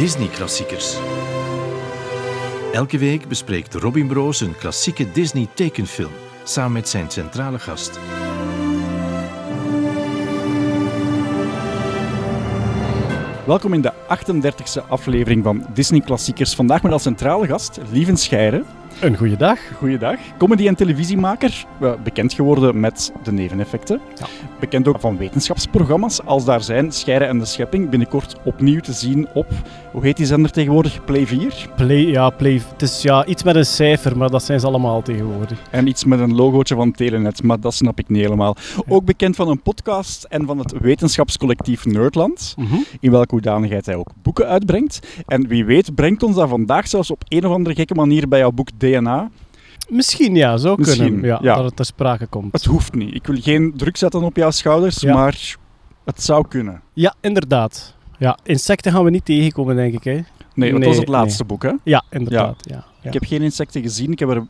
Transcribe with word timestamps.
Disney-klassiekers. 0.00 0.96
Elke 2.72 2.98
week 2.98 3.28
bespreekt 3.28 3.74
Robin 3.74 4.06
Broos 4.06 4.40
een 4.40 4.56
klassieke 4.56 5.12
Disney-tekenfilm 5.12 6.10
samen 6.44 6.72
met 6.72 6.88
zijn 6.88 7.10
centrale 7.10 7.58
gast. 7.58 7.98
Welkom 13.46 13.72
in 13.72 13.80
de 13.80 13.92
38e 13.92 14.88
aflevering 14.88 15.44
van 15.44 15.66
Disney 15.74 16.00
Klassiekers. 16.00 16.54
Vandaag 16.54 16.82
met 16.82 16.92
als 16.92 17.02
centrale 17.02 17.46
gast 17.46 17.80
Lieven 17.90 18.16
Scheire. 18.16 18.64
Een 19.00 19.16
goede 19.16 19.36
dag. 19.36 19.58
Goeiedag. 19.76 20.18
Comedy- 20.38 20.66
en 20.66 20.74
televisiemaker, 20.74 21.64
eh, 21.80 21.92
bekend 22.04 22.32
geworden 22.32 22.80
met 22.80 23.12
de 23.22 23.32
neveneffecten. 23.32 24.00
Ja. 24.18 24.26
Bekend 24.60 24.88
ook 24.88 25.00
van 25.00 25.16
wetenschapsprogramma's, 25.16 26.24
als 26.24 26.44
daar 26.44 26.62
zijn 26.62 26.92
Scheire 26.92 27.24
en 27.24 27.38
de 27.38 27.44
Schepping. 27.44 27.90
Binnenkort 27.90 28.36
opnieuw 28.44 28.80
te 28.80 28.92
zien 28.92 29.28
op, 29.34 29.46
hoe 29.92 30.02
heet 30.02 30.16
die 30.16 30.26
zender 30.26 30.50
tegenwoordig? 30.50 31.04
Play 31.04 31.26
4. 31.26 31.68
Play, 31.76 32.06
ja, 32.06 32.30
play. 32.30 32.60
Het 32.72 32.82
is 32.82 33.02
ja, 33.02 33.24
iets 33.26 33.42
met 33.42 33.54
een 33.54 33.66
cijfer, 33.66 34.16
maar 34.16 34.30
dat 34.30 34.42
zijn 34.42 34.60
ze 34.60 34.66
allemaal 34.66 35.02
tegenwoordig. 35.02 35.58
En 35.70 35.86
iets 35.86 36.04
met 36.04 36.20
een 36.20 36.34
logootje 36.34 36.74
van 36.74 36.92
Telenet, 36.92 37.42
maar 37.42 37.60
dat 37.60 37.74
snap 37.74 37.98
ik 37.98 38.08
niet 38.08 38.22
helemaal. 38.22 38.56
Ook 38.88 39.04
bekend 39.04 39.36
van 39.36 39.48
een 39.48 39.62
podcast 39.62 40.24
en 40.24 40.46
van 40.46 40.58
het 40.58 40.72
wetenschapscollectief 40.80 41.84
Nerdland. 41.84 42.54
In 43.00 43.10
welke 43.10 43.34
hoedanigheid 43.34 43.86
hij 43.86 43.94
ook 43.94 44.10
boeken 44.22 44.46
uitbrengt. 44.46 45.00
En 45.26 45.48
wie 45.48 45.64
weet 45.64 45.94
brengt 45.94 46.22
ons 46.22 46.36
dat 46.36 46.48
vandaag 46.48 46.88
zelfs 46.88 47.10
op 47.10 47.22
een 47.28 47.46
of 47.46 47.52
andere 47.52 47.74
gekke 47.74 47.94
manier 47.94 48.28
bij 48.28 48.38
jouw 48.38 48.50
boek 48.50 48.68
DNA. 48.80 49.30
Misschien 49.88 50.34
ja, 50.34 50.56
zou 50.56 50.78
Misschien, 50.78 51.06
kunnen. 51.06 51.26
Ja, 51.26 51.38
ja. 51.42 51.54
Dat 51.54 51.64
het 51.64 51.76
ter 51.76 51.84
sprake 51.84 52.26
komt. 52.26 52.52
Het 52.52 52.64
hoeft 52.64 52.94
niet. 52.94 53.14
Ik 53.14 53.26
wil 53.26 53.40
geen 53.40 53.72
druk 53.76 53.96
zetten 53.96 54.22
op 54.22 54.36
jouw 54.36 54.50
schouders, 54.50 55.00
Ja. 55.00 55.14
maar 55.14 55.56
het 56.04 56.22
zou 56.22 56.48
kunnen. 56.48 56.80
Ja, 56.92 57.14
inderdaad. 57.20 57.94
Ja, 58.18 58.38
insecten 58.42 58.92
gaan 58.92 59.04
we 59.04 59.10
niet 59.10 59.24
tegenkomen, 59.24 59.76
denk 59.76 59.94
ik. 59.94 60.04
Hè? 60.04 60.20
Nee, 60.54 60.70
dat 60.70 60.78
Nee, 60.80 60.88
was 60.88 60.98
het 60.98 61.08
laatste 61.08 61.44
boek, 61.44 61.62
hè? 61.62 61.72
Ja, 61.84 62.04
inderdaad. 62.10 62.68
Ja. 62.68 62.74
Ja. 63.02 63.08
Ik 63.08 63.12
heb 63.12 63.24
geen 63.24 63.42
insecten 63.42 63.82
gezien. 63.82 64.12
Ik 64.12 64.18
heb 64.18 64.28
er... 64.28 64.46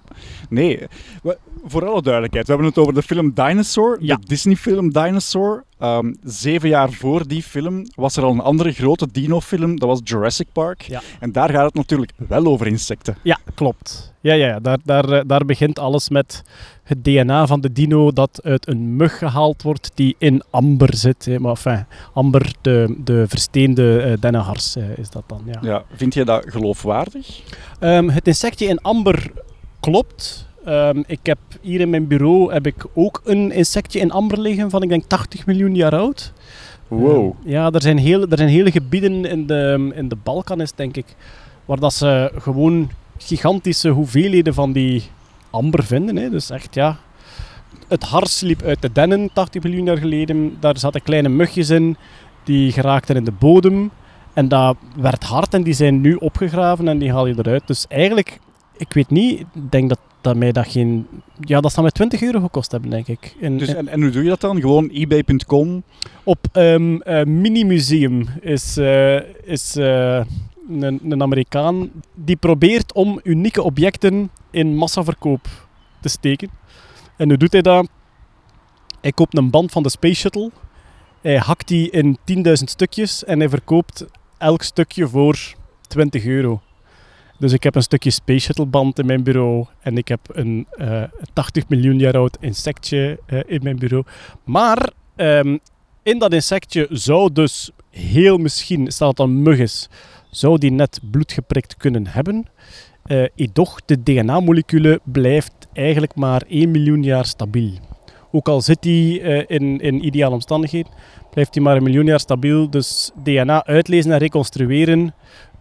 Nee. 0.49 0.83
We- 1.23 1.39
voor 1.65 1.87
alle 1.87 2.03
duidelijkheid, 2.03 2.47
we 2.47 2.53
hebben 2.53 2.71
het 2.71 2.79
over 2.79 2.95
de 2.95 3.03
film 3.03 3.33
Dinosaur, 3.35 3.99
de 4.01 4.17
Disney-film 4.27 4.91
Dinosaur. 4.93 5.65
Ehm, 5.79 6.13
zeven 6.23 6.69
jaar 6.69 6.93
voor 6.93 7.27
die 7.29 7.43
film 7.43 7.87
was 7.95 8.17
er 8.17 8.23
al 8.25 8.31
een 8.33 8.41
andere 8.41 8.73
grote 8.73 9.09
dino-film, 9.13 9.79
dat 9.79 9.89
was 9.89 10.01
Jurassic 10.05 10.47
Park. 10.53 10.89
En 11.21 11.33
daar 11.33 11.51
gaat 11.51 11.65
het 11.65 11.75
natuurlijk 11.75 12.13
wel 12.17 12.47
over 12.47 12.67
insecten. 12.67 13.17
Ja, 13.23 13.39
klopt. 13.55 14.13
Ja, 14.21 14.35
ja, 14.35 14.47
ja. 14.47 14.61
Daar, 14.61 14.79
daar, 14.85 15.09
eh, 15.13 15.21
daar 15.27 15.45
begint 15.45 15.79
alles 15.79 16.09
met 16.09 16.43
het 16.91 17.05
DNA 17.05 17.47
van 17.47 17.61
de 17.61 17.73
dino 17.73 18.13
dat 18.13 18.41
uit 18.45 18.69
een 18.69 18.97
mug 18.97 19.19
gehaald 19.19 19.63
wordt 19.63 19.91
die 19.95 20.17
in 20.19 20.43
amber 20.51 20.97
zit. 20.97 21.25
Hè. 21.25 21.39
Maar 21.39 21.51
enfin, 21.51 21.87
amber, 22.13 22.53
de, 22.61 22.97
de 23.05 23.25
versteende 23.29 24.01
eh 24.01 24.13
dennenhars 24.21 24.77
is 24.97 25.11
dat 25.11 25.23
dan. 25.27 25.43
Ja. 25.45 25.59
Ja. 25.63 25.85
Vind 25.95 26.15
je 26.15 26.25
dat 26.25 26.45
geloofwaardig? 26.47 27.41
Ehm, 27.79 28.09
het 28.09 28.27
insectje 28.27 28.67
in 28.67 28.81
amber 28.81 29.31
klopt. 29.81 30.49
Ehm, 30.65 31.03
ik 31.07 31.21
heb 31.23 31.39
hier 31.61 31.81
in 31.81 31.91
mijn 31.91 32.07
bureau 32.07 32.53
heb 32.53 32.67
ik 32.67 32.87
ook 32.95 33.21
een 33.25 33.53
insectje 33.53 34.01
in 34.01 34.11
amber 34.11 34.41
liggen 34.41 34.71
van 34.71 34.83
ik 34.83 34.89
denk 34.89 35.05
80 35.07 35.47
miljoen 35.47 35.75
jaar 35.75 35.95
oud. 35.95 36.33
Wow. 36.89 37.35
Ehm, 37.41 37.51
ja, 37.51 37.71
er 37.71 37.83
zijn, 37.83 37.99
hele, 37.99 38.27
er 38.31 38.37
zijn 38.37 38.49
hele 38.49 38.71
gebieden 38.71 39.25
in 39.25 39.47
de, 39.47 39.93
in 39.95 40.09
de 40.09 40.17
Balkan, 40.23 40.61
is, 40.61 40.73
denk 40.73 40.97
ik, 40.97 41.07
waar 41.65 41.81
dat 41.81 41.93
ze 41.93 42.33
gewoon 42.39 42.91
gigantische 43.19 43.89
hoeveelheden 43.89 44.55
van 44.55 44.73
die 44.73 45.03
amber 45.51 45.85
vinden. 45.85 46.17
Hè. 46.17 46.31
Dus 46.31 46.51
echt, 46.51 46.75
ja... 46.75 46.97
Het 47.89 48.03
hars 48.03 48.41
liep 48.41 48.63
uit 48.63 48.83
de 48.83 48.93
dennen 48.93 49.31
80 49.33 49.63
miljoen 49.63 49.85
jaar 49.85 49.97
geleden. 49.99 50.57
Daar 50.61 50.79
zaten 50.79 51.03
kleine 51.03 51.29
mugjes 51.29 51.71
in, 51.71 51.97
die 52.45 52.73
geraakten 52.73 53.17
in 53.17 53.25
de 53.25 53.33
bodem. 53.33 53.91
En 54.33 54.49
dat 54.49 54.77
werd 54.97 55.25
hard 55.25 55.55
en 55.55 55.63
die 55.63 55.73
zijn 55.75 56.01
nu 56.01 56.15
opgegraven 56.15 56.89
en 56.89 56.99
die 56.99 57.13
haal 57.13 57.27
je 57.27 57.35
eruit. 57.39 57.67
Dus 57.67 57.87
eigenlijk, 57.89 58.39
ik 58.77 58.93
weet 58.93 59.11
niet, 59.11 59.41
ik 59.41 59.47
denk 59.71 59.89
dat, 59.89 59.99
dat 60.21 60.37
mij 60.37 60.53
dat 60.53 60.67
geen... 60.69 61.07
Ja, 61.41 61.61
dat 61.61 61.71
zou 61.71 61.83
mij 61.83 61.91
20 61.93 62.23
euro 62.23 62.41
gekost 62.41 62.71
hebben, 62.73 62.91
denk 62.91 63.07
ik. 63.09 63.35
In- 63.39 63.59
Dus, 63.59 63.75
en, 63.75 63.89
en 63.89 64.01
hoe 64.03 64.11
doe 64.11 64.23
je 64.23 64.29
dat 64.29 64.41
dan? 64.41 64.61
Gewoon 64.61 64.89
ebay.com? 64.89 65.83
op 66.25 66.47
ehm 66.53 67.01
eh, 67.01 67.25
Mini 67.25 67.65
Museum 67.65 68.27
is, 68.41 68.77
eh, 68.77 69.17
is 69.45 69.77
eh, 69.77 70.21
een, 70.71 71.01
een 71.09 71.23
Amerikaan 71.23 71.91
die 72.15 72.37
probeert 72.37 72.93
om 72.93 73.21
unieke 73.23 73.63
objecten 73.63 74.31
in 74.51 74.77
massaverkoop 74.77 75.49
te 76.01 76.09
steken. 76.09 76.51
En 77.17 77.29
hoe 77.29 77.37
doet 77.37 77.53
hij 77.53 77.63
dat? 77.63 77.89
Hij 79.01 79.13
koopt 79.13 79.37
een 79.37 79.51
band 79.51 79.73
van 79.73 79.83
de 79.83 79.91
Space 79.91 80.15
Shuttle. 80.15 80.51
Hij 81.21 81.37
hakt 81.37 81.69
die 81.69 81.91
in 81.91 82.19
10.000 82.47 82.53
stukjes 82.53 83.25
en 83.25 83.39
hij 83.39 83.49
verkoopt 83.49 84.07
elk 84.39 84.63
stukje 84.63 85.09
voor 85.09 85.55
20 85.89 86.25
euro. 86.25 86.61
Dus 87.39 87.53
ik 87.53 87.63
heb 87.63 87.75
een 87.75 87.83
stukje 87.83 88.11
Space 88.11 88.41
Shuttle 88.41 88.67
band 88.67 88.99
in 88.99 89.07
mijn 89.07 89.23
bureau 89.23 89.67
en 89.81 89.97
ik 89.97 90.09
heb 90.09 90.21
een 90.33 90.67
eh, 90.71 91.03
80 91.33 91.69
miljoen 91.69 91.99
jaar 91.99 92.17
oud 92.17 92.37
insectje 92.41 93.21
eh, 93.27 93.41
in 93.47 93.61
mijn 93.63 93.79
bureau. 93.79 94.05
Maar 94.45 94.91
ehm, 95.17 95.59
in 96.03 96.19
dat 96.19 96.33
insectje 96.33 96.87
zou 96.91 97.33
dus 97.33 97.71
heel 97.91 98.39
misschien, 98.39 98.93
stel 98.93 99.07
dat 99.07 99.19
het 99.19 99.27
een 99.27 99.43
mug 99.43 99.59
is, 99.59 99.89
zou 100.31 100.59
die 100.59 100.73
net 100.73 101.01
bloed 101.11 101.33
geprikt 101.33 101.77
kunnen 101.77 102.07
hebben. 102.07 102.47
Eh 103.11 103.49
doch 103.53 103.81
de 103.85 104.03
DNA-molecule 104.03 105.01
blijft 105.05 105.53
eigenlijk 105.73 106.15
maar 106.15 106.43
1 106.49 106.71
miljoen 106.71 107.03
jaar 107.03 107.27
stabiel. 107.27 107.73
Ook 108.33 108.49
al 108.49 108.61
zit 108.61 108.83
die 108.83 109.21
eh, 109.21 109.45
in, 109.59 109.81
in 109.81 110.07
ideale 110.07 110.35
omstandigheden, 110.35 110.93
blijft 111.31 111.53
die 111.53 111.63
maar 111.63 111.77
een 111.77 111.83
miljoen 111.83 112.05
jaar 112.07 112.21
stabiel. 112.21 112.71
Dus 112.71 113.11
DNA 113.23 113.65
uitlezen 113.65 114.13
en 114.13 114.19
reconstrueren 114.19 115.15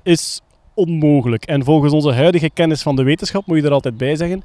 is 0.04 0.42
onmogelijk. 0.74 1.46
En 1.46 1.64
volgens 1.64 1.94
onze 1.94 2.12
huidige 2.14 2.50
kennis 2.50 2.82
van 2.82 2.96
de 2.96 3.04
wetenschap, 3.04 3.46
moet 3.46 3.58
je 3.58 3.64
er 3.64 3.72
altijd 3.72 3.98
bij 3.98 4.16
zeggen, 4.16 4.42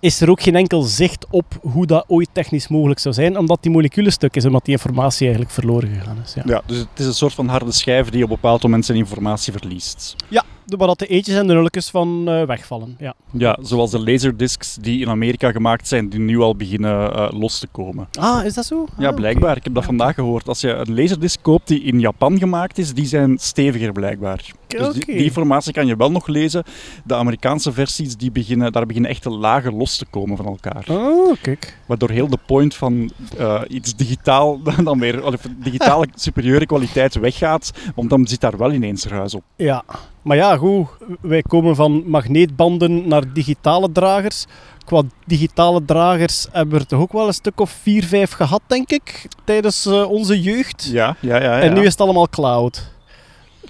is 0.00 0.20
er 0.20 0.30
ook 0.30 0.42
geen 0.42 0.56
enkel 0.56 0.82
zicht 0.82 1.26
op 1.30 1.58
hoe 1.62 1.86
dat 1.86 2.04
ooit 2.08 2.28
technisch 2.32 2.68
mogelijk 2.68 3.00
zou 3.00 3.14
zijn, 3.14 3.38
omdat 3.38 3.62
die 3.62 3.70
moleculen 3.70 4.12
stuk 4.12 4.36
is, 4.36 4.44
omdat 4.44 4.64
die 4.64 4.74
informatie 4.74 5.22
eigenlijk 5.22 5.54
verloren 5.54 5.88
gegaan 5.88 6.18
is. 6.24 6.34
Ja. 6.34 6.42
Ja, 6.46 6.62
dus 6.66 6.78
het 6.78 6.88
is 6.98 7.06
een 7.06 7.14
soort 7.14 7.34
van 7.34 7.48
harde 7.48 7.72
schijf 7.72 8.08
die 8.08 8.24
op 8.24 8.28
een 8.30 8.34
bepaald 8.34 8.62
moment 8.62 8.84
zijn 8.84 8.98
informatie 8.98 9.52
verliest. 9.52 10.14
De- 10.28 10.42
Waar 10.66 10.86
dat 10.86 10.98
de 10.98 11.06
eetjes 11.06 11.36
en 11.36 11.46
de 11.46 11.52
nulletjes 11.54 11.90
van 11.90 12.28
eh, 12.28 12.42
wegvallen. 12.42 12.96
Ja. 12.98 13.14
Ja, 13.32 13.58
zoals 13.62 13.90
de 13.90 13.98
laserdiscs 14.00 14.76
die 14.80 15.00
in 15.00 15.08
Amerika 15.08 15.50
gemaakt 15.52 15.88
zijn, 15.88 16.08
die 16.08 16.20
nu 16.20 16.38
al 16.40 16.56
beginnen 16.56 17.12
eh, 17.14 17.28
los 17.30 17.58
te 17.58 17.66
komen. 17.66 18.08
Ah, 18.18 18.44
is 18.44 18.54
dat 18.54 18.64
zo? 18.64 18.86
Ja, 18.98 19.08
Ah, 19.08 19.14
blijkbaar. 19.14 19.56
Ik 19.56 19.64
heb 19.64 19.74
dat 19.74 19.82
Ja, 19.82 19.88
vandaag 19.88 20.14
gehoord. 20.14 20.48
Als 20.48 20.60
je 20.60 20.72
een 20.72 20.94
laserdisc 20.94 21.38
koopt 21.42 21.68
die 21.68 21.82
in 21.82 22.00
Japan 22.00 22.38
gemaakt 22.38 22.78
is, 22.78 22.94
die 22.94 23.06
zijn 23.06 23.38
steviger 23.38 23.92
blijkbaar. 23.92 24.52
Dus 24.78 24.94
die, 24.94 25.04
die 25.04 25.24
informatie 25.24 25.72
kan 25.72 25.86
je 25.86 25.96
wel 25.96 26.10
nog 26.10 26.26
lezen. 26.26 26.64
De 27.04 27.14
Amerikaanse 27.14 27.72
versies, 27.72 28.16
die 28.16 28.30
beginnen, 28.30 28.72
daar 28.72 28.86
beginnen 28.86 29.10
echte 29.10 29.30
lagen 29.30 29.74
los 29.74 29.96
te 29.96 30.06
komen 30.10 30.36
van 30.36 30.46
elkaar. 30.46 30.84
Oh, 30.88 31.34
kijk. 31.42 31.78
Waardoor 31.86 32.10
heel 32.10 32.28
de 32.28 32.38
point 32.46 32.74
van 32.74 33.10
eh, 33.38 33.60
iets 33.68 33.94
digitaal 33.94 34.60
dan 34.84 34.98
weer, 34.98 35.24
of 35.24 35.46
digitale 35.56 36.06
superieure 36.14 36.66
kwaliteit 36.66 37.14
weggaat, 37.14 37.72
want 37.94 38.10
dan 38.10 38.26
zit 38.26 38.40
daar 38.40 38.56
wel 38.56 38.72
ineens 38.72 39.06
ruis 39.06 39.34
op. 39.34 39.42
Ja. 39.56 39.84
Maar 40.22 40.36
ja, 40.36 40.56
goed. 40.56 40.86
Wij 41.20 41.42
komen 41.42 41.76
van 41.76 42.02
magneetbanden 42.06 43.08
naar 43.08 43.32
digitale 43.32 43.92
dragers. 43.92 44.44
Qua 44.84 45.02
digitale 45.26 45.84
dragers 45.84 46.46
hebben 46.52 46.74
we 46.74 46.80
er 46.80 46.86
toch 46.86 47.00
ook 47.00 47.12
wel 47.12 47.26
een 47.26 47.34
stuk 47.34 47.60
of 47.60 47.70
vier, 47.70 48.04
vijf 48.04 48.32
gehad, 48.32 48.60
denk 48.66 48.90
ik, 48.90 49.28
tijdens 49.44 49.86
eh, 49.86 50.10
onze 50.10 50.40
jeugd. 50.40 50.88
Ja, 50.92 51.16
ja, 51.20 51.36
ja. 51.36 51.42
ja. 51.42 51.60
En 51.60 51.74
nu 51.74 51.80
is 51.80 51.90
het 51.90 52.00
allemaal 52.00 52.28
cloud. 52.28 52.92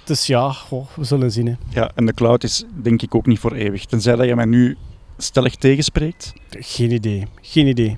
Dus 0.05 0.27
ja, 0.27 0.51
goh, 0.51 0.87
we 0.95 1.03
zullen 1.03 1.31
zien. 1.31 1.47
Hè. 1.47 1.53
ja, 1.69 1.91
en 1.95 2.05
de 2.05 2.13
cloud 2.13 2.43
is 2.43 2.63
denk 2.81 3.01
ik 3.01 3.15
ook 3.15 3.25
niet 3.25 3.39
voor 3.39 3.53
eeuwig. 3.53 3.85
Tenzij 3.85 4.15
dat 4.15 4.25
je 4.25 4.35
mij 4.35 4.45
nu 4.45 4.77
stellig 5.17 5.55
tegenspreekt. 5.55 6.33
Geen 6.49 6.91
idee. 6.91 7.27
Geen 7.41 7.67
idee. 7.67 7.97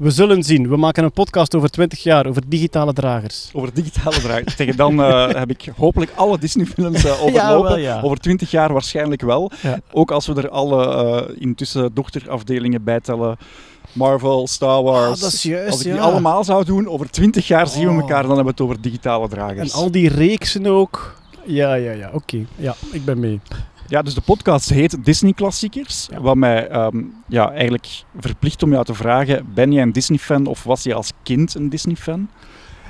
We 0.00 0.10
zullen 0.10 0.42
zien. 0.42 0.68
We 0.68 0.76
maken 0.76 1.04
een 1.04 1.12
podcast 1.12 1.54
over 1.54 1.70
20 1.70 2.02
jaar 2.02 2.26
over 2.26 2.42
digitale 2.48 2.92
dragers. 2.92 3.50
Over 3.52 3.74
digitale 3.74 4.20
draad. 4.20 4.56
Tegen 4.56 4.76
dan 4.76 5.02
eh, 5.02 5.28
heb 5.28 5.50
ik 5.50 5.72
hopelijk 5.76 6.12
alle 6.14 6.38
Disney-films 6.38 7.04
eh, 7.04 7.22
overlopen. 7.24 7.32
Ja, 7.32 7.62
wel, 7.62 7.76
ja. 7.76 8.00
Over 8.00 8.18
20 8.18 8.50
jaar 8.50 8.72
waarschijnlijk 8.72 9.22
wel. 9.22 9.50
Ja. 9.62 9.80
Ook 9.92 10.10
als 10.10 10.26
we 10.26 10.34
er 10.34 10.48
alle 10.48 10.86
eh, 10.86 11.42
intussen 11.42 11.94
dochterafdelingen 11.94 12.84
bij 12.84 13.00
tellen. 13.00 13.36
Marvel, 13.92 14.46
Star 14.46 14.82
Wars. 14.82 15.14
Ah, 15.16 15.20
dat 15.20 15.32
is 15.32 15.42
juist, 15.42 15.70
als 15.70 15.80
ik 15.80 15.86
die 15.86 15.94
ja. 15.94 16.00
allemaal 16.00 16.44
zou 16.44 16.64
doen, 16.64 16.88
over 16.88 17.10
20 17.10 17.46
jaar 17.48 17.66
zien 17.66 17.84
we 17.86 17.90
Oh. 17.92 17.98
elkaar, 18.00 18.22
dan 18.22 18.26
hebben 18.36 18.44
we 18.44 18.50
het 18.50 18.60
over 18.60 18.80
digitale 18.80 19.22
En 19.24 19.30
dragers. 19.30 19.72
al 19.72 19.90
die 19.90 20.08
reeksen 20.08 20.66
ook. 20.66 21.14
Ja, 21.44 21.74
ja, 21.74 21.92
ja. 21.92 22.10
Oké. 22.12 22.44
Ja, 22.56 22.74
ik 22.92 23.04
ben 23.04 23.20
mee. 23.20 23.40
Ja, 23.88 24.02
dus 24.02 24.14
de 24.14 24.20
podcast 24.20 24.68
heet 24.68 25.04
Disney 25.04 25.32
Klassiekers. 25.32 26.08
Ja. 26.10 26.20
Wat 26.20 26.36
mij 26.36 26.68
ehm, 26.68 27.02
ja, 27.28 27.50
eigenlijk 27.52 27.88
verplicht 28.18 28.62
om 28.62 28.70
jou 28.72 28.84
te 28.84 28.94
vragen, 28.94 29.46
ben 29.54 29.72
jij 29.72 29.82
een 29.82 29.92
Disney-fan 29.92 30.46
of 30.46 30.64
was 30.64 30.82
je 30.82 30.94
als 30.94 31.12
kind 31.22 31.54
een 31.54 31.68
Disney-fan? 31.68 32.28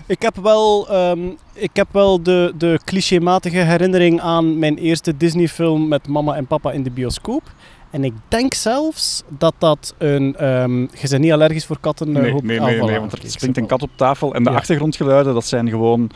Ik 0.06 0.22
heb 0.22 0.36
wel, 0.36 0.88
ehm, 0.88 1.18
ik 1.52 1.70
heb 1.72 1.86
wel 1.92 2.22
de, 2.22 2.52
de 2.58 2.80
clichématige 2.84 3.56
herinnering 3.58 4.20
aan 4.20 4.58
mijn 4.58 4.76
eerste 4.78 5.16
Disney-film 5.16 5.88
met 5.88 6.08
mama 6.08 6.34
en 6.34 6.46
papa 6.46 6.72
in 6.72 6.82
de 6.82 6.90
bioscoop. 6.90 7.42
En 7.90 8.04
ik 8.04 8.12
denk 8.28 8.54
zelfs 8.54 9.22
dat 9.28 9.54
dat 9.58 9.94
een... 9.98 10.36
ehm 10.36 10.80
je 10.80 11.08
bent 11.08 11.18
niet 11.22 11.32
allergisch 11.32 11.64
voor 11.64 11.80
katten? 11.80 12.16
eh, 12.16 12.22
Nee, 12.22 12.32
hoop- 12.32 12.42
nee, 12.42 12.60
ah, 12.60 12.66
nee, 12.66 12.76
voilà, 12.78 12.84
nee, 12.84 12.98
want 12.98 13.12
er 13.12 13.30
springt 13.30 13.56
een 13.56 13.66
kat 13.66 13.82
op 13.82 13.90
tafel 13.96 14.34
en 14.34 14.44
de 14.44 14.50
Ja. 14.50 14.56
achtergrondgeluiden, 14.56 15.34
dat 15.34 15.44
zijn 15.46 15.68
gewoon 15.68 16.10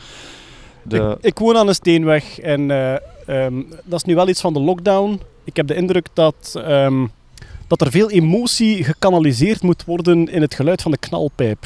De... 0.83 1.17
Ik, 1.19 1.25
ik 1.25 1.39
woon 1.39 1.57
aan 1.57 1.67
een 1.67 1.75
steenweg 1.75 2.39
en 2.39 2.71
eh, 2.71 2.93
ehm, 3.45 3.61
dat 3.83 3.99
is 3.99 4.03
nu 4.03 4.15
wel 4.15 4.27
iets 4.29 4.41
van 4.41 4.53
de 4.53 4.59
lockdown. 4.59 5.21
Ik 5.43 5.55
heb 5.55 5.67
de 5.67 5.75
indruk 5.75 6.07
dat, 6.13 6.53
ehm, 6.65 7.05
dat 7.67 7.81
er 7.81 7.91
veel 7.91 8.09
emotie 8.09 8.83
gekanaliseerd 8.83 9.61
moet 9.61 9.83
worden 9.85 10.27
in 10.31 10.41
het 10.41 10.53
geluid 10.53 10.81
van 10.81 10.91
de 10.91 10.97
knalpijp. 10.97 11.65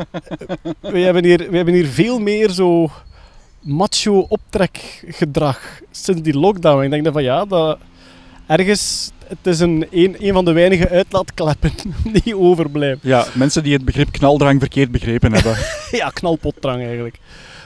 we, 0.80 0.98
hebben 0.98 1.24
hier, 1.24 1.46
we 1.50 1.56
hebben 1.56 1.74
hier 1.74 1.86
veel 1.86 2.18
meer 2.18 2.50
zo 2.50 2.90
macho 3.60 4.26
optrekgedrag 4.28 5.80
sinds 5.90 6.22
die 6.22 6.38
lockdown. 6.38 6.82
Ik 6.84 6.90
denk 6.90 7.04
dat 7.04 7.12
van 7.12 7.22
ja, 7.22 7.44
dat 7.44 7.78
ergens, 8.46 9.10
het 9.26 9.38
is 9.42 9.60
een, 9.60 9.86
een, 9.90 10.16
een 10.18 10.32
van 10.32 10.44
de 10.44 10.52
weinige 10.52 10.88
uitlaatkleppen 10.88 11.72
die 12.22 12.36
overblijven. 12.36 13.08
Ja, 13.08 13.26
mensen 13.34 13.62
die 13.62 13.72
het 13.72 13.84
begrip 13.84 14.12
knaldrang 14.12 14.60
verkeerd 14.60 14.90
begrepen 14.90 15.32
hebben. 15.32 15.56
ja, 16.00 16.08
knalpotdrang 16.08 16.82
eigenlijk. 16.84 17.18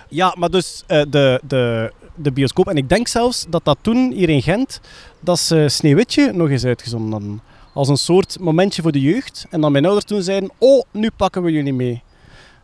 Ja, 0.08 0.34
maar 0.38 0.50
dus 0.50 0.84
eh, 0.86 1.02
de, 1.08 1.40
de, 1.46 1.92
de 2.14 2.32
bioscoop. 2.32 2.68
En 2.68 2.76
ik 2.76 2.88
denk 2.88 3.08
zelfs 3.08 3.46
dat 3.48 3.64
dat 3.64 3.78
toen 3.80 4.12
hier 4.12 4.28
in 4.28 4.42
Gent, 4.42 4.80
dat 5.20 5.38
ze 5.38 5.68
Sneeuwwitje 5.68 6.32
nog 6.32 6.50
eens 6.50 6.64
uitgezonden 6.64 7.12
hadden. 7.12 7.40
Als 7.74 7.88
een 7.88 7.96
soort 7.96 8.36
momentje 8.40 8.82
voor 8.82 8.92
de 8.92 9.00
jeugd. 9.00 9.46
En 9.50 9.60
dan 9.60 9.72
mijn 9.72 9.84
ouders 9.84 10.06
toen 10.06 10.22
zeiden, 10.22 10.50
oh, 10.58 10.82
nu 10.90 11.10
pakken 11.16 11.42
we 11.42 11.52
jullie 11.52 11.72
mee. 11.72 12.02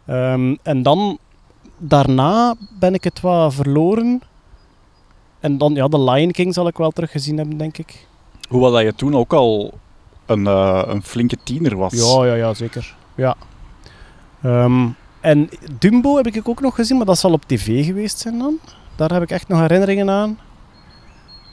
Ehm, 0.07 0.55
en 0.63 0.83
dan, 0.83 1.19
daarna 1.79 2.55
ben 2.79 2.95
ik 2.95 3.05
het 3.05 3.21
wat 3.21 3.55
verloren. 3.55 4.23
En 5.46 5.58
dan, 5.58 5.75
ja, 5.75 5.88
de 5.88 6.00
Lion 6.00 6.31
King 6.31 6.54
zal 6.54 6.66
ik 6.66 6.76
wel 6.76 6.90
teruggezien 6.90 7.37
hebben, 7.37 7.56
denk 7.56 7.78
ik. 7.78 8.06
Hoewel 8.48 8.70
dat 8.70 8.82
je 8.82 8.94
toen 8.94 9.16
ook 9.16 9.32
al 9.32 9.72
een, 10.26 10.46
eh, 10.46 10.82
een 10.87 11.02
flinke 11.02 11.37
tiener 11.44 11.76
was. 11.76 11.93
Ja, 11.93 12.25
ja, 12.25 12.34
ja, 12.34 12.54
zeker. 12.54 12.96
Ja. 13.14 13.37
Ehm, 14.43 14.88
en 15.20 15.48
Dumbo 15.78 16.16
heb 16.16 16.26
ik 16.26 16.48
ook 16.48 16.60
nog 16.60 16.75
gezien, 16.75 16.96
maar 16.96 17.06
dat 17.06 17.19
zal 17.19 17.32
op 17.32 17.44
tv 17.44 17.84
geweest 17.84 18.19
zijn 18.19 18.38
dan. 18.38 18.58
Daar 18.96 19.12
heb 19.12 19.22
ik 19.22 19.31
echt 19.31 19.48
nog 19.48 19.60
herinneringen 19.60 20.10
aan. 20.10 20.38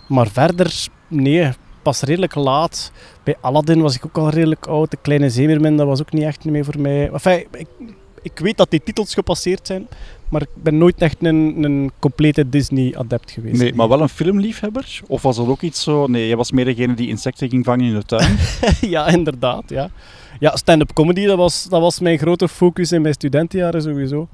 Maar 0.08 0.28
verder, 0.28 0.88
nee, 1.08 1.50
pas 1.82 2.02
redelijk 2.02 2.36
laat. 2.36 2.92
Bij 3.24 3.36
Aladdin 3.42 3.82
was 3.82 3.96
ik 3.96 4.06
ook 4.06 4.18
al 4.18 4.30
redelijk 4.30 4.68
oud. 4.68 4.92
De 4.92 4.98
Kleine 5.02 5.30
Zeemermin, 5.30 5.78
dat 5.78 5.88
was 5.88 6.02
ook 6.02 6.12
niet 6.12 6.24
echt 6.24 6.46
meer 6.46 6.66
voor 6.66 6.80
mij. 6.80 7.12
Enfin, 7.12 7.46
ik, 7.52 7.68
ik 8.24 8.40
weet 8.40 8.58
dat 8.58 8.72
die 8.72 8.82
titels 8.84 9.14
gepasseerd 9.14 9.68
zijn, 9.68 9.88
maar 10.30 10.42
ik 10.42 10.64
ben 10.64 10.78
nooit 10.78 11.02
echt 11.02 11.18
een, 11.20 11.64
een 11.64 11.92
complete 12.00 12.50
Disney-adept 12.50 13.32
geweest. 13.32 13.62
Nee, 13.62 13.74
maar 13.74 13.88
wel 13.88 14.02
een 14.02 14.10
filmliefhebber? 14.10 15.02
Of 15.08 15.22
was 15.22 15.36
dat 15.36 15.48
ook 15.48 15.62
iets 15.62 15.84
zo... 15.84 16.08
Nee, 16.08 16.28
jij 16.28 16.36
was 16.36 16.52
meer 16.52 16.66
degene 16.66 16.94
die 16.94 17.08
insecten 17.08 17.50
ging 17.50 17.66
vangen 17.66 17.86
in 17.86 17.94
de 17.94 18.04
tuin. 18.04 18.38
ja, 18.96 19.08
inderdaad. 19.08 19.64
Ja, 19.68 19.90
ja 20.40 20.56
stand-up 20.56 20.94
comedy, 20.94 21.26
dat 21.26 21.38
was, 21.38 21.64
dat 21.64 21.82
was 21.82 22.00
mijn 22.00 22.18
grote 22.18 22.48
focus 22.48 22.92
in 22.92 23.02
mijn 23.02 23.14
studentenjaren 23.14 23.82
sowieso. 23.82 24.28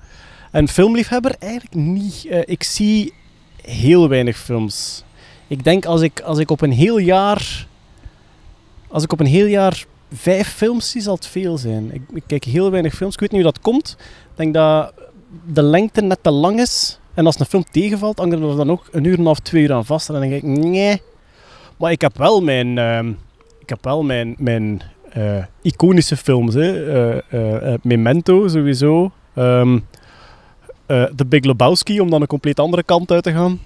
En 0.51 0.67
filmliefhebber 0.67 1.35
eigenlijk 1.39 1.75
niet. 1.75 2.25
Uh, 2.25 2.41
ik 2.45 2.63
zie 2.63 3.13
heel 3.61 4.09
weinig 4.09 4.37
films. 4.37 5.03
Ik 5.47 5.63
denk 5.63 5.85
als 5.85 6.01
ik, 6.01 6.19
als 6.19 6.37
ik 6.37 6.51
op 6.51 6.61
een 6.61 6.71
heel 6.71 6.97
jaar... 6.97 7.67
Als 8.87 9.03
ik 9.03 9.11
op 9.11 9.19
een 9.19 9.25
heel 9.25 9.45
jaar 9.45 9.85
vijf 10.11 10.47
films 10.47 10.91
zal 10.91 11.15
het 11.15 11.27
veel 11.27 11.57
zijn. 11.57 11.91
Ik, 12.13 12.23
kijk 12.27 12.43
heel 12.43 12.71
weinig 12.71 12.95
films. 12.95 13.13
Ik 13.13 13.19
weet 13.19 13.31
niet 13.31 13.41
hoe 13.41 13.51
dat 13.51 13.61
komt. 13.61 13.97
Ik 13.99 14.35
denk 14.35 14.53
dat 14.53 14.93
de 15.53 15.63
lengte 15.63 16.01
net 16.01 16.19
te 16.21 16.31
lang 16.31 16.59
is. 16.59 16.99
En 17.13 17.25
als 17.25 17.39
een 17.39 17.45
film 17.45 17.63
tegenvalt, 17.71 18.17
hangt 18.17 18.33
er 18.33 18.39
dan 18.39 18.71
ook 18.71 18.87
een 18.91 19.03
uur 19.03 19.17
en 19.17 19.25
half, 19.25 19.39
twee 19.39 19.63
uur 19.63 19.73
aan 19.73 19.85
vast. 19.85 20.07
En 20.07 20.13
dan 20.13 20.29
denk 20.29 20.33
ik, 20.33 20.43
nee. 20.43 21.01
Maar 21.77 21.91
ik 21.91 22.01
heb 22.01 22.17
wel 22.17 22.41
mijn, 22.41 22.77
uh, 22.77 22.99
ik 23.59 23.69
heb 23.69 23.83
wel 23.83 24.03
mijn, 24.03 24.35
mijn 24.37 24.81
uh, 25.17 25.43
iconische 25.61 26.17
films. 26.17 26.53
Hè. 26.53 27.15
Uh, 27.33 27.73
Memento 27.81 28.47
sowieso. 28.47 29.11
Um, 29.35 29.85
The 30.87 31.25
Big 31.27 31.43
Lebowski, 31.43 31.99
om 31.99 32.09
dan 32.09 32.21
een 32.21 32.27
compleet 32.27 32.59
andere 32.59 32.83
kant 32.83 33.11
uit 33.11 33.23
te 33.23 33.31
gaan. 33.31 33.59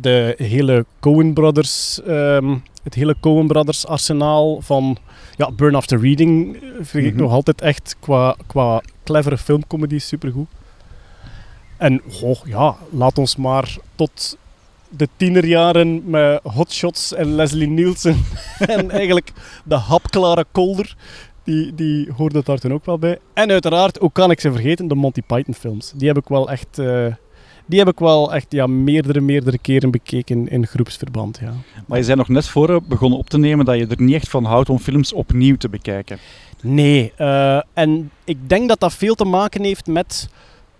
De 0.00 0.34
hele 0.38 0.84
Coen 1.00 1.32
Brothers, 1.32 2.00
um, 2.08 2.62
het 2.82 2.94
hele 2.94 3.16
Coen 3.20 3.46
Brothers 3.46 3.86
arsenaal 3.86 4.60
van 4.60 4.96
ja, 5.36 5.50
Burn 5.50 5.74
After 5.74 6.00
Reading 6.00 6.56
vind 6.80 7.04
ik 7.04 7.12
mm 7.12 7.18
-hmm. 7.18 7.26
nog 7.26 7.32
altijd 7.32 7.60
echt 7.60 7.96
qua, 8.00 8.36
qua 8.46 8.82
clevere 9.04 9.38
filmcomedy 9.38 9.98
supergoed. 9.98 10.48
En 11.76 12.02
oh, 12.22 12.36
ja, 12.44 12.76
laat 12.90 13.18
ons 13.18 13.36
maar 13.36 13.76
tot 13.94 14.36
de 14.88 15.08
tienerjaren 15.16 16.10
met 16.10 16.40
hotshots 16.42 17.14
en 17.14 17.34
Leslie 17.34 17.68
Nielsen 17.68 18.24
en 18.58 18.90
eigenlijk 18.90 19.32
de 19.64 19.74
hapklare 19.74 20.44
kolder, 20.52 20.96
die, 21.44 21.74
die 21.74 22.12
hoorde 22.16 22.42
daar 22.44 22.58
toen 22.58 22.72
ook 22.72 22.84
wel 22.84 22.98
bij. 22.98 23.18
En 23.34 23.50
uiteraard, 23.50 23.98
hoe 23.98 24.12
kan 24.12 24.30
ik 24.30 24.40
ze 24.40 24.52
vergeten, 24.52 24.88
de 24.88 24.94
Monty 24.94 25.22
Python 25.26 25.54
films. 25.54 25.92
Die 25.96 26.08
heb 26.08 26.16
ik 26.16 26.28
wel 26.28 26.50
echt, 26.50 26.78
uh, 26.78 27.06
die 27.66 27.78
heb 27.78 27.88
ik 27.88 27.98
wel 27.98 28.34
echt 28.34 28.46
ja, 28.48 28.66
meerdere, 28.66 29.20
meerdere 29.20 29.58
keren 29.58 29.90
bekeken 29.90 30.48
in 30.48 30.66
groepsverband. 30.66 31.38
Ja. 31.40 31.52
Maar 31.86 31.98
je 31.98 32.04
zei 32.04 32.16
nog 32.16 32.28
net 32.28 32.48
voor 32.48 32.82
begonnen 32.88 33.18
op 33.18 33.30
te 33.30 33.38
nemen 33.38 33.64
dat 33.64 33.78
je 33.78 33.86
er 33.86 34.02
niet 34.02 34.14
echt 34.14 34.28
van 34.28 34.44
houdt 34.44 34.68
om 34.68 34.78
films 34.78 35.12
opnieuw 35.12 35.56
te 35.56 35.68
bekijken. 35.68 36.18
Nee, 36.62 37.12
uh, 37.18 37.60
en 37.72 38.10
ik 38.24 38.48
denk 38.48 38.68
dat 38.68 38.80
dat 38.80 38.94
veel 38.94 39.14
te 39.14 39.24
maken 39.24 39.64
heeft 39.64 39.86
met 39.86 40.28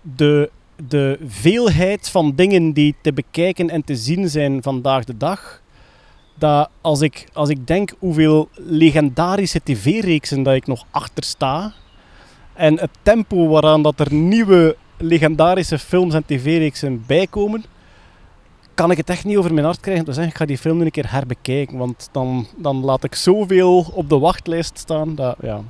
de 0.01 0.49
de 0.75 1.19
veelheid 1.25 2.09
van 2.09 2.35
dingen 2.35 2.73
die 2.73 2.95
te 3.01 3.13
bekijken 3.13 3.69
en 3.69 3.83
te 3.83 3.95
zien 3.95 4.29
zijn 4.29 4.63
vandaag 4.63 5.03
de 5.03 5.17
dag. 5.17 5.61
Dat 6.37 6.69
als 6.81 7.01
ik, 7.01 7.27
als 7.33 7.49
ik 7.49 7.67
denk 7.67 7.93
hoeveel 7.99 8.49
legendarische 8.53 9.61
tv-reeksen 9.63 10.43
dat 10.43 10.53
ik 10.53 10.67
nog 10.67 10.85
achter 10.91 11.23
sta. 11.23 11.73
En 12.53 12.79
het 12.79 12.89
tempo 13.01 13.47
waaraan 13.47 13.81
dat 13.81 13.99
er 13.99 14.13
nieuwe 14.13 14.75
legendarische 14.97 15.79
films 15.79 16.13
en 16.13 16.25
tv-reeksen 16.25 17.03
bijkomen. 17.07 17.63
Kan 18.73 18.91
ik 18.91 18.97
het 18.97 19.09
echt 19.09 19.25
niet 19.25 19.37
over 19.37 19.53
mijn 19.53 19.65
hart 19.65 19.79
krijgen 19.79 20.05
zeggen, 20.05 20.27
ik 20.27 20.37
ga 20.37 20.45
die 20.45 20.57
film 20.57 20.77
nu 20.77 20.85
een 20.85 20.91
keer 20.91 21.11
herbekijken. 21.11 21.77
Want 21.77 22.09
dan, 22.11 22.47
dan 22.57 22.83
laat 22.83 23.03
ik 23.03 23.15
zoveel 23.15 23.91
op 23.93 24.09
de 24.09 24.19
wachtlijst 24.19 24.77
staan. 24.77 25.15
Dat, 25.15 25.35
ja, 25.41 25.61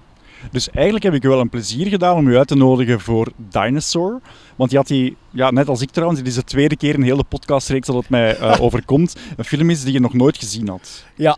dus 0.51 0.69
eigenlijk 0.69 1.05
heb 1.05 1.13
ik 1.13 1.23
wel 1.23 1.39
een 1.39 1.49
plezier 1.49 1.87
gedaan 1.87 2.17
om 2.17 2.27
u 2.27 2.37
uit 2.37 2.47
te 2.47 2.55
nodigen 2.55 2.99
voor 2.99 3.31
Dinosaur. 3.35 4.19
Want 4.55 4.71
je 4.71 4.77
had 4.77 4.87
die, 4.87 5.17
ja, 5.29 5.51
net 5.51 5.67
als 5.67 5.81
ik 5.81 5.89
trouwens, 5.89 6.19
dit 6.19 6.29
is 6.29 6.35
de 6.35 6.43
tweede 6.43 6.75
keer 6.75 6.95
een 6.95 7.03
hele 7.03 7.23
podcastreeks 7.23 7.87
dat 7.87 7.95
het 7.95 8.09
mij 8.09 8.39
uh, 8.39 8.61
overkomt. 8.65 9.15
Een 9.37 9.45
film 9.45 9.69
is 9.69 9.83
die 9.83 9.93
je 9.93 9.99
nog 9.99 10.13
nooit 10.13 10.37
gezien 10.37 10.67
had. 10.67 11.05
Ja, 11.15 11.37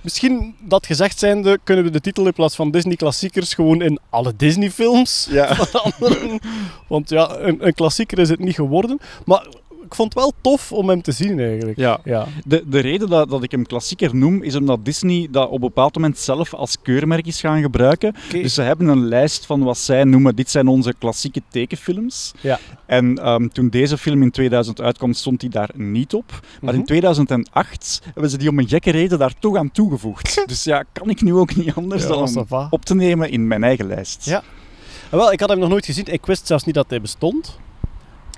Misschien 0.00 0.54
dat 0.60 0.86
gezegd 0.86 1.18
zijnde, 1.18 1.58
kunnen 1.64 1.84
we 1.84 1.90
de 1.90 2.00
titel 2.00 2.26
in 2.26 2.32
plaats 2.32 2.56
van 2.56 2.70
Disney 2.70 2.96
klassiekers 2.96 3.54
gewoon 3.54 3.82
in 3.82 3.98
alle 4.10 4.36
Disney 4.36 4.70
films 4.70 5.28
ja. 5.30 5.54
veranderen. 5.54 6.40
Want 6.88 7.10
ja, 7.10 7.36
een, 7.38 7.66
een, 7.66 7.74
klassieker 7.74 8.18
is 8.18 8.28
het 8.28 8.38
niet 8.38 8.54
geworden. 8.54 8.98
Maar 9.24 9.46
ik 9.90 9.96
vond 9.96 10.14
het 10.14 10.22
wel 10.22 10.32
tof 10.40 10.72
om 10.72 10.88
hem 10.88 11.02
te 11.02 11.12
zien 11.12 11.40
eigenlijk. 11.40 11.78
Ja. 11.78 12.00
ja. 12.04 12.26
De, 12.44 12.64
de 12.66 12.78
reden 12.78 13.08
dat, 13.08 13.30
dat 13.30 13.42
ik 13.42 13.50
hem 13.50 13.66
klassieker 13.66 14.16
noem, 14.16 14.42
is 14.42 14.54
omdat 14.54 14.84
Disney 14.84 15.28
dat 15.30 15.46
op 15.46 15.52
een 15.52 15.60
bepaald 15.60 15.94
moment 15.94 16.18
zelf 16.18 16.54
als 16.54 16.76
keurmerk 16.82 17.26
is 17.26 17.40
gaan 17.40 17.62
gebruiken. 17.62 18.14
Okay. 18.28 18.42
Dus 18.42 18.54
ze 18.54 18.62
hebben 18.62 18.88
een 18.88 19.08
lijst 19.08 19.46
van 19.46 19.62
wat 19.62 19.78
zij 19.78 20.04
noemen, 20.04 20.36
dit 20.36 20.50
zijn 20.50 20.68
onze 20.68 20.94
klassieke 20.98 21.42
tekenfilms. 21.48 22.32
Ja. 22.40 22.58
En 22.86 23.28
um, 23.28 23.52
toen 23.52 23.68
deze 23.68 23.98
film 23.98 24.22
in 24.22 24.30
2000 24.30 24.80
uitkwam, 24.80 25.12
stond 25.12 25.40
hij 25.40 25.50
daar 25.50 25.70
niet 25.74 26.14
op. 26.14 26.28
Maar 26.30 26.40
mm 26.60 26.68
-hmm. 26.68 26.78
in 26.78 26.84
2008 26.84 28.00
hebben 28.04 28.30
ze 28.30 28.38
die 28.38 28.48
om 28.48 28.58
een 28.58 28.68
gekke 28.68 28.90
reden 28.90 29.18
daar 29.18 29.34
toch 29.38 29.56
aan 29.56 29.70
toegevoegd. 29.70 30.42
dus 30.46 30.64
ja, 30.64 30.84
kan 30.92 31.10
ik 31.10 31.22
nu 31.22 31.34
ook 31.34 31.56
niet 31.56 31.74
anders 31.74 32.02
ja, 32.02 32.08
dan 32.08 32.46
op 32.70 32.84
te 32.84 32.94
nemen 32.94 33.30
in 33.30 33.46
mijn 33.46 33.64
eigen 33.64 33.86
lijst. 33.86 34.24
Ja. 34.24 34.42
Wel, 35.10 35.32
ik 35.32 35.40
had 35.40 35.48
hem 35.48 35.58
nog 35.58 35.68
nooit 35.68 35.84
gezien. 35.84 36.06
Ik 36.06 36.26
wist 36.26 36.46
zelfs 36.46 36.64
niet 36.64 36.74
dat 36.74 36.90
hij 36.90 37.00
bestond. 37.00 37.58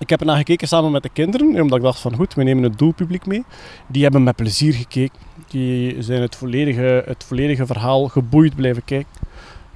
Ik 0.02 0.09
heb 0.09 0.21
ernaar 0.21 0.37
gekeken 0.37 0.68
samen 0.68 0.90
met 0.90 1.02
de 1.02 1.09
kinderen, 1.09 1.61
omdat 1.62 1.78
ik 1.78 1.85
dacht 1.85 2.00
van 2.00 2.14
goed, 2.14 2.35
we 2.35 2.42
nemen 2.42 2.62
het 2.62 2.78
doelpubliek 2.78 3.26
mee. 3.26 3.44
Die 3.87 4.02
hebben 4.02 4.23
met 4.23 4.37
plezier 4.37 4.75
gekeken. 4.75 5.18
Die 5.49 6.02
zijn 6.02 6.21
het 6.21 6.37
volledige, 6.37 7.02
het 7.06 7.25
volledige 7.25 7.66
verhaal 7.66 8.09
geboeid 8.09 8.56
blijven 8.56 8.85
kijken. 8.85 9.12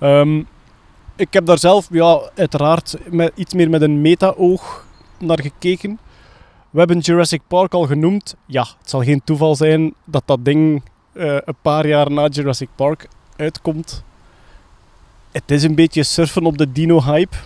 Um, 0.01 0.47
ik 1.17 1.33
heb 1.33 1.47
daar 1.47 1.59
zelf, 1.59 1.89
ja, 1.91 2.31
uiteraard 2.35 2.97
met, 3.11 3.33
iets 3.35 3.55
meer 3.55 3.71
met 3.71 3.83
een 3.83 4.01
meta-oog 4.01 4.87
naar 5.19 5.41
gekeken. 5.41 5.99
We 6.71 6.79
hebben 6.79 6.99
Jurassic 6.99 7.43
Park 7.49 7.75
al 7.75 7.87
genoemd. 7.87 8.37
Ja, 8.47 8.67
het 8.81 8.91
zal 8.91 9.03
geen 9.03 9.25
toeval 9.25 9.57
zijn 9.57 9.95
dat 10.05 10.23
dat 10.25 10.45
ding 10.45 10.83
uh, 11.13 11.25
een 11.45 11.57
paar 11.63 11.87
jaar 11.87 12.11
na 12.11 12.29
Jurassic 12.29 12.69
Park 12.75 13.09
uitkomt. 13.37 14.05
Het 15.33 15.51
is 15.51 15.63
een 15.63 15.75
beetje 15.75 16.03
surfen 16.03 16.47
op 16.47 16.59
de 16.59 16.73
dino-hype 16.73 17.37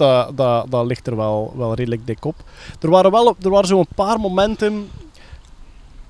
dat, 0.00 0.36
dat, 0.36 0.70
dat 0.70 0.86
ligt 0.86 1.06
er 1.06 1.16
wel, 1.16 1.52
wel 1.56 1.74
redelijk 1.74 2.06
dik 2.06 2.24
op. 2.24 2.36
Er 2.80 2.90
waren, 2.90 3.10
wel, 3.10 3.36
er 3.42 3.50
waren 3.50 3.68
zo'n 3.68 3.86
paar 3.94 4.20
momenten... 4.20 4.88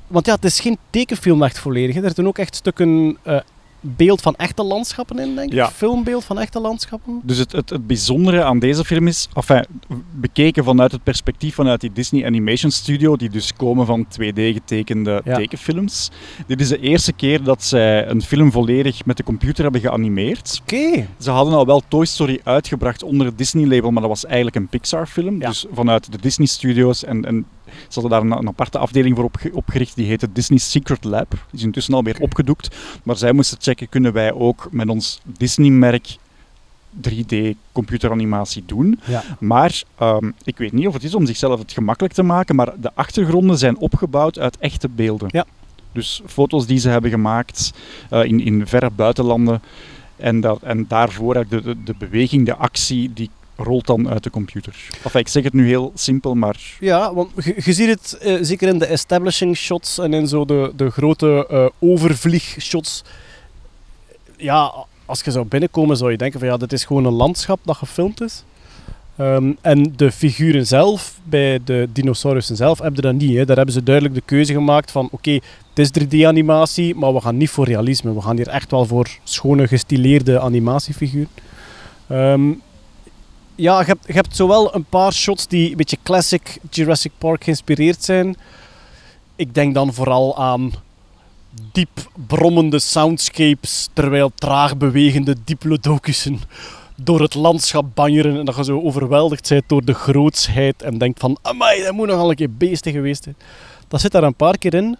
Want 0.06 0.26
ja, 0.26 0.34
het 0.34 0.44
is 0.44 0.60
geen 0.60 0.78
tekenfilm 0.90 1.42
echt 1.42 1.58
volledig. 1.58 1.96
Er 1.96 2.12
zijn 2.14 2.26
ook 2.26 2.38
echt 2.38 2.54
stukken 2.54 3.18
uh, 3.26 3.40
beeld 3.80 4.20
van 4.20 4.34
echte 4.36 4.62
landschappen 4.62 5.18
in, 5.18 5.34
denk 5.34 5.48
ik. 5.48 5.54
Ja. 5.54 5.70
Filmbeeld 5.70 6.24
van 6.24 6.38
echte 6.38 6.60
landschappen. 6.60 7.20
Dus 7.22 7.38
het, 7.38 7.52
het, 7.52 7.70
het 7.70 7.86
bijzondere 7.86 8.44
aan 8.44 8.58
deze 8.58 8.84
film 8.84 9.06
is, 9.06 9.28
enfin, 9.34 9.64
bekeken 10.14 10.64
vanuit 10.64 10.92
het 10.92 11.02
perspectief 11.02 11.54
vanuit 11.54 11.80
die 11.80 11.92
Disney 11.92 12.26
Animation 12.26 12.70
Studio, 12.70 13.16
die 13.16 13.30
dus 13.30 13.54
komen 13.54 13.86
van 13.86 14.04
2D 14.06 14.34
getekende 14.34 15.20
Ja. 15.24 15.34
tekenfilms. 15.36 16.10
Dit 16.46 16.60
is 16.60 16.68
de 16.68 16.80
eerste 16.80 17.12
keer 17.12 17.42
dat 17.42 17.62
zij 17.64 18.08
een 18.08 18.22
film 18.22 18.52
volledig 18.52 19.04
met 19.04 19.16
de 19.16 19.22
computer 19.22 19.62
hebben 19.62 19.80
geanimeerd. 19.80 20.60
Oké. 20.62 21.06
Ze 21.18 21.30
hadden 21.30 21.54
al 21.54 21.66
wel 21.66 21.82
Toy 21.88 22.04
Story 22.04 22.40
uitgebracht 22.44 23.02
onder 23.02 23.26
het 23.26 23.38
Disney-label, 23.38 23.90
maar 23.90 24.00
dat 24.02 24.10
was 24.10 24.24
eigenlijk 24.26 24.56
een 24.56 24.68
Pixar-film. 24.68 25.40
Ja. 25.40 25.48
Dus 25.48 25.66
vanuit 25.72 26.12
de 26.12 26.18
Disney-studios. 26.20 27.04
En, 27.04 27.24
en 27.24 27.46
ze 27.88 28.00
hadden 28.00 28.10
daar 28.10 28.30
een, 28.30 28.38
een 28.38 28.48
aparte 28.48 28.78
afdeling 28.78 29.16
voor 29.16 29.24
opge- 29.24 29.50
opgericht, 29.52 29.96
die 29.96 30.06
heette 30.06 30.32
Disney 30.32 30.58
Secret 30.58 31.04
Lab. 31.04 31.30
Die 31.30 31.40
is 31.52 31.62
intussen 31.62 31.94
alweer 31.94 32.20
opgedoekt. 32.20 32.76
Maar 33.02 33.16
zij 33.16 33.32
moesten 33.32 33.58
checken, 33.60 33.88
kunnen 33.88 34.12
wij 34.12 34.32
ook 34.32 34.68
met 34.70 34.88
ons 34.88 35.20
Disney-merk 35.24 36.16
3D-computeranimatie 37.08 38.62
doen? 38.66 39.00
Ja. 39.04 39.22
Maar 39.38 39.82
ehm, 39.98 40.30
ik 40.44 40.58
weet 40.58 40.72
niet 40.72 40.86
of 40.86 40.92
het 40.94 41.04
is 41.04 41.14
om 41.14 41.26
zichzelf 41.26 41.58
het 41.58 41.72
gemakkelijk 41.72 42.14
te 42.14 42.22
maken, 42.22 42.54
maar 42.56 42.72
de 42.80 42.90
achtergronden 42.94 43.58
zijn 43.58 43.78
opgebouwd 43.78 44.38
uit 44.38 44.58
echte 44.58 44.88
beelden. 44.88 45.28
Ja. 45.32 45.44
Dus 45.92 46.22
foto's 46.26 46.66
die 46.66 46.78
ze 46.78 46.88
hebben 46.88 47.10
gemaakt 47.10 47.72
eh, 48.10 48.24
in, 48.24 48.40
in 48.40 48.66
verre 48.66 48.90
buitenlanden. 48.90 49.62
En, 50.16 50.40
dat, 50.40 50.62
en 50.62 50.84
daarvoor 50.88 51.34
de, 51.48 51.62
de, 51.62 51.82
de 51.82 51.94
beweging, 51.98 52.46
de 52.46 52.56
actie, 52.56 53.12
die 53.12 53.30
rolt 53.62 53.86
dan 53.86 54.08
uit 54.08 54.22
de 54.22 54.30
computer. 54.30 54.88
Enfin, 55.04 55.20
ik 55.20 55.28
zeg 55.28 55.44
het 55.44 55.52
nu 55.52 55.66
heel 55.66 55.92
simpel, 55.94 56.34
maar 56.34 56.76
Ja, 56.80 57.14
want 57.14 57.30
je, 57.64 57.72
ziet 57.72 57.88
het 57.88 58.18
eh, 58.20 58.36
zeker 58.40 58.68
in 58.68 58.78
de 58.78 58.86
establishing 58.86 59.56
shots 59.56 59.98
en 59.98 60.14
in 60.14 60.28
zo 60.28 60.44
de, 60.44 60.72
de 60.76 60.90
grote 60.90 61.46
eh 61.50 61.66
overvliegshots. 61.78 63.04
Ja, 64.36 64.72
als 65.06 65.20
je 65.22 65.30
zou 65.30 65.44
binnenkomen 65.44 65.96
zou 65.96 66.10
je 66.10 66.16
denken 66.16 66.40
van 66.40 66.48
ja, 66.48 66.56
dit 66.56 66.72
is 66.72 66.84
gewoon 66.84 67.04
een 67.04 67.12
landschap 67.12 67.60
dat 67.64 67.76
gefilmd 67.76 68.20
is. 68.20 68.44
Ehm, 69.20 69.52
en 69.60 69.92
de 69.96 70.12
figuren 70.12 70.66
zelf, 70.66 71.18
bij 71.24 71.60
de 71.64 71.88
dinosaurussen 71.92 72.56
zelf, 72.56 72.78
hebben 72.78 73.02
dat 73.02 73.14
niet. 73.14 73.36
Hè. 73.36 73.44
Daar 73.44 73.56
hebben 73.56 73.74
ze 73.74 73.82
duidelijk 73.82 74.14
de 74.14 74.22
keuze 74.24 74.52
gemaakt 74.52 74.90
van 74.90 75.08
oké, 75.10 75.38
het 75.74 75.78
is 75.78 75.90
3D-animatie, 75.90 76.94
maar 76.94 77.14
we 77.14 77.20
gaan 77.20 77.36
niet 77.36 77.50
voor 77.50 77.64
realisme. 77.64 78.14
We 78.14 78.20
gaan 78.20 78.36
hier 78.36 78.48
echt 78.48 78.70
wel 78.70 78.86
voor 78.86 79.08
schone, 79.24 79.68
gestileerde 79.68 80.40
animatiefiguren. 80.40 81.28
Ehm, 82.06 82.52
ja, 83.60 83.78
je 83.80 83.84
hebt, 83.86 84.06
je 84.06 84.12
hebt 84.12 84.36
zowel 84.36 84.74
een 84.74 84.84
paar 84.84 85.12
shots 85.12 85.46
die 85.46 85.70
een 85.70 85.76
beetje 85.76 85.98
classic 86.02 86.58
Jurassic 86.70 87.12
Park 87.18 87.44
geïnspireerd 87.44 88.04
zijn. 88.04 88.36
Ik 89.36 89.54
denk 89.54 89.74
dan 89.74 89.94
vooral 89.94 90.38
aan 90.38 90.72
diep 91.72 92.10
brommende 92.26 92.78
soundscapes, 92.78 93.88
terwijl 93.92 94.30
traag 94.34 94.76
bewegende 94.76 95.36
diplodocussen 95.44 96.40
door 96.96 97.20
het 97.20 97.34
landschap 97.34 97.84
banjeren 97.94 98.38
en 98.38 98.44
dat 98.44 98.56
je 98.56 98.64
zo 98.64 98.80
overweldigd 98.82 99.48
bent 99.48 99.62
door 99.66 99.84
de 99.84 99.94
grootsheid 99.94 100.82
en 100.82 100.98
denkt 100.98 101.20
van, 101.20 101.38
amai, 101.42 101.82
dat 101.82 101.92
moet 101.92 102.06
nogal 102.08 102.30
een 102.30 102.36
keer 102.36 102.52
beestig 102.56 102.92
geweest 102.92 103.22
zijn. 103.22 103.36
Dat 103.88 104.00
zit 104.00 104.12
daar 104.12 104.22
een 104.22 104.34
paar 104.34 104.58
keer 104.58 104.74
in, 104.74 104.96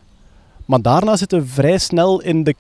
maar 0.64 0.82
daarna 0.82 1.16
zitten 1.16 1.40
we 1.40 1.46
vrij 1.46 1.78
snel 1.78 2.20
in 2.20 2.44
de 2.44 2.54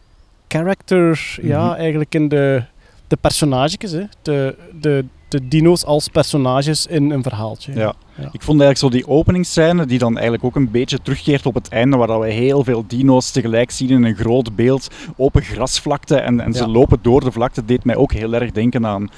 character, 0.48 1.38
ja, 1.42 1.64
Mhm. 1.64 1.74
eigenlijk 1.74 2.14
in 2.14 2.28
de, 2.28 2.62
de 3.08 3.16
personages, 3.16 3.92
hè. 3.92 4.02
De, 4.22 4.56
de, 4.80 5.04
de 5.30 5.48
dino's 5.48 5.84
als 5.84 6.08
personages 6.08 6.86
in 6.86 7.10
een 7.10 7.22
verhaaltje. 7.22 7.74
ja. 7.74 7.94
Ja. 8.20 8.28
Ik 8.32 8.42
vond 8.42 8.60
eigenlijk 8.60 8.78
zo 8.78 8.88
die 9.00 9.16
openingsscène, 9.18 9.86
die 9.86 9.98
dan 9.98 10.12
eigenlijk 10.12 10.44
ook 10.44 10.56
een 10.56 10.70
beetje 10.70 10.98
terugkeert 11.02 11.46
op 11.46 11.54
het 11.54 11.68
einde, 11.68 11.96
waar 11.96 12.20
we 12.20 12.30
heel 12.32 12.64
veel 12.64 12.84
dino's 12.86 13.30
tegelijk 13.30 13.70
zien 13.70 13.88
in 13.90 14.04
een 14.04 14.14
groot 14.16 14.56
beeld, 14.56 14.88
open 15.16 15.42
grasvlakte 15.42 16.16
en, 16.16 16.40
en 16.40 16.52
ze 16.52 16.58
Ja. 16.64 16.68
lopen 16.68 16.98
door 17.02 17.20
de 17.24 17.32
vlakte, 17.32 17.64
deed 17.64 17.84
mij 17.84 17.96
ook 17.96 18.12
heel 18.12 18.34
erg 18.34 18.50
denken 18.50 18.86
aan 18.86 19.08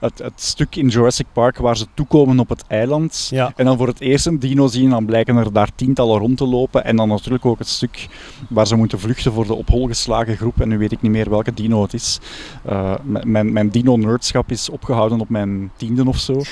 het, 0.00 0.18
het 0.18 0.32
stuk 0.42 0.76
in 0.76 0.88
Jurassic 0.88 1.26
Park 1.32 1.58
waar 1.58 1.76
ze 1.76 1.86
toekomen 1.94 2.38
op 2.38 2.48
het 2.48 2.64
eiland. 2.68 3.28
Ja. 3.30 3.52
En 3.56 3.64
dan 3.64 3.76
voor 3.76 3.86
het 3.86 4.00
eerst 4.00 4.26
een 4.26 4.38
dino 4.38 4.66
zien, 4.66 4.90
dan 4.90 5.04
blijken 5.06 5.36
er 5.36 5.52
daar 5.52 5.68
tientallen 5.74 6.18
rond 6.18 6.36
te 6.36 6.46
lopen. 6.46 6.84
En 6.84 6.96
dan 6.96 7.08
natuurlijk 7.08 7.46
ook 7.46 7.58
het 7.58 7.68
stuk 7.68 8.08
waar 8.48 8.66
ze 8.66 8.76
moeten 8.76 9.00
vluchten 9.00 9.32
voor 9.32 9.46
de 9.46 9.54
op 9.54 9.68
hol 9.68 9.86
geslagen 9.86 10.36
groep. 10.36 10.60
En 10.60 10.68
nu 10.68 10.78
weet 10.78 10.92
ik 10.92 11.02
niet 11.02 11.12
meer 11.12 11.30
welke 11.30 11.54
dino 11.54 11.82
het 11.82 11.94
is. 11.94 12.18
Eh, 12.64 12.94
mijn 13.24 13.52
mijn 13.52 13.68
dino-nerdschap 13.70 14.50
is 14.50 14.68
opgehouden 14.70 15.20
op 15.20 15.28
mijn 15.28 15.70
tiende 15.76 16.06
of 16.06 16.18
zo. 16.18 16.40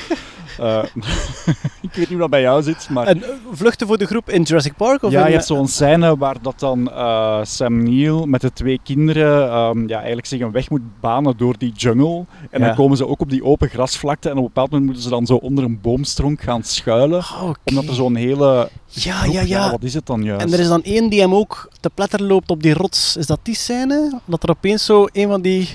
Eh, 0.58 0.82
ik 1.86 1.92
weet 1.92 1.96
niet 1.96 2.08
hoe 2.08 2.18
dat 2.18 2.30
bij 2.30 2.40
jou 2.40 2.62
zit, 2.62 2.88
maar... 2.90 3.06
En 3.06 3.22
eh, 3.22 3.28
vluchten 3.52 3.86
voor 3.86 3.98
de 3.98 4.06
groep 4.06 4.30
in 4.30 4.42
Jurassic 4.42 4.76
Park? 4.76 5.02
Of 5.02 5.10
Ja, 5.12 5.20
in, 5.20 5.26
je 5.26 5.32
hebt 5.32 5.46
zo'n 5.46 5.68
scène 5.68 6.16
waar 6.16 6.36
dat 6.42 6.60
dan 6.60 6.90
eh, 6.90 7.38
Sam 7.42 7.82
Neill 7.82 8.26
met 8.26 8.40
de 8.40 8.52
twee 8.52 8.80
kinderen 8.82 9.48
ehm, 9.50 9.88
ja, 9.88 9.96
eigenlijk 9.96 10.26
zich 10.26 10.40
een 10.40 10.50
weg 10.52 10.70
moet 10.70 11.00
banen 11.00 11.36
door 11.36 11.54
die 11.58 11.72
jungle. 11.72 12.24
En 12.50 12.60
Ja. 12.60 12.66
dan 12.66 12.74
komen 12.74 12.96
ze 12.96 13.06
ook 13.06 13.20
op 13.20 13.30
die 13.30 13.44
open 13.44 13.68
grasvlakte 13.68 14.28
en 14.28 14.34
op 14.36 14.40
een 14.40 14.46
bepaald 14.46 14.68
moment 14.70 14.86
moeten 14.86 15.04
ze 15.04 15.10
dan 15.10 15.26
zo 15.26 15.34
onder 15.34 15.64
een 15.64 15.80
boomstronk 15.80 16.40
gaan 16.40 16.62
schuilen. 16.62 17.18
Ah. 17.20 17.50
Omdat 17.64 17.84
er 17.84 17.94
zo'n 17.94 18.14
hele... 18.14 18.68
Ja, 18.86 19.14
groep- 19.14 19.32
ja, 19.32 19.40
ja. 19.40 19.70
Wat 19.70 19.82
is 19.82 19.94
het 19.94 20.06
dan 20.06 20.22
juist? 20.22 20.44
En 20.46 20.52
er 20.52 20.60
is 20.60 20.68
dan 20.68 20.82
één 20.82 21.08
die 21.08 21.20
hem 21.20 21.34
ook 21.34 21.68
te 21.80 21.90
pletter 21.94 22.22
loopt 22.22 22.50
op 22.50 22.62
die 22.62 22.74
rots. 22.74 23.16
Is 23.16 23.26
dat 23.26 23.38
die 23.42 23.54
scène? 23.54 24.20
Dat 24.24 24.42
er 24.42 24.50
opeens 24.50 24.84
zo 24.84 25.06
een 25.12 25.28
van 25.28 25.40
die... 25.42 25.68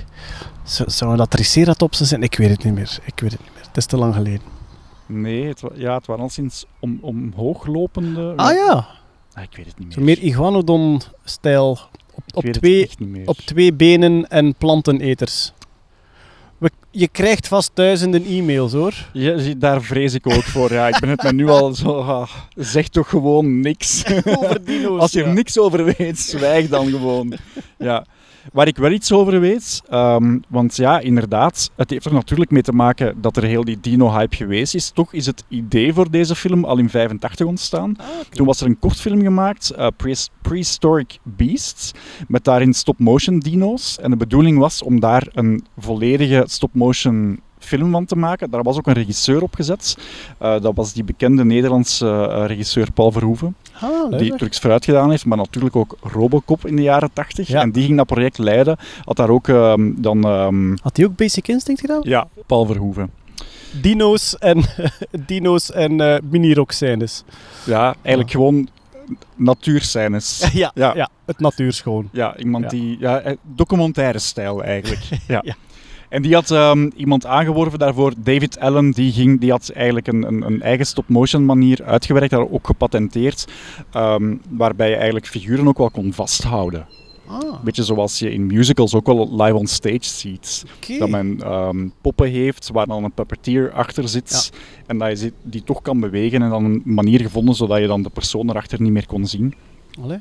Zou, 0.63 0.89
zou 0.89 1.17
dat 1.17 1.29
triceratopsen 1.29 2.05
zijn? 2.05 2.23
Ik 2.23 2.35
weet 2.37 2.49
het 2.49 2.63
niet 2.63 2.73
meer. 2.73 2.97
Ik 3.05 3.19
weet 3.19 3.31
het 3.31 3.39
niet 3.41 3.49
meer. 3.53 3.63
Het 3.67 3.77
is 3.77 3.85
te 3.85 3.97
lang 3.97 4.13
geleden. 4.15 4.41
Nee, 5.11 5.47
het, 5.47 5.61
ja, 5.73 5.93
het 5.93 6.05
waren 6.05 6.23
al 6.23 6.29
sinds 6.29 6.65
om, 6.79 6.97
omhoog 7.01 7.65
lopende... 7.65 8.33
Ah 8.35 8.53
ja. 8.53 8.87
Ah, 9.33 9.43
ik 9.43 9.55
weet 9.55 9.65
het 9.65 9.77
niet 9.77 9.87
meer. 9.87 9.97
Zo 9.97 10.01
meer 10.01 10.19
Iguanodon-stijl. 10.19 11.79
Op, 12.13 12.23
op, 12.33 12.43
twee, 12.45 12.89
op 13.25 13.37
twee 13.37 13.73
benen 13.73 14.29
en 14.29 14.55
planteneters. 14.55 15.53
We, 16.57 16.71
je 16.91 17.07
krijgt 17.07 17.47
vast 17.47 17.71
duizenden 17.73 18.25
e-mails 18.25 18.73
hoor. 18.73 19.09
Ja, 19.13 19.53
daar 19.57 19.81
vrees 19.81 20.13
ik 20.13 20.27
ook 20.27 20.43
voor. 20.43 20.73
Ja, 20.73 20.87
ik 20.87 20.99
ben 20.99 21.09
het 21.09 21.23
me 21.23 21.33
nu 21.33 21.49
al 21.49 21.73
zo... 21.73 21.99
ah, 21.99 22.29
zeg 22.55 22.87
toch 22.87 23.09
gewoon 23.09 23.59
niks. 23.59 24.03
Over 24.37 24.65
dino's. 24.65 24.99
Als 24.99 25.11
je 25.11 25.21
er 25.21 25.27
ja. 25.27 25.33
niks 25.33 25.59
over 25.59 25.93
weet, 25.97 26.19
zwijg 26.19 26.67
dan 26.67 26.87
gewoon. 26.89 27.33
Ja. 27.77 28.05
Waar 28.53 28.67
ik 28.67 28.77
wel 28.77 28.91
iets 28.91 29.11
over 29.11 29.39
weet, 29.39 29.81
ehm, 29.89 30.37
want 30.47 30.75
ja, 30.75 30.99
inderdaad, 30.99 31.71
het 31.75 31.89
heeft 31.89 32.05
er 32.05 32.13
natuurlijk 32.13 32.51
mee 32.51 32.61
te 32.61 32.71
maken 32.71 33.21
dat 33.21 33.37
er 33.37 33.43
heel 33.43 33.63
die 33.63 33.79
dino-hype 33.81 34.35
geweest 34.35 34.75
is. 34.75 34.89
Toch 34.89 35.13
is 35.13 35.25
het 35.25 35.43
idee 35.47 35.93
voor 35.93 36.11
deze 36.11 36.35
film 36.35 36.63
al 36.63 36.77
in 36.77 36.89
85 36.89 37.45
ontstaan. 37.45 37.95
Ah. 37.97 38.05
Toen 38.29 38.45
was 38.45 38.61
er 38.61 38.67
een 38.67 38.79
kortfilm 38.79 39.21
gemaakt, 39.21 39.69
eh, 39.69 39.87
Pre- 39.97 40.25
Prehistoric 40.41 41.19
Beasts, 41.23 41.91
met 42.27 42.43
daarin 42.43 42.73
stop-motion 42.73 43.39
dino's. 43.39 43.99
En 43.99 44.09
de 44.09 44.17
bedoeling 44.17 44.57
was 44.57 44.83
om 44.83 44.99
daar 44.99 45.27
een 45.33 45.65
volledige 45.77 46.43
stop-motion 46.47 47.39
film 47.65 47.91
van 47.91 48.05
te 48.05 48.15
maken. 48.15 48.49
Daar 48.49 48.63
was 48.63 48.77
ook 48.77 48.87
een 48.87 48.93
regisseur 48.93 49.41
op 49.41 49.55
gezet. 49.55 49.97
Eh, 50.37 50.61
dat 50.61 50.75
was 50.75 50.93
die 50.93 51.03
bekende 51.03 51.45
Nederlandse 51.45 52.07
eh, 52.31 52.43
regisseur 52.47 52.91
Paul 52.91 53.11
Verhoeven 53.11 53.55
Ah, 53.81 54.17
die 54.17 54.35
Turks 54.35 54.59
vooruit 54.59 54.85
gedaan 54.85 55.09
heeft, 55.09 55.25
maar 55.25 55.37
natuurlijk 55.37 55.75
ook 55.75 55.97
Robocop 56.01 56.65
in 56.67 56.75
de 56.75 56.81
jaren 56.81 57.09
80. 57.13 57.47
Ja. 57.47 57.61
En 57.61 57.71
die 57.71 57.85
ging 57.85 57.97
dat 57.97 58.05
project 58.07 58.37
leiden. 58.37 58.77
Had 59.03 59.15
daar 59.15 59.29
ook 59.29 59.47
ehm, 59.47 59.91
dan... 59.95 60.23
ehm, 60.25 60.75
Had 60.81 60.97
hij 60.97 61.05
ook 61.05 61.15
Basic 61.15 61.47
Instinct 61.47 61.81
gedaan? 61.81 62.01
ja, 62.03 62.27
Paul 62.45 62.65
Verhoeven. 62.65 63.11
Dino's 63.81 64.37
en, 64.37 64.63
dino's 65.27 65.71
en 65.71 66.01
eh 66.01 66.17
mini-rock 66.29 66.71
scènes. 66.71 67.23
Ja, 67.65 67.95
eigenlijk 68.01 68.31
gewoon 68.31 68.67
natuurscènes. 69.35 70.43
Ja, 70.53 70.71
Ja. 70.73 70.93
ja. 70.95 71.09
het 71.25 71.39
natuurschoon. 71.39 72.09
Ja, 72.11 72.37
iemand 72.37 72.63
Ja. 72.63 72.69
die... 72.69 72.97
Ja, 72.99 73.35
documentaire 73.55 74.19
stijl 74.19 74.63
eigenlijk. 74.63 75.01
Ja. 75.27 75.43
En 76.11 76.21
die 76.21 76.33
had 76.33 76.51
ehm, 76.51 76.89
iemand 76.95 77.25
aangeworven 77.25 77.79
daarvoor, 77.79 78.13
David 78.17 78.59
Allen, 78.59 78.91
die, 78.91 79.11
ging, 79.11 79.39
die 79.39 79.51
had 79.51 79.69
eigenlijk 79.69 80.07
een, 80.07 80.27
een, 80.27 80.41
een 80.41 80.61
eigen 80.61 80.85
stop-motion 80.85 81.45
manier 81.45 81.83
uitgewerkt, 81.83 82.29
daar 82.29 82.51
ook 82.51 82.65
gepatenteerd, 82.65 83.47
ehm, 83.91 84.35
waarbij 84.49 84.89
je 84.89 84.95
eigenlijk 84.95 85.27
figuren 85.27 85.67
ook 85.67 85.77
wel 85.77 85.89
kon 85.89 86.13
vasthouden. 86.13 86.87
Ah, 87.27 87.63
Beetje 87.63 87.83
zoals 87.83 88.19
je 88.19 88.31
in 88.31 88.45
musicals 88.45 88.93
ook 88.93 89.05
wel 89.05 89.35
live 89.41 89.55
on 89.55 89.67
stage 89.67 90.03
ziet. 90.03 90.63
Dat 90.99 91.09
men 91.09 91.41
ehm, 91.43 91.87
poppen 92.01 92.29
heeft 92.29 92.69
waar 92.73 92.87
dan 92.87 93.03
een 93.03 93.11
puppeteer 93.11 93.71
achter 93.71 94.07
zit. 94.07 94.51
En 94.87 94.97
dat 94.97 95.21
je 95.21 95.33
die 95.43 95.63
toch 95.63 95.81
kan 95.81 95.99
bewegen 95.99 96.41
en 96.41 96.49
dan 96.49 96.65
een 96.65 96.81
manier 96.85 97.21
gevonden 97.21 97.55
zodat 97.55 97.79
je 97.79 97.87
dan 97.87 98.01
de 98.01 98.09
persoon 98.09 98.49
erachter 98.49 98.81
niet 98.81 98.91
meer 98.91 99.07
kon 99.07 99.27
zien. 99.27 99.53
Allee. 100.01 100.19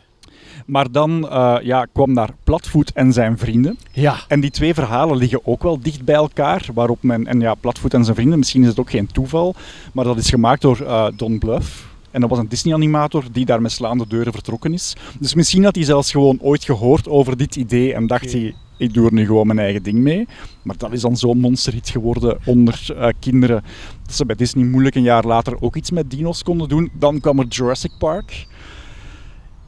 Maar 0.66 0.92
dan 0.92 1.28
eh, 1.28 1.56
ja, 1.62 1.86
kwam 1.92 2.14
daar 2.14 2.30
Platvoet 2.44 2.92
en 2.92 3.12
zijn 3.12 3.38
vrienden. 3.38 3.78
Ja. 3.92 4.16
En 4.28 4.40
die 4.40 4.50
twee 4.50 4.74
verhalen 4.74 5.16
liggen 5.16 5.46
ook 5.46 5.62
wel 5.62 5.80
dicht 5.80 6.04
bij 6.04 6.14
elkaar. 6.14 6.66
Waarop 6.74 7.02
men, 7.02 7.26
en 7.26 7.40
ja, 7.40 7.54
Platvoet 7.54 7.94
en 7.94 8.04
zijn 8.04 8.16
vrienden, 8.16 8.38
misschien 8.38 8.62
is 8.62 8.68
het 8.68 8.80
ook 8.80 8.90
geen 8.90 9.06
toeval, 9.06 9.54
maar 9.92 10.04
dat 10.04 10.18
is 10.18 10.28
gemaakt 10.28 10.62
door 10.62 10.80
eh, 10.80 11.06
Don 11.16 11.38
Bluth. 11.38 11.88
En 12.10 12.20
dat 12.20 12.30
was 12.30 12.38
een 12.38 12.48
Disney-animator 12.48 13.24
die 13.32 13.44
daar 13.44 13.62
met 13.62 13.72
slaande 13.72 14.06
deuren 14.08 14.32
vertrokken 14.32 14.72
is. 14.72 14.96
Dus 15.18 15.34
misschien 15.34 15.64
had 15.64 15.74
hij 15.74 15.84
zelfs 15.84 16.10
gewoon 16.10 16.38
ooit 16.40 16.64
gehoord 16.64 17.08
over 17.08 17.36
dit 17.36 17.56
idee 17.56 17.94
en 17.94 18.06
dacht 18.06 18.32
hij, 18.32 18.54
ik 18.76 18.94
doe 18.94 19.06
er 19.06 19.12
nu 19.12 19.26
gewoon 19.26 19.46
mijn 19.46 19.58
eigen 19.58 19.82
ding 19.82 19.98
mee. 19.98 20.26
Maar 20.62 20.76
dat 20.76 20.92
is 20.92 21.00
dan 21.00 21.16
zo'n 21.16 21.38
monsterhit 21.38 21.88
geworden 21.88 22.38
onder 22.44 22.94
eh, 22.96 23.08
kinderen. 23.18 23.62
Dat 24.06 24.14
ze 24.14 24.26
bij 24.26 24.36
Disney 24.36 24.64
moeilijk 24.64 24.94
een 24.94 25.02
jaar 25.02 25.24
later 25.24 25.62
ook 25.62 25.76
iets 25.76 25.90
met 25.90 26.10
dino's 26.10 26.42
konden 26.42 26.68
doen. 26.68 26.90
Dan 26.92 27.20
kwam 27.20 27.38
er 27.38 27.46
Jurassic 27.46 27.92
Park. 27.98 28.46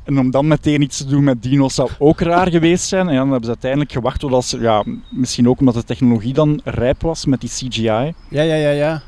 En 0.05 0.19
om 0.19 0.31
dan 0.31 0.47
meteen 0.47 0.83
iets 0.83 0.97
te 0.97 1.07
doen 1.07 1.25
met 1.25 1.43
dino's 1.43 1.75
zou 1.75 1.91
ook 1.99 2.21
raar 2.21 2.51
geweest 2.51 2.89
zijn. 2.89 3.07
En 3.07 3.13
ja, 3.13 3.19
dan 3.19 3.29
hebben 3.29 3.45
ze 3.45 3.51
uiteindelijk 3.51 3.93
gewacht 3.93 4.21
totdat 4.21 4.45
ze, 4.45 4.61
ja, 4.61 4.85
misschien 5.11 5.49
ook 5.49 5.59
omdat 5.59 5.75
de 5.75 5.85
technologie 5.85 6.33
dan 6.33 6.61
rijp 6.65 7.03
was 7.03 7.27
met 7.27 7.41
die 7.41 7.51
CGI. 7.51 7.83
Ja, 7.83 8.15
ja, 8.29 8.55
ja, 8.55 8.71
ja. 8.71 9.03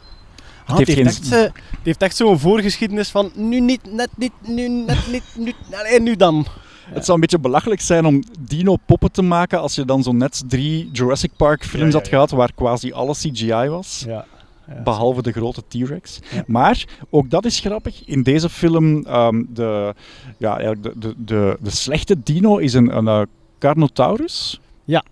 Ah, 0.66 0.76
heeft 0.76 0.88
het, 0.88 0.96
heeft 0.96 1.28
geen 1.28 1.38
echt, 1.42 1.52
het 1.70 1.82
heeft 1.82 2.02
echt 2.02 2.16
zo'n 2.16 2.38
voorgeschiedenis 2.38 3.10
van 3.10 3.30
nu 3.34 3.60
niet, 3.60 3.80
net 3.92 4.08
niet, 4.16 4.32
nu 4.46 4.68
net 4.68 5.06
niet, 5.10 5.22
nu, 5.36 5.52
allee, 5.72 6.00
nu 6.00 6.16
dan. 6.16 6.46
Het 6.84 7.04
zou 7.04 7.14
een 7.14 7.20
beetje 7.20 7.38
belachelijk 7.38 7.80
zijn 7.80 8.06
om 8.06 8.22
dino-poppen 8.40 9.12
te 9.12 9.22
maken 9.22 9.60
als 9.60 9.74
je 9.74 9.84
dan 9.84 10.02
zo 10.02 10.12
net 10.12 10.42
drie 10.46 10.90
Jurassic 10.92 11.30
Park 11.36 11.64
films 11.64 11.80
Ja, 11.80 11.86
ja, 11.86 11.94
had 11.94 12.08
gehad 12.08 12.30
waar 12.30 12.52
quasi 12.54 12.92
alle 12.92 13.12
CGI 13.12 13.68
was. 13.68 14.04
Ja. 14.06 14.24
Ja. 14.68 14.82
Behalve 14.82 15.22
de 15.22 15.32
grote 15.32 15.62
T-Rex. 15.68 16.18
Ja. 16.30 16.44
Maar 16.46 16.84
ook 17.10 17.30
dat 17.30 17.44
is 17.44 17.60
grappig. 17.60 18.04
In 18.04 18.22
deze 18.22 18.48
film, 18.48 19.06
ehm, 19.06 19.42
de, 19.48 19.94
ja, 20.38 20.58
eigenlijk 20.58 20.82
de, 20.82 20.98
de, 20.98 21.14
de, 21.16 21.56
de 21.60 21.70
slechte 21.70 22.22
dino 22.22 22.56
is 22.56 22.74
een, 22.74 22.96
een 22.96 23.08
eh, 23.08 23.22
Carnotaurus. 23.58 24.60
Ja. 24.84 25.04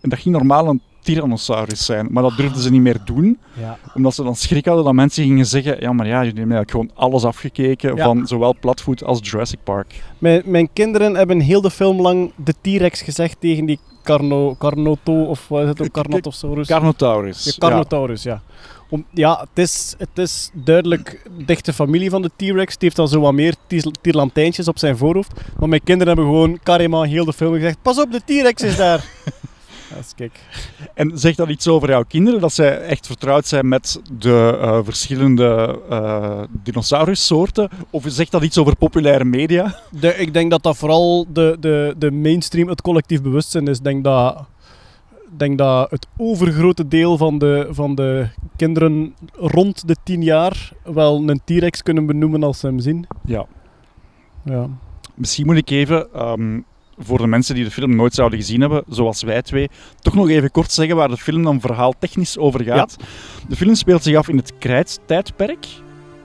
En 0.00 0.08
dat 0.08 0.18
ging 0.18 0.34
normaal 0.34 0.68
een 0.68 0.80
Tyrannosaurus 1.06 1.84
zijn. 1.84 2.08
Maar 2.10 2.22
dat 2.22 2.36
durfden 2.36 2.62
ze 2.62 2.70
niet 2.70 2.80
meer 2.80 2.98
doen. 3.04 3.38
Ja. 3.58 3.78
Omdat 3.94 4.14
ze 4.14 4.22
dan 4.22 4.36
schrik 4.36 4.64
hadden 4.64 4.84
dat 4.84 4.94
mensen 4.94 5.24
gingen 5.24 5.46
zeggen: 5.46 5.80
Ja, 5.80 5.92
maar 5.92 6.06
ja, 6.06 6.24
jullie 6.24 6.38
hebben 6.38 6.56
eigenlijk 6.56 6.70
gewoon 6.70 7.08
alles 7.08 7.24
afgekeken 7.24 7.96
Ja. 7.96 8.04
van 8.04 8.26
zowel 8.26 8.54
Platvoet 8.60 9.04
als 9.04 9.18
Jurassic 9.22 9.58
Park. 9.62 10.02
Mijn, 10.18 10.42
mijn 10.44 10.68
kinderen 10.72 11.14
hebben 11.14 11.40
heel 11.40 11.60
de 11.60 11.70
film 11.70 12.00
lang 12.00 12.32
de 12.36 12.54
T-Rex 12.60 13.02
gezegd 13.02 13.36
tegen 13.40 13.64
die 13.64 13.78
Carno, 14.02 14.54
Carnoto, 14.58 15.24
of 15.24 15.48
wat 15.48 15.62
is 15.62 15.68
het 15.68 15.80
ook, 15.82 15.90
Carnotosaurus? 15.90 16.66
Carnotaurus. 16.66 17.44
Ja, 17.44 17.52
Carnotaurus, 17.58 18.22
ja. 18.22 18.42
Om, 18.88 19.04
ja, 19.10 19.38
het 19.40 19.64
is, 19.64 19.94
het 19.98 20.18
is 20.18 20.50
duidelijk 20.52 21.22
dichte 21.46 21.72
familie 21.72 22.10
van 22.10 22.22
de 22.22 22.30
T-Rex. 22.36 22.72
Die 22.72 22.76
heeft 22.78 22.96
dan 22.96 23.08
zo 23.08 23.20
wat 23.20 23.32
meer 23.32 23.54
tierlantijntjes 24.00 24.68
op 24.68 24.78
zijn 24.78 24.96
voorhoofd. 24.96 25.32
Maar 25.58 25.68
mijn 25.68 25.84
kinderen 25.84 26.14
hebben 26.14 26.34
gewoon 26.34 26.58
carrément 26.62 27.10
heel 27.10 27.24
de 27.24 27.32
film 27.32 27.54
gezegd: 27.54 27.82
Pas 27.82 28.00
op, 28.00 28.12
de 28.12 28.20
T-Rex 28.24 28.62
is 28.62 28.76
daar. 28.76 29.04
Dat 29.94 29.98
is 29.98 30.12
kijk. 30.16 30.40
En 30.94 31.18
zegt 31.18 31.36
dat 31.36 31.48
iets 31.48 31.68
over 31.68 31.88
jouw 31.88 32.02
kinderen? 32.08 32.40
Dat 32.40 32.52
zij 32.52 32.80
echt 32.80 33.06
vertrouwd 33.06 33.46
zijn 33.46 33.68
met 33.68 34.00
de 34.18 34.58
eh, 34.60 34.78
verschillende 34.82 35.80
eh 35.90 36.42
dinosaurussoorten? 36.50 37.68
Of 37.90 38.04
zegt 38.06 38.30
dat 38.30 38.42
iets 38.42 38.58
over 38.58 38.76
populaire 38.76 39.24
media? 39.24 39.80
De, 39.90 40.16
ik 40.16 40.32
denk 40.32 40.50
dat 40.50 40.62
dat 40.62 40.76
vooral 40.76 41.26
de, 41.32 41.56
de, 41.60 41.94
de 41.98 42.10
mainstream, 42.10 42.68
het 42.68 42.82
collectief 42.82 43.22
bewustzijn 43.22 43.68
is. 43.68 43.78
Ik 43.78 43.84
denk 43.84 44.04
dat, 44.04 44.44
denk 45.36 45.58
dat 45.58 45.90
het 45.90 46.06
overgrote 46.16 46.88
deel 46.88 47.16
van 47.16 47.38
de, 47.38 47.66
van 47.70 47.94
de 47.94 48.26
kinderen 48.56 49.14
rond 49.32 49.88
de 49.88 49.96
10 50.02 50.22
jaar 50.22 50.72
wel 50.84 51.22
een 51.28 51.40
T-Rex 51.44 51.82
kunnen 51.82 52.06
benoemen 52.06 52.42
als 52.42 52.58
ze 52.58 52.66
hem 52.66 52.78
zien. 52.78 53.06
Ja. 53.24 53.46
Ja. 54.44 54.68
Misschien 55.14 55.46
moet 55.46 55.56
ik 55.56 55.70
even, 55.70 56.12
ehm, 56.12 56.60
voor 56.98 57.18
de 57.18 57.26
mensen 57.26 57.54
die 57.54 57.64
de 57.64 57.70
film 57.70 57.96
nooit 57.96 58.14
zouden 58.14 58.38
gezien 58.38 58.60
hebben, 58.60 58.84
zoals 58.88 59.22
wij 59.22 59.42
twee, 59.42 59.68
toch 60.00 60.14
nog 60.14 60.28
even 60.28 60.50
kort 60.50 60.72
zeggen 60.72 60.96
waar 60.96 61.08
de 61.08 61.16
film 61.16 61.42
dan 61.42 61.60
verhaaltechnisch 61.60 62.38
over 62.38 62.62
gaat. 62.64 62.96
De 63.48 63.56
film 63.56 63.74
speelt 63.74 64.02
zich 64.02 64.16
af 64.16 64.28
in 64.28 64.36
het 64.36 64.52
krijttijdperk. 64.58 65.66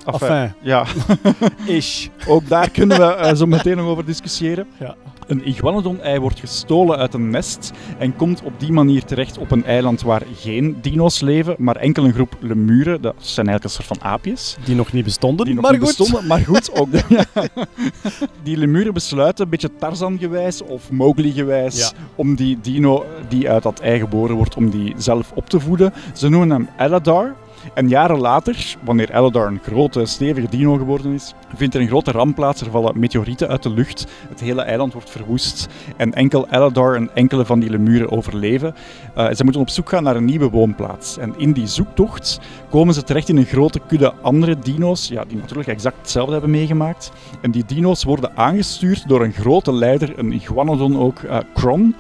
Enfin, 0.05 0.27
Enfin, 0.27 0.53
ja, 0.62 0.86
ish. 1.77 2.08
ook 2.27 2.48
daar 2.48 2.70
kunnen 2.70 2.98
we 2.98 3.03
eh, 3.13 3.36
zo 3.36 3.46
meteen 3.46 3.77
nog 3.77 3.86
over 3.86 4.05
discussiëren. 4.05 4.67
Ja. 4.79 4.96
Een 5.31 5.47
iguanodon-ei 5.47 6.19
wordt 6.19 6.39
gestolen 6.39 6.97
uit 6.97 7.13
een 7.13 7.29
nest 7.29 7.71
en 7.97 8.15
komt 8.15 8.41
op 8.43 8.59
die 8.59 8.71
manier 8.71 9.03
terecht 9.05 9.38
op 9.38 9.51
een 9.51 9.65
eiland 9.65 10.01
waar 10.01 10.21
geen 10.35 10.77
dino's 10.81 11.19
leven, 11.21 11.55
maar 11.57 11.75
enkel 11.75 12.05
een 12.05 12.13
groep 12.13 12.35
lemuren, 12.39 13.01
dat 13.01 13.15
zijn 13.17 13.47
eigenlijk 13.47 13.63
een 13.63 13.83
soort 13.85 14.00
van 14.00 14.09
aapjes, 14.11 14.57
Die 14.65 14.75
nog 14.75 14.93
niet 14.93 15.03
bestonden, 15.03 15.45
die 15.45 15.53
nog 15.55 15.63
maar 15.63 15.71
niet 15.71 15.81
goed. 15.81 15.97
bestonden. 15.97 16.27
Maar 16.27 16.39
goed, 16.39 16.71
ook 16.79 16.91
de- 16.91 17.03
ja. 17.15 17.25
die 18.43 18.57
lemuren 18.57 18.93
besluiten, 18.93 19.43
een 19.43 19.50
beetje 19.50 19.75
Tarzan-gewijs 19.79 20.61
of 20.63 20.91
Mowgli-gewijs, 20.91 21.77
Ja. 21.79 21.91
om 22.15 22.35
die 22.35 22.57
dino 22.61 23.05
die 23.29 23.50
uit 23.50 23.63
dat 23.63 23.79
ei 23.79 24.00
geboren 24.00 24.35
wordt, 24.35 24.55
om 24.55 24.69
die 24.69 24.93
zelf 24.97 25.31
op 25.35 25.50
te 25.50 25.59
voeden. 25.59 25.93
Ze 26.13 26.29
noemen 26.29 26.50
hem 26.50 26.67
Eladar. 26.79 27.35
En 27.74 27.88
jaren 27.88 28.20
later, 28.20 28.75
wanneer 28.84 29.15
Eladar 29.15 29.48
een 29.48 29.60
grote, 29.63 30.06
stevige 30.06 30.50
dino 30.50 30.77
geworden 30.77 31.13
is, 31.13 31.34
vindt 31.56 31.75
er 31.75 31.82
een 31.82 31.88
grote 31.88 32.12
ramp 32.12 32.36
plaats. 32.36 32.62
Er 32.62 32.72
vallen 32.72 33.00
meteorieten 33.00 33.48
uit 33.48 33.63
de 33.63 33.70
lucht. 33.70 34.06
Het 34.30 34.39
hele 34.39 34.62
eiland 34.62 34.94
wordt 34.94 35.10
verwoest. 35.10 35.68
En 35.98 36.13
enkel 36.13 36.48
Eladar 36.50 36.96
en 36.96 37.10
enkele 37.13 37.46
van 37.46 37.60
die 37.60 37.70
lemuren 37.70 38.12
overleven. 38.12 38.75
Eh, 39.15 39.32
ze 39.32 39.43
moeten 39.43 39.62
op 39.62 39.69
zoek 39.69 39.89
gaan 39.89 40.04
naar 40.04 40.15
een 40.15 40.26
nieuwe 40.26 40.50
woonplaats. 40.50 41.17
En 41.17 41.34
in 41.38 41.52
die 41.52 41.67
zoektocht 41.67 42.39
komen 42.69 42.93
ze 42.93 43.04
terecht 43.04 43.30
in 43.30 43.38
een 43.38 43.45
grote 43.45 43.80
kudde 43.88 44.13
andere 44.21 44.60
dino's, 44.60 45.08
ja, 45.08 45.24
die 45.26 45.38
natuurlijk 45.38 45.67
exact 45.67 45.97
hetzelfde 45.97 46.32
hebben 46.32 46.52
meegemaakt. 46.52 47.12
En 47.41 47.52
die 47.52 47.65
dino's 47.65 48.04
worden 48.04 48.32
aangestuurd 48.36 49.08
door 49.08 49.24
een 49.24 49.34
grote 49.34 49.74
leider, 49.74 50.19
een 50.19 50.32
iguanodon 50.32 51.00
ook, 51.00 51.19
eh 51.19 51.38
Kron. 51.54 51.95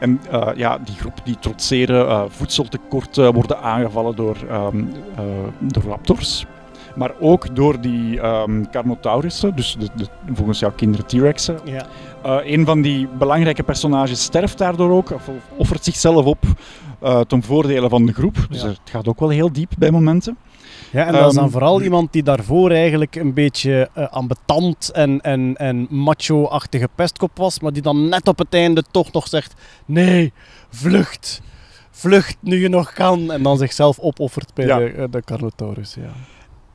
En 0.00 0.20
eh, 0.30 0.48
ja, 0.56 0.78
die 0.78 0.94
groep 0.94 1.20
die 1.24 1.38
trotseren 1.38 2.08
eh, 2.08 2.22
voedseltekorten, 2.28 3.32
worden 3.32 3.60
aangevallen 3.60 4.16
door, 4.16 4.36
eh, 4.48 4.66
door 5.58 5.82
raptors. 5.82 6.46
Maar 6.94 7.12
ook 7.20 7.56
door 7.56 7.80
die 7.80 8.20
ehm 8.20 8.64
Carnotaurussen, 8.70 9.56
dus 9.56 9.76
de, 9.78 9.88
de, 9.96 10.06
volgens 10.32 10.58
jouw 10.58 10.72
kinderen 10.72 11.06
T-Rexen. 11.06 11.58
Ja. 11.64 11.86
Een 12.44 12.64
van 12.66 12.82
die 12.82 13.08
belangrijke 13.18 13.62
personages 13.62 14.22
sterft 14.22 14.58
daardoor 14.58 14.90
ook, 14.90 15.10
of 15.10 15.30
offert 15.56 15.84
zichzelf 15.84 16.24
op 16.24 16.38
ten 17.26 17.42
voordele 17.42 17.88
van 17.88 18.06
de 18.06 18.12
groep. 18.12 18.46
Dus 18.48 18.62
Ja. 18.62 18.68
het 18.68 18.80
gaat 18.84 19.08
ook 19.08 19.20
wel 19.20 19.28
heel 19.28 19.52
diep 19.52 19.72
bij 19.78 19.90
momenten. 19.90 20.36
Ja, 20.92 21.06
en 21.06 21.12
dat 21.12 21.28
is 21.28 21.34
dan 21.34 21.42
Ehm, 21.44 21.52
vooral 21.52 21.82
iemand 21.82 22.12
die 22.12 22.22
daarvoor 22.22 22.70
eigenlijk 22.70 23.16
een 23.16 23.34
beetje 23.34 23.90
eh 23.94 24.08
ambetant 24.08 24.90
en, 24.90 25.20
en, 25.20 25.56
en 25.56 25.86
macho-achtige 25.90 26.88
pestkop 26.94 27.30
was, 27.38 27.60
maar 27.60 27.72
die 27.72 27.82
dan 27.82 28.08
net 28.08 28.28
op 28.28 28.38
het 28.38 28.54
einde 28.54 28.82
toch 28.90 29.12
nog 29.12 29.28
zegt: 29.28 29.54
Nee, 29.86 30.32
vlucht. 30.70 31.40
Vlucht 31.90 32.36
nu 32.40 32.60
je 32.60 32.68
nog 32.68 32.92
kan. 32.92 33.32
En 33.32 33.42
dan 33.42 33.58
zichzelf 33.58 33.98
opoffert 33.98 34.54
bij 34.54 34.66
Ja. 34.66 34.78
de, 34.78 34.84
eh, 34.90 35.04
de 35.10 35.22
Carnotaurus. 35.24 35.94
Ja. 35.94 36.10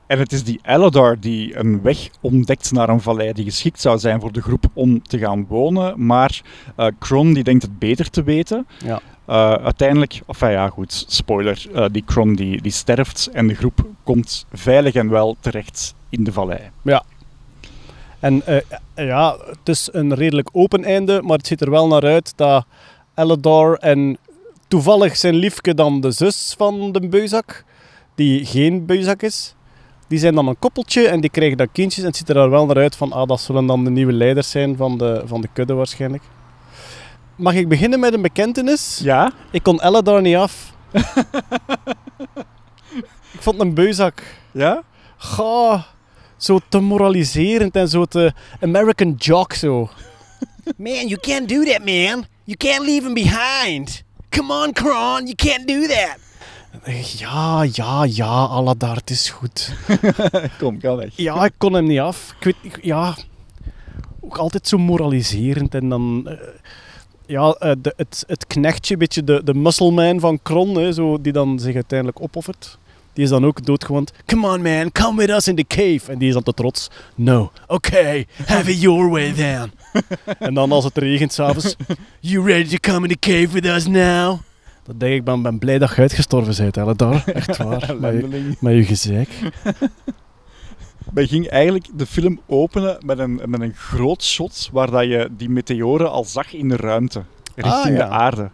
En 0.08 0.19
het 0.19 0.32
is 0.32 0.43
die 0.43 0.60
Eladar 0.63 1.19
die 1.19 1.58
een 1.58 1.82
weg 1.82 2.10
ontdekt 2.21 2.71
naar 2.71 2.89
een 2.89 3.01
vallei 3.01 3.34
die 3.34 3.43
geschikt 3.45 3.82
zou 3.82 3.97
zijn 3.99 4.21
voor 4.21 4.32
de 4.32 4.41
groep 4.41 4.65
om 4.73 5.04
te 5.04 5.17
gaan 5.17 5.45
wonen. 5.47 6.06
Maar 6.06 6.41
eh 6.75 6.88
Kron 6.99 7.34
die 7.34 7.43
denkt 7.43 7.62
het 7.63 7.80
beter 7.80 8.10
te 8.10 8.23
weten. 8.23 8.67
Ja. 8.86 9.01
Eh, 9.25 9.53
uiteindelijk, 9.53 10.21
enfin 10.27 10.51
ja 10.51 10.69
goed, 10.69 11.05
spoiler, 11.07 11.65
eh, 11.73 11.85
die 11.91 12.03
Kron 12.05 12.35
die, 12.35 12.61
die 12.61 12.71
sterft 12.71 13.29
en 13.33 13.47
de 13.47 13.55
groep 13.55 13.85
komt 14.03 14.45
veilig 14.53 14.93
en 14.93 15.09
wel 15.09 15.35
terecht 15.39 15.95
in 16.09 16.23
de 16.23 16.31
vallei. 16.31 16.59
En 18.19 18.45
eh, 18.45 18.61
ja, 18.95 19.38
het 19.45 19.69
is 19.69 19.89
een 19.91 20.13
redelijk 20.13 20.49
open 20.51 20.83
einde, 20.83 21.21
maar 21.21 21.38
het 21.38 21.47
ziet 21.47 21.61
er 21.61 21.69
wel 21.69 21.88
naar 21.88 22.03
uit 22.03 22.33
dat 22.35 22.65
Eladar 23.15 23.73
en 23.73 24.17
toevallig 24.67 25.17
zijn 25.17 25.35
liefke 25.35 25.73
dan 25.73 26.01
de 26.01 26.11
zus 26.11 26.53
van 26.57 26.91
de 26.91 27.07
beuzak, 27.07 27.65
die 28.15 28.45
geen 28.45 28.85
beuzak 28.85 29.21
is, 29.21 29.55
die 30.07 30.19
zijn 30.19 30.35
dan 30.35 30.47
een 30.47 30.59
koppeltje 30.59 31.07
en 31.07 31.21
die 31.21 31.29
krijgen 31.29 31.57
dan 31.57 31.71
kindjes. 31.71 32.03
En 32.03 32.09
het 32.09 32.17
ziet 32.17 32.29
er 32.29 32.49
wel 32.49 32.65
naar 32.65 32.77
uit 32.77 32.95
van, 32.95 33.11
ah, 33.11 33.27
dat 33.27 33.41
zullen 33.41 33.65
dan 33.65 33.83
de 33.83 33.89
nieuwe 33.89 34.13
leiders 34.13 34.49
zijn 34.49 34.75
van 34.77 34.97
de, 34.97 35.21
van 35.25 35.41
de 35.41 35.47
kudde 35.53 35.73
waarschijnlijk. 35.73 36.23
Mag 37.36 37.54
ik 37.54 37.67
beginnen 37.67 38.00
met 38.00 38.13
een 38.13 38.21
bekentenis? 38.21 39.00
Ja? 39.04 39.32
Ik 39.52 39.63
kon 39.63 39.82
Eladar 39.84 40.21
niet 40.21 40.36
af. 40.36 40.74
ik 43.34 43.39
vond 43.41 43.60
een 43.60 43.74
beuzak. 43.74 44.24
Ja? 44.52 44.84
Goh, 45.17 45.82
zo 46.38 46.60
te 46.69 46.80
moraliserend 46.80 47.76
en 47.76 47.88
zo 47.88 48.06
te 48.06 48.34
American 48.62 49.13
jock 49.17 49.54
zo. 49.54 49.89
Man, 50.78 51.08
you 51.08 51.17
can't 51.19 51.50
do 51.50 51.63
that, 51.63 51.80
man. 51.80 52.26
You 52.43 52.58
can't 52.58 52.86
leave 52.86 53.06
him 53.06 53.13
behind. 53.13 54.04
Come 54.30 54.54
on, 54.63 54.71
Kron, 54.74 55.26
you 55.28 55.36
can't 55.36 55.67
do 55.67 55.88
that. 55.88 56.17
Ja, 57.17 57.63
ja, 57.71 58.04
ja, 58.04 58.26
Aladar, 58.45 58.95
het 58.95 59.10
is 59.10 59.30
goed. 59.30 59.74
Kom, 60.60 60.80
ga 60.80 60.95
weg. 60.95 61.10
Ja, 61.15 61.45
ik 61.45 61.54
kon 61.58 61.74
hem 61.74 61.86
niet 61.86 62.00
af. 62.00 62.36
Ik 62.39 62.43
weet, 62.43 62.56
ik- 62.74 62.84
ja, 62.84 63.15
ook 64.21 64.38
altijd 64.38 64.67
zo 64.67 64.78
moraliserend 64.78 65.76
en 65.76 65.89
dan... 65.89 66.21
eh, 66.28 66.38
ja, 67.27 67.55
eh, 67.59 67.71
de, 67.81 67.93
het, 67.97 68.23
het 68.27 68.47
knechtje, 68.47 68.93
een 68.93 68.99
beetje 68.99 69.23
de, 69.23 69.41
de 69.43 69.53
muscleman 69.53 70.19
van 70.19 70.39
Kron, 70.41 70.75
hè, 70.75 70.91
zo, 70.91 71.21
die 71.21 71.33
dan 71.33 71.59
zich 71.59 71.75
uiteindelijk 71.75 72.21
opoffert. 72.21 72.77
Die 73.13 73.23
is 73.23 73.29
dan 73.29 73.45
ook 73.45 73.65
doodgewond. 73.65 74.11
Come 74.25 74.47
on 74.47 74.61
man, 74.61 74.91
come 74.91 75.17
with 75.17 75.29
us 75.29 75.47
in 75.47 75.55
the 75.55 75.65
cave. 75.67 76.11
En 76.11 76.17
die 76.17 76.27
is 76.27 76.33
dan 76.33 76.43
te 76.43 76.53
trots. 76.53 76.89
No. 77.15 77.51
Okay, 77.67 78.27
have 78.45 78.71
it 78.71 78.81
your 78.81 79.09
way 79.09 79.33
then. 79.33 79.71
en 80.39 80.53
dan 80.53 80.71
als 80.71 80.83
het 80.83 80.97
regent 80.97 81.33
s'avonds. 81.33 81.75
You 82.19 82.45
ready 82.45 82.69
to 82.69 82.91
come 82.91 83.07
in 83.07 83.17
the 83.17 83.19
cave 83.19 83.47
with 83.47 83.65
us 83.65 83.88
now? 83.88 84.39
Dan 84.83 84.97
denk 84.97 85.13
ik, 85.13 85.23
ben, 85.23 85.41
ben 85.41 85.59
blij 85.59 85.77
dat 85.77 85.89
je 85.95 86.01
uitgestorven 86.01 86.55
bent, 86.57 86.77
Eladar. 86.77 87.23
Echt 87.25 87.57
waar. 87.57 87.95
met, 87.99 88.13
je, 88.13 88.55
met 88.59 88.73
je 88.73 88.83
gezeik. 88.83 89.29
Wij 91.13 91.28
gingen 91.28 91.50
eigenlijk 91.52 91.88
de 91.96 92.06
film 92.06 92.39
openen 92.48 92.98
met 93.06 93.20
een, 93.20 93.41
met 93.46 93.62
een 93.62 93.74
groot 93.76 94.24
shot 94.24 94.70
waar 94.72 94.91
dat 94.91 95.04
je 95.04 95.30
die 95.38 95.50
meteoren 95.50 96.12
al 96.12 96.24
zag 96.26 96.54
in 96.54 96.70
de 96.70 96.76
ruimte, 96.76 97.24
richting 97.56 97.84
Ah, 97.86 97.91
ja. 97.91 97.98
de 97.98 98.04
aarde. 98.13 98.50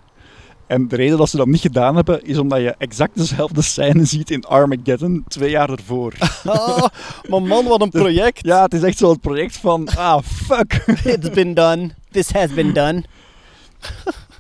En 0.68 0.88
de 0.88 0.96
reden 0.96 1.18
dat 1.18 1.30
ze 1.30 1.38
dat 1.38 1.48
niet 1.48 1.62
gedaan 1.62 1.96
hebben, 1.96 2.24
is 2.24 2.38
omdat 2.38 2.60
je 2.60 2.76
exact 2.78 3.16
dezelfde 3.18 3.62
scène 3.62 4.06
ziet 4.06 4.32
in 4.32 4.44
Armageddon 4.44 5.24
twee 5.28 5.50
jaar 5.50 5.70
ervoor. 5.70 6.14
Ah, 6.46 6.84
maar 7.30 7.42
man, 7.42 7.66
wat 7.66 7.82
een 7.82 7.90
project. 7.90 8.46
Ja, 8.46 8.64
het 8.64 8.74
is 8.74 8.84
echt 8.84 8.98
zo 8.98 9.10
het 9.10 9.22
project 9.22 9.58
van, 9.58 9.88
ah, 9.96 10.22
fuck. 10.24 10.74
It's 11.04 11.30
been 11.30 11.54
done. 11.54 11.90
This 12.12 12.32
has 12.32 12.54
been 12.54 12.74
done. 12.74 13.04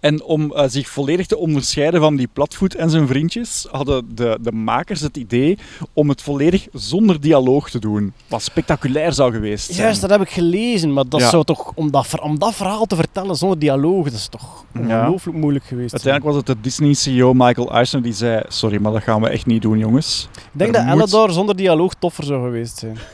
En 0.00 0.22
om 0.22 0.52
eh, 0.52 0.64
zich 0.68 0.88
volledig 0.88 1.26
te 1.26 1.36
onderscheiden 1.38 2.00
van 2.00 2.16
die 2.16 2.28
platvoet 2.32 2.74
en 2.74 2.90
zijn 2.90 3.06
vriendjes, 3.06 3.66
hadden 3.70 4.14
de, 4.14 4.38
de 4.40 4.52
makers 4.52 5.00
het 5.00 5.16
idee 5.16 5.58
om 5.92 6.08
het 6.08 6.22
volledig 6.22 6.66
zonder 6.72 7.20
dialoog 7.20 7.70
te 7.70 7.78
doen. 7.78 8.12
Wat 8.26 8.42
spectaculair 8.42 9.12
zou 9.12 9.32
geweest 9.32 9.66
zijn. 9.66 9.78
Juist, 9.78 10.00
dat 10.00 10.10
heb 10.10 10.20
ik 10.20 10.30
gelezen. 10.30 10.92
Maar 10.92 11.08
dat 11.08 11.20
Ja. 11.20 11.28
zou 11.28 11.44
toch, 11.44 11.72
om 11.74 11.90
dat, 11.90 12.06
ver- 12.06 12.22
om 12.22 12.38
dat 12.38 12.54
verhaal 12.54 12.86
te 12.86 12.96
vertellen 12.96 13.36
zonder 13.36 13.58
dialoog, 13.58 14.04
dat 14.04 14.12
is 14.12 14.26
toch 14.28 14.64
ongelooflijk 14.78 15.38
moeilijk 15.38 15.64
geweest. 15.64 15.92
Uiteindelijk 15.92 16.34
was 16.34 16.44
het 16.46 16.56
de 16.56 16.60
Disney-CEO 16.60 17.32
Michael 17.34 17.72
Eisner 17.72 18.02
die 18.02 18.12
zei: 18.12 18.42
Sorry, 18.48 18.80
maar 18.80 18.92
dat 18.92 19.02
gaan 19.02 19.20
we 19.20 19.28
echt 19.28 19.46
niet 19.46 19.62
doen, 19.62 19.78
jongens. 19.78 20.28
Ik 20.34 20.40
denk 20.52 20.74
er 20.74 20.84
dat 20.84 20.94
moet- 20.96 21.12
Ellador 21.12 21.30
zonder 21.32 21.56
dialoog 21.56 21.94
toffer 21.94 22.24
zou 22.24 22.44
geweest 22.44 22.78
zijn. 22.78 22.96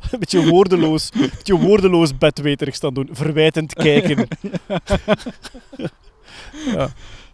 een 0.10 0.18
beetje 0.18 0.48
woordeloos, 0.48 1.10
een 1.12 1.30
beetje 1.36 1.58
woordeloos 1.58 2.18
bedweterig 2.18 2.74
staan 2.74 2.94
doen, 2.94 3.08
verwijtend 3.12 3.74
kijken. 3.74 4.28
ja. 6.74 6.88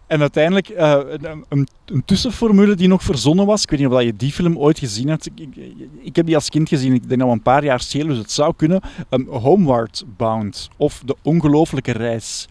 En 0.07 0.21
uiteindelijk 0.21 0.69
eh, 0.69 1.01
een, 1.07 1.45
een, 1.49 1.69
een 1.87 2.05
tussenformule 2.05 2.75
die 2.75 2.89
nog 2.89 3.03
verzonnen 3.03 3.47
was. 3.47 3.63
Ik 3.63 3.71
weet 3.71 3.81
niet 3.81 3.89
of 3.89 4.03
je 4.03 4.17
die 4.17 4.33
film 4.33 4.59
ooit 4.59 4.79
gezien 4.79 5.09
hebt. 5.09 5.27
Ik, 5.27 5.41
ik, 5.41 5.75
ik 6.03 6.17
heb 6.17 6.27
die 6.27 6.35
als 6.35 6.49
kind 6.49 6.69
gezien. 6.69 6.95
Ik 6.95 7.09
denk 7.09 7.23
we 7.23 7.29
een 7.29 7.43
paar 7.43 7.65
jaar 7.65 7.81
schelen, 7.81 8.09
dus 8.09 8.19
het 8.19 8.31
zou 8.31 8.55
kunnen. 8.57 8.81
Um, 9.11 9.29
Homeward 9.29 10.05
Bound 10.17 10.69
of 10.77 11.03
De 11.05 11.17
Ongelooflijke 11.23 11.93
Reis. 11.93 12.49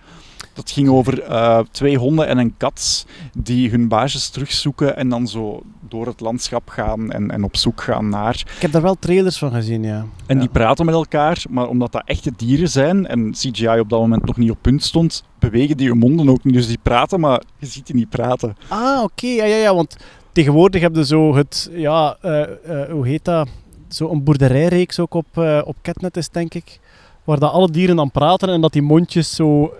Dat 0.53 0.71
ging 0.71 0.89
over 0.89 1.21
eh, 1.23 1.59
twee 1.71 1.97
honden 1.97 2.27
en 2.27 2.37
een 2.37 2.53
kat 2.57 3.05
die 3.37 3.69
hun 3.69 3.87
baasjes 3.87 4.29
terugzoeken 4.29 4.95
en 4.97 5.09
dan 5.09 5.27
zo 5.27 5.61
door 5.89 6.05
het 6.05 6.19
landschap 6.19 6.69
gaan 6.69 7.11
en, 7.11 7.31
en 7.31 7.43
op 7.43 7.55
zoek 7.57 7.81
gaan 7.81 8.09
naar. 8.09 8.43
Ik 8.55 8.61
heb 8.61 8.71
daar 8.71 8.81
wel 8.81 8.95
trailers 8.99 9.37
van 9.37 9.51
gezien, 9.51 9.83
ja. 9.83 10.05
En 10.25 10.35
Ja. 10.35 10.39
die 10.41 10.49
praten 10.49 10.85
met 10.85 10.95
elkaar, 10.95 11.43
maar 11.49 11.67
omdat 11.67 11.91
dat 11.91 12.01
echte 12.05 12.31
dieren 12.37 12.69
zijn 12.69 13.07
en 13.07 13.31
CGI 13.31 13.79
op 13.79 13.89
dat 13.89 13.99
moment 13.99 14.25
nog 14.25 14.37
niet 14.37 14.51
op 14.51 14.57
punt 14.61 14.83
stond, 14.83 15.23
bewegen 15.39 15.77
die 15.77 15.87
hun 15.87 15.97
monden 15.97 16.29
ook 16.29 16.43
niet. 16.43 16.53
Dus 16.53 16.67
die 16.67 16.79
praten, 16.81 17.19
maar 17.19 17.41
je 17.57 17.65
ziet 17.65 17.85
die 17.85 17.95
niet 17.95 18.09
praten. 18.09 18.55
Ah, 18.67 19.03
oké. 19.03 19.27
Ja, 19.27 19.45
ja, 19.45 19.55
ja, 19.55 19.75
want 19.75 19.97
tegenwoordig 20.31 20.81
heb 20.81 20.95
je 20.95 21.05
zo 21.05 21.35
het, 21.35 21.69
ja, 21.73 22.17
eh, 22.21 22.41
eh, 22.41 22.91
hoe 22.91 23.07
heet 23.07 23.25
dat? 23.25 23.47
Zo 23.87 24.09
een 24.09 24.23
boerderijreeks 24.23 24.99
ook 24.99 25.13
op, 25.13 25.37
op 25.65 25.75
Catnet 25.81 26.17
is, 26.17 26.29
denk 26.29 26.53
ik. 26.53 26.79
Waar 27.23 27.39
dat 27.39 27.51
alle 27.51 27.69
dieren 27.71 27.95
dan 27.95 28.11
praten 28.11 28.49
en 28.49 28.61
dat 28.61 28.73
die 28.73 28.81
mondjes 28.81 29.35
zo 29.35 29.73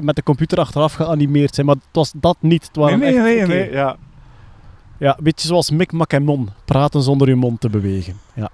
met 0.00 0.16
de 0.16 0.22
computer 0.22 0.58
achteraf 0.58 0.92
geanimeerd 0.92 1.54
zijn. 1.54 1.66
Maar 1.66 1.74
het 1.74 1.84
was 1.92 2.12
dat 2.16 2.36
niet. 2.40 2.66
Het 2.66 2.76
waren 2.76 3.02
echt, 3.02 3.44
oké. 3.44 3.54
Ja. 3.54 3.96
Ja, 4.98 5.18
een 5.18 5.24
beetje 5.24 5.46
zoals 5.46 5.70
Mick 5.70 5.92
Macamon. 5.92 6.48
Praten 6.64 7.02
zonder 7.02 7.28
je 7.28 7.34
mond 7.34 7.60
te 7.60 7.68
bewegen. 7.68 8.20
Ja. 8.34 8.50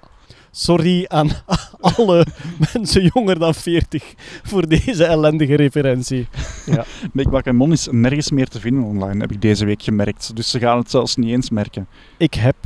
Sorry 0.50 1.05
aan 1.09 1.31
alle 1.81 2.26
mensen 2.72 3.11
jonger 3.14 3.38
dan 3.38 3.55
40 3.55 4.14
voor 4.42 4.68
deze 4.68 5.05
ellendige 5.05 5.55
referentie. 5.55 6.29
Mick 7.12 7.53
Mon 7.53 7.72
is 7.72 7.88
nergens 7.90 8.31
meer 8.31 8.48
te 8.48 8.61
vinden 8.61 8.85
online, 8.85 9.20
heb 9.20 9.33
ik 9.33 9.40
deze 9.40 9.64
week 9.64 9.83
gemerkt. 9.83 10.37
Dus 10.37 10.50
ze 10.50 10.59
gaan 10.59 10.79
het 10.79 10.90
zelfs 10.90 11.16
niet 11.16 11.31
eens 11.31 11.50
merken. 11.50 11.87
Ik 12.16 12.35
heb 12.35 12.57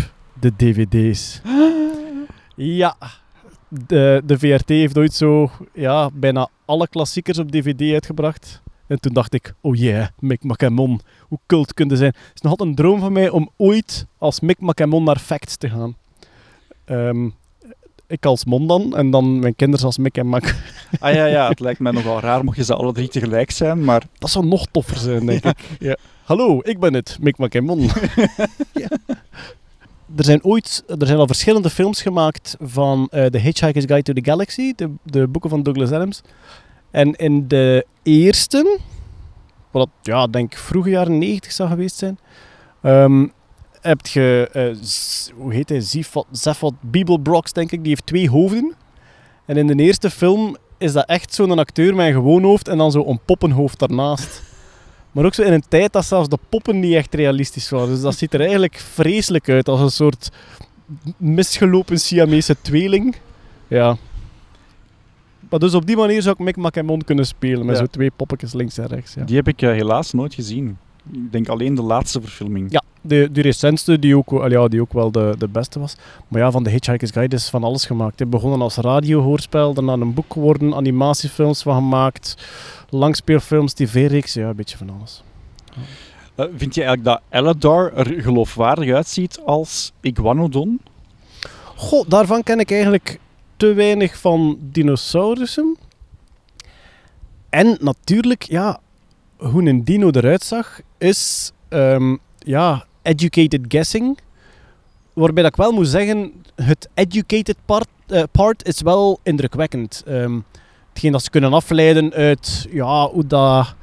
de 0.40 0.52
dvd's. 0.56 1.40
Ja, 2.56 2.96
de, 3.86 4.22
de 4.24 4.38
VRT 4.38 4.68
heeft 4.68 4.98
ooit 4.98 5.14
zo 5.14 5.50
ja, 5.72 6.10
bijna 6.12 6.48
alle 6.64 6.88
klassiekers 6.88 7.38
op 7.38 7.50
dvd 7.50 7.92
uitgebracht. 7.92 8.62
En 8.86 9.00
toen 9.00 9.12
dacht 9.12 9.34
ik, 9.34 9.54
oh 9.60 9.76
yeah, 9.76 10.06
Mick 10.18 10.42
Macamon, 10.42 11.00
hoe 11.28 11.38
cult 11.46 11.74
kunnen 11.74 11.96
zijn. 11.96 12.14
Het 12.16 12.34
is 12.34 12.40
nog 12.40 12.50
altijd 12.50 12.68
een 12.68 12.74
droom 12.74 13.00
van 13.00 13.12
mij 13.12 13.28
om 13.28 13.50
ooit 13.56 14.06
als 14.18 14.40
Mick 14.40 14.60
Macamon 14.60 15.04
naar 15.04 15.18
Facts 15.18 15.56
te 15.56 15.68
gaan. 15.68 15.96
Ehm, 16.84 17.28
ik 18.06 18.26
als 18.26 18.44
Mon 18.44 18.66
dan, 18.66 18.96
en 18.96 19.10
dan 19.10 19.38
mijn 19.38 19.56
kinderen 19.56 19.86
als 19.86 19.98
Mick 19.98 20.16
en 20.16 20.26
Mac. 20.26 20.54
Ah 21.00 21.14
ja, 21.14 21.24
ja, 21.24 21.48
het 21.48 21.60
lijkt 21.60 21.80
mij 21.80 21.92
nogal 21.92 22.20
raar 22.20 22.44
mocht 22.44 22.56
je 22.56 22.64
ze 22.64 22.74
alle 22.74 22.92
drie 22.92 23.08
tegelijk 23.08 23.50
zijn, 23.50 23.84
maar 23.84 24.02
Dat 24.18 24.30
zou 24.30 24.46
nog 24.46 24.66
toffer 24.70 24.96
zijn, 24.96 25.26
denk 25.26 25.44
ik. 25.44 25.58
Ja. 25.78 25.96
Hallo, 26.24 26.60
ik 26.62 26.78
ben 26.80 26.94
het, 26.94 27.18
Mick 27.20 27.38
Macamon. 27.38 27.80
ja. 28.72 28.88
Er 30.16 30.24
zijn 30.24 30.44
ooit, 30.44 30.84
er 30.86 31.06
zijn 31.06 31.18
al 31.18 31.26
verschillende 31.26 31.70
films 31.70 32.02
gemaakt 32.02 32.56
van 32.60 33.08
eh 33.10 33.26
The 33.26 33.38
Hitchhiker's 33.38 33.84
Guide 33.84 34.02
to 34.02 34.12
the 34.12 34.30
Galaxy, 34.30 34.72
de, 34.76 34.90
de 35.02 35.28
boeken 35.28 35.50
van 35.50 35.62
Douglas 35.62 35.90
Adams. 35.90 36.22
En 36.90 37.12
in 37.12 37.48
de 37.48 37.86
eerste, 38.02 38.78
wat 39.70 39.88
ja, 40.02 40.26
denk 40.26 40.54
vroege 40.54 40.90
jaren 40.90 41.18
90 41.18 41.52
zou 41.52 41.68
geweest 41.68 41.96
zijn, 41.96 42.18
ehm, 42.82 43.26
heb 43.80 44.06
je, 44.06 44.48
eh, 44.52 44.76
hoe 45.36 45.52
heet 45.52 45.68
hij, 45.68 45.80
Zefot 46.30 46.74
Bibelbrox, 46.80 47.52
denk 47.52 47.72
ik, 47.72 47.80
die 47.80 47.88
heeft 47.88 48.06
twee 48.06 48.30
hoofden. 48.30 48.74
En 49.46 49.56
in 49.56 49.66
de 49.66 49.82
eerste 49.82 50.10
film 50.10 50.56
is 50.78 50.92
dat 50.92 51.06
echt 51.06 51.34
zo'n 51.34 51.58
acteur 51.58 51.94
met 51.94 52.06
een 52.06 52.12
gewoon 52.12 52.42
hoofd 52.42 52.68
en 52.68 52.78
dan 52.78 52.90
zo 52.90 53.04
een 53.06 53.20
poppenhoofd 53.24 53.78
daarnaast. 53.78 54.42
Maar 55.14 55.24
ook 55.24 55.34
zo 55.34 55.42
in 55.42 55.52
een 55.52 55.64
tijd 55.68 55.92
dat 55.92 56.04
zelfs 56.04 56.28
de 56.28 56.38
poppen 56.48 56.80
niet 56.80 56.94
echt 56.94 57.14
realistisch 57.14 57.70
waren. 57.70 57.88
Dus 57.88 58.00
dat 58.00 58.16
ziet 58.16 58.34
er 58.34 58.40
eigenlijk 58.40 58.76
vreselijk 58.76 59.48
uit, 59.48 59.68
als 59.68 59.80
een 59.80 59.90
soort 59.90 60.30
misgelopen 61.16 61.98
Siamese 62.00 62.56
tweeling. 62.62 63.16
Ja. 63.68 63.96
Maar 65.50 65.58
dus 65.58 65.74
op 65.74 65.86
die 65.86 65.96
manier 65.96 66.22
zou 66.22 66.34
ik 66.38 66.44
Mick 66.44 66.56
Macamon 66.56 67.02
kunnen 67.04 67.26
spelen, 67.26 67.66
met 67.66 67.74
Ja. 67.76 67.80
zo 67.80 67.86
twee 67.86 68.10
poppetjes 68.16 68.52
links 68.52 68.78
en 68.78 68.86
rechts. 68.86 69.14
Ja. 69.14 69.24
die 69.24 69.36
heb 69.36 69.48
ik 69.48 69.62
eh, 69.62 69.70
helaas 69.70 70.12
nooit 70.12 70.34
gezien. 70.34 70.78
Ik 71.12 71.32
denk 71.32 71.48
alleen 71.48 71.74
de 71.74 71.82
laatste 71.82 72.20
verfilming. 72.20 72.72
Ja, 72.72 72.82
de, 73.00 73.28
de 73.32 73.42
recentste, 73.42 73.98
die 73.98 74.16
ook, 74.16 74.30
wel- 74.30 74.50
ja, 74.50 74.68
die 74.68 74.80
ook 74.80 74.92
wel 74.92 75.10
de, 75.12 75.34
de 75.38 75.48
beste 75.48 75.80
was. 75.80 75.96
Maar 76.28 76.40
ja, 76.40 76.50
van 76.50 76.62
de 76.62 76.70
Hitchhiker's 76.70 77.10
Guide 77.10 77.36
is 77.36 77.48
van 77.48 77.64
alles 77.64 77.86
gemaakt. 77.86 78.18
Het 78.18 78.30
begonnen 78.30 78.60
als 78.60 78.76
radiohoorspel, 78.76 79.74
daarna 79.74 79.92
een 79.92 80.14
boek 80.14 80.32
geworden, 80.32 80.74
animatiefilms 80.74 81.62
van 81.62 81.74
gemaakt, 81.74 82.36
langspeelfilms, 82.88 83.72
tv-reeks, 83.72 84.32
ja, 84.34 84.48
een 84.48 84.56
beetje 84.56 84.76
van 84.76 84.90
alles. 84.98 85.22
Eh, 86.34 86.46
vind 86.56 86.74
je 86.74 86.82
eigenlijk 86.84 87.04
dat 87.04 87.20
Eladar 87.40 87.92
er 87.92 88.20
geloofwaardig 88.22 88.94
uitziet 88.94 89.40
als 89.44 89.92
Iguanodon? 90.00 90.80
Goh, 91.76 92.08
daarvan 92.08 92.42
ken 92.42 92.58
ik 92.60 92.70
eigenlijk 92.70 93.18
te 93.56 93.72
weinig 93.72 94.18
van 94.18 94.58
dinosaurussen. 94.60 95.76
En 97.50 97.76
natuurlijk, 97.80 98.42
ja, 98.42 98.80
hoe 99.36 99.68
een 99.68 99.84
dino 99.84 100.10
eruit 100.10 100.42
zag, 100.44 100.80
is 101.04 101.52
ehm, 101.68 102.16
ja, 102.38 102.84
educated 103.02 103.60
guessing. 103.68 104.18
Waarbij 105.12 105.42
dat 105.42 105.52
ik 105.52 105.58
wel 105.58 105.72
moet 105.72 105.88
zeggen, 105.88 106.32
het 106.54 106.88
educated 106.94 107.56
part, 107.64 107.88
eh, 108.06 108.22
part 108.32 108.66
is 108.66 108.82
wel 108.82 109.20
indrukwekkend. 109.22 110.02
Ehm, 110.06 110.40
hetgeen 110.88 111.12
dat 111.12 111.22
ze 111.22 111.30
kunnen 111.30 111.52
afleiden 111.52 112.12
uit 112.12 112.66
ja, 112.70 113.08
hoe, 113.08 113.26
dat, 113.26 113.74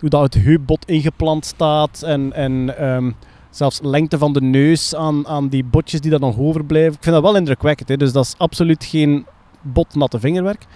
hoe 0.00 0.08
dat 0.08 0.22
het 0.22 0.42
heupbot 0.44 0.88
ingeplant 0.88 1.46
staat 1.46 2.02
en, 2.02 2.32
en 2.32 2.78
ehm, 2.78 3.10
zelfs 3.50 3.80
lengte 3.82 4.18
van 4.18 4.32
de 4.32 4.42
neus 4.42 4.94
aan, 4.94 5.26
aan 5.26 5.48
die 5.48 5.64
botjes 5.64 6.00
die 6.00 6.10
dan 6.10 6.20
nog 6.20 6.38
overblijven. 6.38 6.92
Ik 6.92 7.02
vind 7.02 7.14
dat 7.14 7.24
wel 7.24 7.36
indrukwekkend. 7.36 7.98
Dus 7.98 8.12
dat 8.12 8.24
is 8.24 8.34
absoluut 8.38 8.84
geen 8.84 9.26
botnatte 9.60 10.20
vingerwerk. 10.20 10.66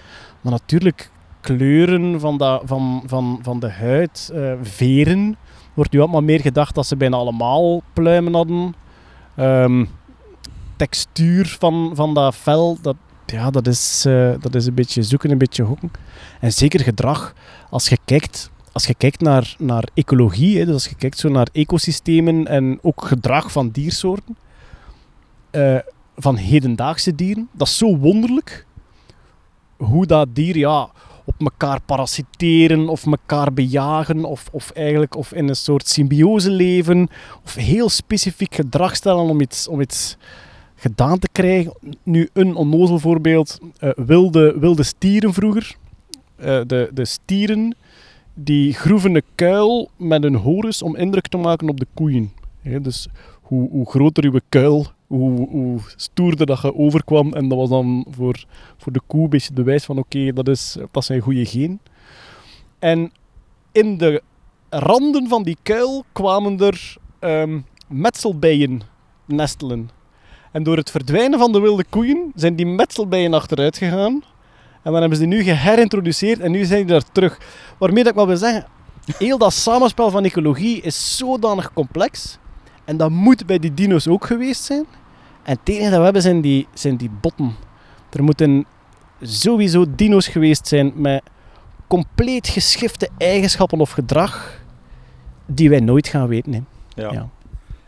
Maar 0.41 0.53
natuurlijk 0.53 1.11
kleuren 1.41 2.21
van, 2.21 2.39
dat, 2.39 2.63
van, 2.65 3.03
van, 3.07 3.39
van 3.43 3.61
de 3.61 3.71
huid, 3.71 4.31
eh, 4.35 4.53
veren. 4.63 5.37
Wordt 5.75 5.93
nu 5.93 6.01
allemaal 6.01 6.23
meer 6.23 6.41
gedacht 6.41 6.75
dat 6.75 6.87
ze 6.87 6.97
bijna 6.97 7.17
allemaal 7.17 7.83
pluimen 7.93 8.35
hadden. 8.35 8.75
Ehm, 9.37 9.85
textuur 10.77 11.57
van, 11.59 11.93
van 11.95 12.15
dat 12.15 12.37
vel, 12.37 12.79
dat, 12.83 12.97
ja, 13.27 13.51
dat, 13.51 13.67
is, 13.67 14.05
eh, 14.07 14.33
dat 14.41 14.55
is 14.55 14.67
een 14.67 14.75
beetje 14.75 15.03
zoeken, 15.03 15.31
een 15.31 15.39
beetje 15.39 15.63
hoeken. 15.63 15.91
En 16.41 16.53
zeker 16.53 16.81
gedrag. 16.81 17.35
Als 17.71 17.89
je 17.89 17.99
kijkt, 18.05 18.51
als 18.73 18.87
je 18.87 18.95
kijkt 18.95 19.21
naar, 19.21 19.55
naar 19.59 19.89
ecologie, 19.95 20.59
hè, 20.59 20.65
dus 20.65 20.75
als 20.75 20.87
je 20.87 20.95
kijkt 20.95 21.19
zo 21.19 21.29
naar 21.29 21.49
ecosystemen 21.53 22.47
en 22.47 22.79
ook 22.83 23.05
gedrag 23.05 23.53
van 23.53 23.71
diersoorten, 23.71 24.37
eh, 25.51 25.79
van 26.17 26.37
hedendaagse 26.37 27.15
dieren, 27.15 27.49
dat 27.53 27.67
is 27.67 27.77
zo 27.77 27.97
wonderlijk. 27.97 28.67
Hoe 29.77 30.07
dat 30.07 30.35
dier 30.35 30.57
ja, 30.57 30.91
elkaar 31.45 31.81
parasiteren 31.81 32.89
of 32.89 33.07
elkaar 33.07 33.53
bejagen 33.53 34.25
of, 34.25 34.49
of 34.53 34.71
eigenlijk 34.71 35.17
of 35.17 35.33
in 35.33 35.49
een 35.49 35.57
soort 35.57 35.89
symbiose 35.89 36.51
leven 36.51 37.09
of 37.45 37.55
heel 37.55 37.89
specifiek 37.89 38.55
gedrag 38.55 38.97
stellen 38.97 39.25
om 39.25 39.41
iets, 39.41 39.69
om 39.69 39.81
iets 39.81 40.17
gedaan 40.75 41.19
te 41.19 41.29
krijgen. 41.33 41.75
Nu 42.03 42.29
een 42.33 42.55
onnozel 42.55 42.99
voorbeeld, 42.99 43.59
eh, 43.79 43.91
wilde, 43.97 44.59
wilde 44.59 44.83
stieren 44.83 45.33
vroeger. 45.33 45.77
Eh, 46.37 46.61
de, 46.67 46.91
de 46.93 47.05
stieren 47.05 47.77
die 48.35 48.73
groeven 48.73 49.15
een 49.15 49.23
kuil 49.35 49.91
met 49.97 50.25
een 50.25 50.35
horens 50.35 50.83
om 50.83 50.97
indruk 50.97 51.29
te 51.29 51.37
maken 51.37 51.69
op 51.69 51.81
de 51.81 51.87
koeien. 51.95 52.33
Dus 52.63 53.09
hoe, 53.43 53.71
hoe 53.71 53.91
groter 53.91 54.25
uw 54.25 54.39
kuil, 54.49 54.87
hoe, 55.07 55.49
hoe 55.49 55.79
stoerder 55.97 56.47
dat 56.47 56.63
je 56.63 56.75
overkwam. 56.75 57.33
En 57.33 57.49
dat 57.49 57.59
was 57.59 57.69
dan 57.69 58.07
voor, 58.11 58.45
voor 58.77 58.93
de 58.93 59.01
koe 59.07 59.23
een 59.23 59.29
beetje 59.29 59.53
bewijs 59.53 59.85
van 59.85 59.99
oké, 59.99 60.33
dat 60.33 60.49
is, 60.49 60.77
dat 60.91 61.05
zijn 61.05 61.21
goede 61.21 61.47
geen. 61.47 61.81
En 62.79 63.13
in 63.73 63.99
de 63.99 64.23
randen 64.69 65.29
van 65.29 65.43
die 65.43 65.57
kuil 65.63 66.05
kwamen 66.13 66.61
er 66.61 66.97
ehm, 67.19 67.61
metselbijen 67.89 68.81
nestelen. 69.25 69.91
En 70.53 70.63
door 70.63 70.77
het 70.77 70.91
verdwijnen 70.91 71.39
van 71.39 71.53
de 71.53 71.61
wilde 71.61 71.85
koeien 71.89 72.33
zijn 72.35 72.57
die 72.57 72.67
metselbijen 72.67 73.35
achteruit 73.35 73.77
gegaan. 73.77 74.23
En 74.83 74.93
dan 74.93 75.01
hebben 75.01 75.19
ze 75.19 75.27
die 75.27 75.37
nu 75.37 75.43
geherintroduceerd 75.43 76.41
en 76.41 76.51
nu 76.51 76.65
zijn 76.65 76.81
die 76.81 76.91
daar 76.91 77.13
terug. 77.13 77.39
Waarmee 77.79 78.03
dat 78.03 78.13
ik 78.13 78.19
wel 78.19 78.27
wil 78.27 78.37
zeggen, 78.37 78.67
heel 79.19 79.39
dat 79.39 79.53
samenspel 79.53 80.11
van 80.11 80.25
ecologie 80.25 80.81
is 80.81 81.17
zodanig 81.17 81.73
complex. 81.73 82.39
En 82.85 82.97
dat 82.97 83.11
moet 83.11 83.47
bij 83.47 83.59
die 83.59 83.75
dino's 83.75 84.07
ook 84.09 84.27
geweest 84.27 84.63
zijn. 84.63 84.85
En 85.43 85.59
het 85.59 85.69
enige 85.69 85.91
dat 85.91 85.99
we 85.99 86.05
hebben 86.05 86.23
zijn 86.23 86.41
die, 86.41 86.67
zijn 86.75 86.97
die 86.97 87.11
botten. 87.21 87.55
Er 88.11 88.23
moeten 88.25 88.65
sowieso 89.21 89.85
dino's 89.95 90.29
geweest 90.29 90.67
zijn 90.67 90.93
met 90.95 91.23
compleet 91.87 92.49
geschifte 92.49 93.09
eigenschappen 93.19 93.81
of 93.81 93.91
gedrag 93.91 94.61
die 95.47 95.71
wij 95.71 95.81
nooit 95.81 96.09
gaan 96.09 96.27
weten. 96.27 96.53
hè. 96.53 96.61
Ja. 97.03 97.13
Ja. 97.13 97.29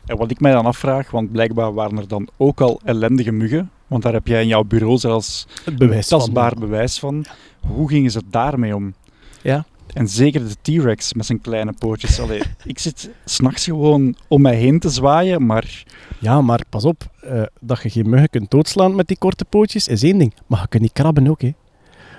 En 0.07 0.17
wat 0.17 0.31
ik 0.31 0.41
mij 0.41 0.53
dan 0.53 0.67
afvraag, 0.67 1.11
want 1.11 1.33
blijkbaar 1.33 1.75
waren 1.75 1.99
er 1.99 2.09
dan 2.09 2.29
ook 2.37 2.61
al 2.61 2.81
ellendige 2.85 3.33
muggen, 3.33 3.71
want 3.87 4.03
daar 4.03 4.13
heb 4.13 4.27
jij 4.27 4.43
in 4.43 4.49
jouw 4.49 4.65
bureau 4.65 4.99
zelfs 4.99 5.47
bewijs 5.79 6.09
tastbaar 6.09 6.51
van. 6.51 6.61
bewijs 6.61 6.99
van. 6.99 7.25
Hoe 7.61 7.89
gingen 7.89 8.11
ze 8.11 8.23
daarmee 8.31 8.75
om? 8.77 8.95
Ja. 9.43 9.65
En 9.97 10.09
zeker 10.09 10.43
de 10.49 10.55
T-Rex 10.63 11.13
met 11.15 11.27
zijn 11.27 11.41
kleine 11.41 11.73
pootjes. 11.79 12.21
Allee, 12.21 12.43
ik 12.65 12.79
zit 12.79 13.11
s'nachts 13.25 13.65
gewoon 13.65 14.17
om 14.29 14.43
mij 14.43 14.55
heen 14.55 14.79
te 14.79 14.89
zwaaien, 14.89 15.47
maar 15.47 15.85
Ja, 16.19 16.41
maar 16.41 16.61
pas 16.69 16.85
op, 16.85 17.11
eh, 17.21 17.43
dat 17.61 17.83
je 17.83 17.91
geen 17.91 18.11
muggen 18.11 18.29
kunt 18.29 18.51
doodslaan 18.51 18.95
met 18.95 19.09
die 19.09 19.19
korte 19.19 19.45
pootjes 19.45 19.89
is 19.89 20.03
één 20.03 20.19
ding. 20.19 20.35
Maar 20.47 20.61
je 20.61 20.69
kunt 20.69 20.83
niet 20.83 20.93
krabben 20.93 21.29
ook, 21.29 21.41
hè. 21.41 21.55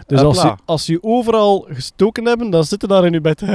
Dus 0.05 0.21
als 0.21 0.41
je, 0.41 0.55
als 0.65 0.85
je 0.85 1.03
overal 1.03 1.65
gestoken 1.69 2.25
hebben, 2.25 2.49
dan 2.49 2.63
zitten 2.63 2.89
daar 2.89 3.05
in 3.05 3.11
je 3.11 3.21
bed. 3.21 3.39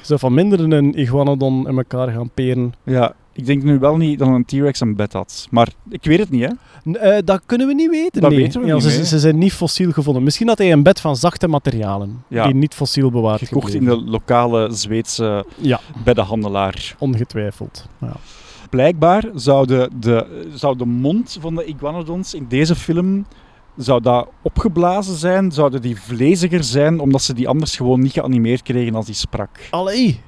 Je 0.00 0.06
zou 0.06 0.18
van 0.18 0.34
minder 0.34 0.72
een 0.72 0.98
iguanodon 0.98 1.68
in 1.68 1.76
elkaar 1.76 2.08
gaan 2.08 2.30
peren. 2.34 2.74
ja, 2.84 3.14
ik 3.40 3.46
denk 3.46 3.62
nu 3.62 3.78
wel 3.78 3.96
niet 3.96 4.18
dat 4.18 4.28
een 4.28 4.44
T-Rex 4.44 4.80
een 4.80 4.96
bed 4.96 5.12
had. 5.12 5.46
Maar 5.50 5.68
ik 5.88 6.04
weet 6.04 6.18
het 6.18 6.30
niet, 6.30 6.42
hè. 6.42 6.92
Eh, 6.92 7.18
dat 7.24 7.40
kunnen 7.46 7.66
we 7.66 7.74
niet 7.74 7.90
weten. 7.90 8.20
Dat 8.20 8.30
nee. 8.30 8.38
weten 8.40 8.60
we 8.60 8.66
ja, 8.66 8.74
niet, 8.74 8.82
ze, 8.82 9.04
ze 9.04 9.18
zijn 9.18 9.38
niet 9.38 9.52
fossiel 9.52 9.92
gevonden. 9.92 10.22
Misschien 10.22 10.48
had 10.48 10.58
hij 10.58 10.72
een 10.72 10.82
bed 10.82 11.00
van 11.00 11.16
zachte 11.16 11.48
materialen, 11.48 12.24
Ja. 12.28 12.44
die 12.44 12.54
niet 12.54 12.74
fossiel 12.74 13.10
bewaard 13.10 13.40
Gekocht 13.46 13.74
in 13.74 13.84
de 13.84 13.96
lokale 14.04 14.68
Zweedse 14.72 15.44
Ja, 15.56 15.80
beddenhandelaar. 16.04 16.94
ongetwijfeld. 16.98 17.86
Ja. 18.00 18.12
Blijkbaar 18.70 19.24
zou 19.34 19.66
de, 19.66 19.90
de, 20.00 20.46
zou 20.54 20.76
de 20.76 20.84
mond 20.86 21.38
van 21.40 21.54
de 21.54 21.64
iguanodons 21.64 22.34
in 22.34 22.46
deze 22.48 22.74
film 22.74 23.26
zou 23.76 24.02
dat 24.02 24.28
opgeblazen 24.42 25.16
zijn, 25.16 25.52
zouden 25.52 25.82
die 25.82 26.00
vleesiger 26.00 26.64
zijn, 26.64 27.00
omdat 27.00 27.22
ze 27.22 27.34
die 27.34 27.48
anders 27.48 27.76
gewoon 27.76 28.00
niet 28.00 28.12
geanimeerd 28.12 28.62
kregen 28.62 28.94
als 28.94 29.06
die 29.06 29.14
sprak. 29.14 29.50
Allee. 29.70 30.20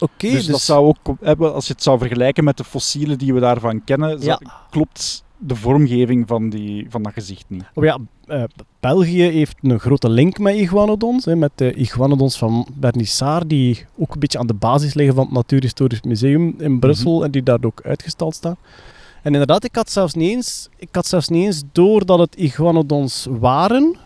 Oké, 0.00 0.30
dus, 0.30 0.46
dat 0.46 0.60
zou 0.60 0.86
ook, 0.86 1.16
hebben, 1.20 1.54
als 1.54 1.66
je 1.66 1.72
het 1.72 1.82
zou 1.82 1.98
vergelijken 1.98 2.44
met 2.44 2.56
de 2.56 2.64
fossielen 2.64 3.18
die 3.18 3.34
we 3.34 3.40
daarvan 3.40 3.84
kennen, 3.84 4.20
Ja. 4.22 4.40
klopt 4.70 5.24
de 5.38 5.54
vormgeving 5.54 6.28
van, 6.28 6.50
die, 6.50 6.86
van 6.90 7.02
dat 7.02 7.12
gezicht 7.12 7.44
niet. 7.48 7.64
Oh 7.74 7.84
ja, 7.84 7.98
eh, 8.26 8.42
België 8.80 9.22
heeft 9.22 9.56
een 9.62 9.80
grote 9.80 10.08
link 10.08 10.38
met 10.38 10.54
iguanodons. 10.54 11.24
Hè, 11.24 11.36
met 11.36 11.50
de 11.54 11.74
iguanodons 11.74 12.38
van 12.38 12.66
Bernissard, 12.74 13.48
die 13.48 13.86
ook 13.98 14.12
een 14.14 14.20
beetje 14.20 14.38
aan 14.38 14.46
de 14.46 14.54
basis 14.54 14.94
liggen 14.94 15.14
van 15.14 15.24
het 15.24 15.32
Natuurhistorisch 15.34 16.02
Museum 16.02 16.54
in 16.58 16.78
Brussel 16.78 17.24
en 17.24 17.30
die 17.30 17.42
daar 17.42 17.58
ook 17.62 17.80
uitgestald 17.84 18.34
staan. 18.34 18.56
En 19.22 19.32
inderdaad, 19.32 19.64
ik 19.64 19.74
had 19.74 19.90
zelfs 19.90 20.14
niet 20.14 20.30
eens, 20.30 20.68
ik 20.76 20.88
had 20.92 21.06
zelfs 21.06 21.28
niet 21.28 21.44
eens 21.44 21.62
door 21.72 22.06
dat 22.06 22.18
het 22.18 22.34
iguanodons 22.34 23.26
waren. 23.30 23.96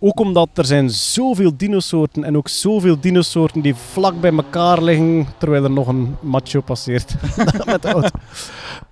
Ook 0.00 0.20
omdat 0.20 0.48
er 0.54 0.64
zijn 0.64 0.90
zoveel 0.90 1.56
dinosoorten 1.56 2.24
en 2.24 2.36
ook 2.36 2.48
zoveel 2.48 3.00
dinosoorten 3.00 3.60
die 3.60 3.74
vlak 3.74 4.20
bij 4.20 4.32
elkaar 4.32 4.82
liggen, 4.82 5.26
terwijl 5.38 5.64
er 5.64 5.70
nog 5.70 5.86
een 5.86 6.16
macho 6.20 6.60
passeert 6.60 7.14
met 7.66 7.82
de 7.82 7.88
auto. 7.92 8.08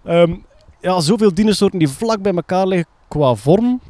Ehm, 0.04 0.34
ja, 0.80 1.00
zoveel 1.00 1.34
dinosoorten 1.34 1.78
die 1.78 1.88
vlak 1.88 2.22
bij 2.22 2.34
elkaar 2.34 2.66
liggen 2.66 2.88
qua 3.08 3.34
vorm. 3.34 3.80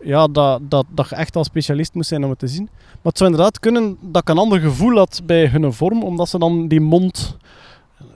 Ja, 0.00 0.26
dat, 0.26 0.60
dat, 0.62 0.86
dat 0.88 1.08
je 1.08 1.14
echt 1.14 1.36
al 1.36 1.44
specialist 1.44 1.94
moest 1.94 2.08
zijn 2.08 2.24
om 2.24 2.30
het 2.30 2.38
te 2.38 2.46
zien. 2.48 2.68
Maar 2.72 3.12
het 3.12 3.18
zou 3.18 3.30
inderdaad 3.30 3.60
kunnen 3.60 3.96
dat 4.00 4.22
ik 4.22 4.28
een 4.28 4.38
ander 4.38 4.60
gevoel 4.60 4.96
had 4.96 5.20
bij 5.24 5.46
hun 5.48 5.72
vorm, 5.72 6.02
omdat 6.02 6.28
ze 6.28 6.38
dan 6.38 6.68
die 6.68 6.80
mond 6.80 7.36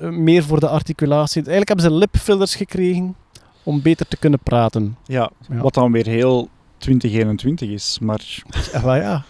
eh, 0.01 0.09
meer 0.09 0.43
voor 0.45 0.61
de 0.61 0.69
articulatie... 0.69 1.43
Eigenlijk 1.45 1.69
hebben 1.69 1.87
ze 1.87 1.93
lipfillers 1.99 2.55
gekregen 2.55 3.15
om 3.63 3.83
beter 3.83 4.09
te 4.09 4.17
kunnen 4.17 4.39
praten. 4.43 4.97
Ja, 5.05 5.31
Ja. 5.49 5.57
wat 5.57 5.75
dan 5.75 5.93
weer 5.93 6.07
heel 6.07 6.49
2021 6.79 7.69
is. 7.71 7.99
Maar 8.01 8.43
Ja, 8.73 8.81
maar 8.81 9.01
ja. 9.01 9.25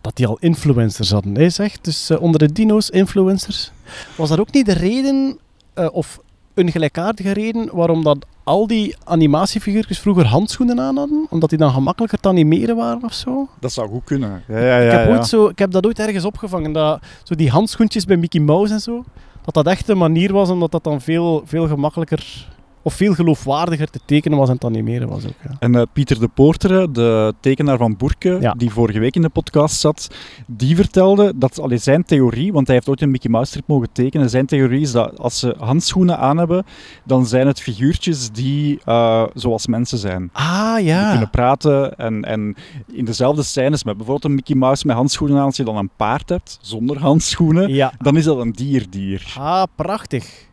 Dat 0.00 0.16
die 0.16 0.26
al 0.26 0.36
influencers 0.40 1.10
hadden, 1.10 1.34
hè, 1.34 1.50
zeg. 1.50 1.80
Dus 1.80 2.10
eh, 2.10 2.22
onder 2.22 2.38
de 2.38 2.52
dino's, 2.52 2.90
influencers. 2.90 3.70
Was 4.16 4.28
dat 4.28 4.40
ook 4.40 4.52
niet 4.52 4.66
de 4.66 4.72
reden, 4.72 5.38
eh, 5.74 5.88
of 5.92 6.20
een 6.54 6.70
gelijkaardige 6.70 7.32
reden, 7.32 7.68
waarom 7.72 8.04
dat 8.04 8.26
al 8.44 8.66
die 8.66 8.96
animatiefiguurtjes 9.04 9.98
vroeger 9.98 10.26
handschoenen 10.26 10.80
aan 10.80 10.96
hadden? 10.96 11.26
Omdat 11.30 11.48
die 11.48 11.58
dan 11.58 11.72
gemakkelijker 11.72 12.20
te 12.20 12.28
animeren 12.28 12.76
waren 12.76 13.04
of 13.04 13.12
zo? 13.12 13.48
dat 13.60 13.72
zou 13.72 13.88
goed 13.88 14.04
kunnen. 14.04 14.42
Ja, 14.48 14.58
ja, 14.58 14.78
ja, 14.78 14.84
ik, 14.84 14.90
heb 14.90 15.08
ooit 15.08 15.26
zo, 15.26 15.48
ik 15.48 15.58
heb 15.58 15.70
dat 15.70 15.86
ooit 15.86 15.98
ergens 15.98 16.24
opgevangen, 16.24 16.72
dat 16.72 17.02
zo 17.22 17.34
die 17.34 17.50
handschoentjes 17.50 18.04
bij 18.04 18.16
Mickey 18.16 18.40
Mouse 18.40 18.72
en 18.72 18.80
zo, 18.80 19.04
dat 19.44 19.54
dat 19.54 19.66
echt 19.66 19.88
een 19.88 19.98
manier 19.98 20.32
was, 20.32 20.50
omdat 20.50 20.70
dat 20.70 20.84
dan 20.84 21.00
veel, 21.00 21.42
veel 21.46 21.66
gemakkelijker 21.66 22.48
of 22.82 22.94
veel 22.94 23.14
geloofwaardiger 23.14 23.90
te 23.90 24.00
tekenen 24.04 24.38
was 24.38 24.48
en 24.48 24.58
te 24.58 24.66
animeren 24.66 25.08
was 25.08 25.24
ook. 25.26 25.32
Ja. 25.44 25.56
En 25.58 25.74
eh, 25.74 25.82
Pieter 25.92 26.20
de 26.20 26.28
Poortere, 26.28 26.90
de 26.90 27.34
tekenaar 27.40 27.76
van 27.78 27.96
Boerke, 27.96 28.38
Ja. 28.40 28.54
die 28.56 28.70
vorige 28.70 28.98
week 28.98 29.14
in 29.16 29.22
de 29.22 29.28
podcast 29.28 29.80
zat, 29.80 30.08
die 30.46 30.76
vertelde 30.76 31.32
dat 31.36 31.60
allee, 31.60 31.78
zijn 31.78 32.04
theorie, 32.04 32.52
want 32.52 32.66
hij 32.66 32.76
heeft 32.76 32.88
ooit 32.88 33.00
een 33.02 33.10
Mickey 33.10 33.30
Mouse 33.30 33.50
strip 33.50 33.66
mogen 33.66 33.88
tekenen, 33.92 34.30
zijn 34.30 34.46
theorie 34.46 34.80
is 34.80 34.92
dat 34.92 35.18
als 35.18 35.38
ze 35.38 35.54
handschoenen 35.58 36.18
aan 36.18 36.38
hebben, 36.38 36.64
dan 37.04 37.26
zijn 37.26 37.46
het 37.46 37.60
figuurtjes 37.60 38.30
die 38.30 38.80
eh, 38.84 39.24
zoals 39.34 39.66
mensen 39.66 39.98
zijn. 39.98 40.30
Ah 40.32 40.76
Die 40.76 40.84
ja. 40.84 41.10
kunnen 41.10 41.30
praten 41.30 41.96
en, 41.98 42.22
en 42.24 42.54
in 42.92 43.04
dezelfde 43.04 43.42
scènes 43.42 43.84
met 43.84 43.96
bijvoorbeeld 43.96 44.24
een 44.24 44.34
Mickey 44.34 44.54
Mouse 44.56 44.86
met 44.86 44.96
handschoenen 44.96 45.38
aan, 45.38 45.44
als 45.44 45.56
je 45.56 45.64
dan 45.64 45.76
een 45.76 45.90
paard 45.96 46.28
hebt 46.28 46.58
zonder 46.60 46.98
handschoenen, 46.98 47.74
Ja. 47.74 47.92
dan 47.98 48.16
is 48.16 48.24
dat 48.24 48.38
een 48.38 48.52
dierdier. 48.52 49.34
Ah, 49.38 49.62
prachtig. 49.76 50.50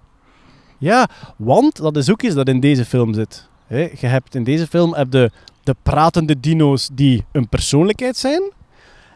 Ja, 0.80 1.08
want 1.36 1.76
dat 1.76 1.98
is 1.98 2.12
ook 2.12 2.22
iets 2.22 2.36
dat 2.36 2.48
in 2.48 2.60
deze 2.60 2.86
film 2.86 3.14
zit. 3.14 3.48
Je 3.70 4.08
hebt 4.08 4.36
in 4.36 4.44
deze 4.44 4.68
film 4.68 4.94
heb 4.94 5.14
je 5.14 5.32
de 5.64 5.76
pratende 5.84 6.40
dino's 6.40 6.90
die 6.94 7.26
een 7.32 7.48
persoonlijkheid 7.48 8.18
zijn. 8.18 8.52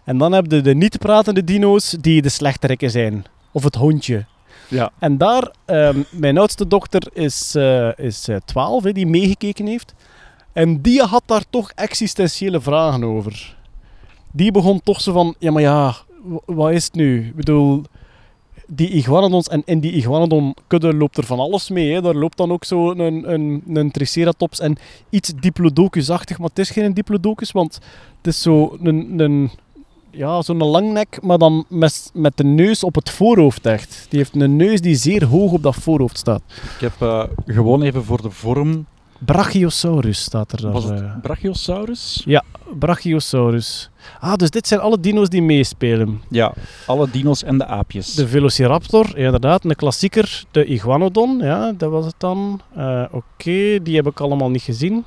En 0.04 0.18
dan 0.18 0.32
heb 0.32 0.52
je 0.52 0.62
de 0.62 0.76
niet 0.76 1.00
pratende 1.00 1.44
dino's 1.44 1.96
die 2.02 2.22
de 2.22 2.30
slechterikken 2.30 2.92
zijn. 2.92 3.26
Of 3.52 3.64
het 3.64 3.76
hondje. 3.76 4.26
Ja. 4.68 4.92
En 5.00 5.18
daar, 5.18 5.52
ehm, 5.66 6.02
mijn 6.12 6.38
oudste 6.38 6.68
dochter 6.68 7.08
is, 7.14 7.56
eh 7.56 7.98
is 7.98 8.28
eh, 8.28 8.36
12, 8.46 8.84
hè, 8.84 8.92
die 8.92 9.08
meegekeken 9.08 9.66
heeft. 9.66 9.94
En 10.54 10.82
die 10.82 11.02
had 11.02 11.24
daar 11.26 11.44
toch 11.50 11.72
existentiële 11.76 12.62
vragen 12.62 13.04
over. 13.04 13.58
Die 14.32 14.52
begon 14.52 14.82
toch 14.84 15.02
zo 15.02 15.14
van, 15.14 15.36
ja 15.40 15.52
maar 15.52 15.62
ja, 15.62 15.96
wat 16.46 16.72
is 16.72 16.84
het 16.84 16.94
nu? 16.94 17.28
Ik 17.28 17.36
bedoel, 17.36 17.84
die 18.68 18.90
iguanodons, 18.90 19.48
en 19.48 19.62
in 19.66 19.80
die 19.80 19.92
iguanodon-kudde 19.92 20.94
loopt 20.94 21.18
er 21.18 21.24
van 21.24 21.40
alles 21.40 21.70
mee. 21.70 21.94
Hè. 21.94 22.02
Daar 22.02 22.16
loopt 22.16 22.38
dan 22.38 22.52
ook 22.52 22.64
zo 22.64 22.92
een, 22.92 23.34
een, 23.34 23.64
een 23.68 23.92
triceratops 23.92 24.60
en 24.60 24.78
iets 25.10 25.34
diplodocus-achtig, 25.40 26.38
maar 26.38 26.50
het 26.50 26.60
is 26.60 26.70
geen 26.70 26.94
diplodocus, 26.94 27.52
want 27.52 27.80
het 28.18 28.28
is 28.28 28.42
zo 28.42 28.78
een, 28.82 29.20
een, 29.20 29.50
ja, 30.12 30.42
zo'n 30.42 30.64
langnek, 30.64 31.20
maar 31.22 31.38
dan 31.38 31.66
met, 31.68 32.12
met 32.14 32.38
de 32.38 32.44
neus 32.44 32.84
op 32.84 32.96
het 32.96 33.10
voorhoofd 33.10 33.66
echt. 33.66 34.06
Die 34.10 34.20
heeft 34.20 34.36
een 34.36 34.56
neus 34.56 34.82
die 34.82 34.96
zeer 34.96 35.26
hoog 35.26 35.52
op 35.52 35.64
dat 35.64 35.76
voorhoofd 35.76 36.18
staat. 36.18 36.42
Ik 36.48 36.80
heb 36.80 36.94
eh, 37.00 37.24
gewoon 37.46 37.82
even 37.82 38.04
voor 38.04 38.22
de 38.22 38.32
vorm, 38.32 38.86
Brachiosaurus 39.26 40.22
staat 40.22 40.52
er 40.52 40.62
daar. 40.62 40.72
was 40.72 40.84
eh. 40.84 40.90
het 40.90 41.22
Brachiosaurus? 41.22 42.26
Brachiosaurus. 42.80 43.90
Ah, 44.20 44.36
dus 44.36 44.50
dit 44.50 44.68
zijn 44.68 44.80
alle 44.80 45.00
dino's 45.00 45.30
die 45.30 45.42
meespelen. 45.42 46.22
Ja, 46.30 46.54
alle 46.86 47.10
dino's 47.10 47.44
en 47.44 47.58
de 47.58 47.66
aapjes. 47.66 48.14
De 48.14 48.28
Velociraptor, 48.28 49.08
ja, 49.10 49.26
inderdaad, 49.26 49.66
een 49.66 49.76
klassieker. 49.76 50.44
De 50.52 50.66
Iguanodon, 50.66 51.40
ja, 51.40 51.72
dat 51.72 51.92
was 51.92 52.06
het 52.06 52.16
dan. 52.18 52.62
Eh, 52.76 53.04
Oké, 53.12 53.82
die 53.84 53.96
heb 53.96 54.08
ik 54.08 54.20
allemaal 54.20 54.50
niet 54.50 54.62
gezien. 54.62 55.04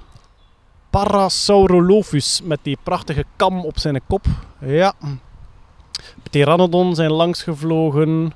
Parasaurolophus 0.91 2.41
met 2.45 2.59
die 2.63 2.79
prachtige 2.83 3.25
kam 3.37 3.65
op 3.65 3.79
zijn 3.79 4.01
kop. 4.07 4.27
Ja. 4.61 4.93
Pteranodon 6.23 6.95
zijn 6.95 7.13
langsgevlogen. 7.13 8.33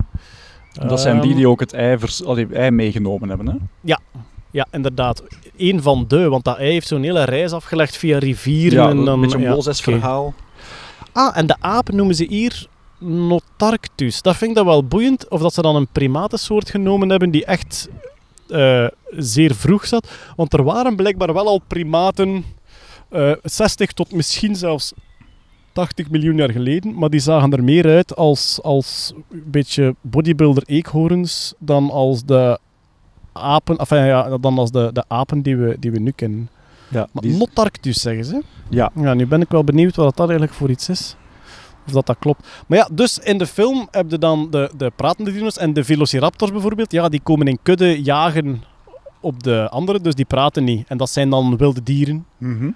Dat 0.73 1.01
zijn 1.01 1.21
die 1.21 1.29
Ehm, 1.31 1.37
die 1.39 1.49
ook 1.49 1.61
het 1.61 1.73
ei, 1.73 1.99
allee, 2.27 2.47
ei 2.53 2.71
meegenomen 2.71 3.29
hebben. 3.29 3.49
Hè? 3.49 3.55
Ja, 3.81 3.99
inderdaad. 4.71 5.23
Eén 5.57 5.83
van 5.83 6.05
de, 6.09 6.29
want 6.29 6.45
dat 6.45 6.59
ei 6.59 6.73
heeft 6.73 6.87
zo'n 6.87 7.03
hele 7.03 7.25
reis 7.25 7.53
afgelegd 7.53 7.97
via 7.97 8.19
rivieren. 8.19 8.83
Ja, 8.83 8.89
en 8.89 9.05
dan, 9.05 9.09
een 9.09 9.21
beetje 9.21 9.37
een 9.37 9.43
ja, 9.43 9.55
Mozes-verhaal. 9.55 10.35
Ah, 11.13 11.37
en 11.37 11.47
de 11.47 11.57
aap 11.61 11.93
noemen 11.93 12.15
ze 12.15 12.25
hier 12.29 12.67
Notarctus. 12.99 14.23
Dat 14.23 14.37
vind 14.37 14.51
ik 14.51 14.57
dat 14.57 14.65
wel 14.65 14.85
boeiend. 14.85 15.29
Of 15.29 15.41
dat 15.41 15.55
ze 15.55 15.63
dan 15.63 15.77
een 15.77 15.89
primatensoort 15.93 16.71
genomen 16.71 17.09
hebben 17.09 17.31
die 17.31 17.45
echt 17.45 17.89
eh, 18.49 18.87
zeer 19.11 19.55
vroeg 19.55 19.87
zat. 19.87 20.11
Want 20.37 20.53
er 20.53 20.63
waren 20.63 20.97
blijkbaar 20.97 21.33
wel 21.33 21.47
al 21.47 21.63
primaten, 21.67 22.45
eh 23.09 23.33
60 23.43 23.93
tot 23.93 24.13
misschien 24.13 24.57
zelfs 24.57 24.93
80 25.73 26.11
miljoen 26.11 26.37
jaar 26.37 26.51
geleden, 26.51 26.95
maar 26.95 27.11
die 27.11 27.21
zagen 27.21 27.53
er 27.53 27.65
meer 27.65 27.87
uit 27.87 28.17
als, 28.17 28.59
als 28.63 29.13
een 29.31 29.45
beetje 29.47 29.95
bodybuilder 30.01 30.63
eekhoorns 30.67 31.55
dan 31.59 31.91
als 31.91 32.25
de 32.25 32.59
apen, 33.33 33.77
enfin, 33.77 34.05
ja, 34.05 34.39
dan 34.39 34.59
als 34.59 34.71
de, 34.71 34.91
de 34.93 35.05
apen 35.09 35.43
die 35.43 35.57
we, 35.57 35.77
die 35.81 35.91
we 35.91 35.99
nu 35.99 36.11
kennen. 36.11 36.49
Ja, 36.89 37.09
Maar 37.13 37.23
die- 37.23 37.37
Notarctus 37.37 38.01
zeggen 38.01 38.25
ze. 38.25 38.43
ja. 38.69 38.91
Ja, 38.95 39.15
nu 39.15 39.27
ben 39.27 39.41
ik 39.41 39.49
wel 39.49 39.65
benieuwd 39.65 39.97
wat 39.97 40.17
dat 40.17 40.29
eigenlijk 40.29 40.59
voor 40.59 40.71
iets 40.71 40.89
is. 40.89 41.17
Of 41.87 41.93
dat 41.93 42.07
dat 42.07 42.17
klopt. 42.19 42.49
Maar 42.67 42.79
ja, 42.79 42.89
dus 42.93 43.19
in 43.19 43.39
de 43.39 43.47
film 43.47 43.89
heb 43.91 44.11
je 44.11 44.19
dan 44.19 44.51
de, 44.51 44.71
de 44.77 44.93
pratende 44.97 45.33
dino's 45.33 45.57
en 45.59 45.73
de 45.73 45.85
velociraptors 45.85 46.53
bijvoorbeeld. 46.53 46.93
Ja, 46.93 47.09
die 47.09 47.21
komen 47.23 47.47
in 47.49 47.59
kudde 47.63 48.03
jagen 48.03 48.63
op 49.21 49.43
de 49.43 49.69
anderen, 49.71 50.03
dus 50.03 50.15
die 50.15 50.25
praten 50.25 50.65
niet. 50.65 50.89
En 50.89 50.97
dat 50.97 51.11
zijn 51.11 51.31
dan 51.31 51.57
wilde 51.57 51.83
dieren. 51.83 52.27
Mhm. 52.39 52.71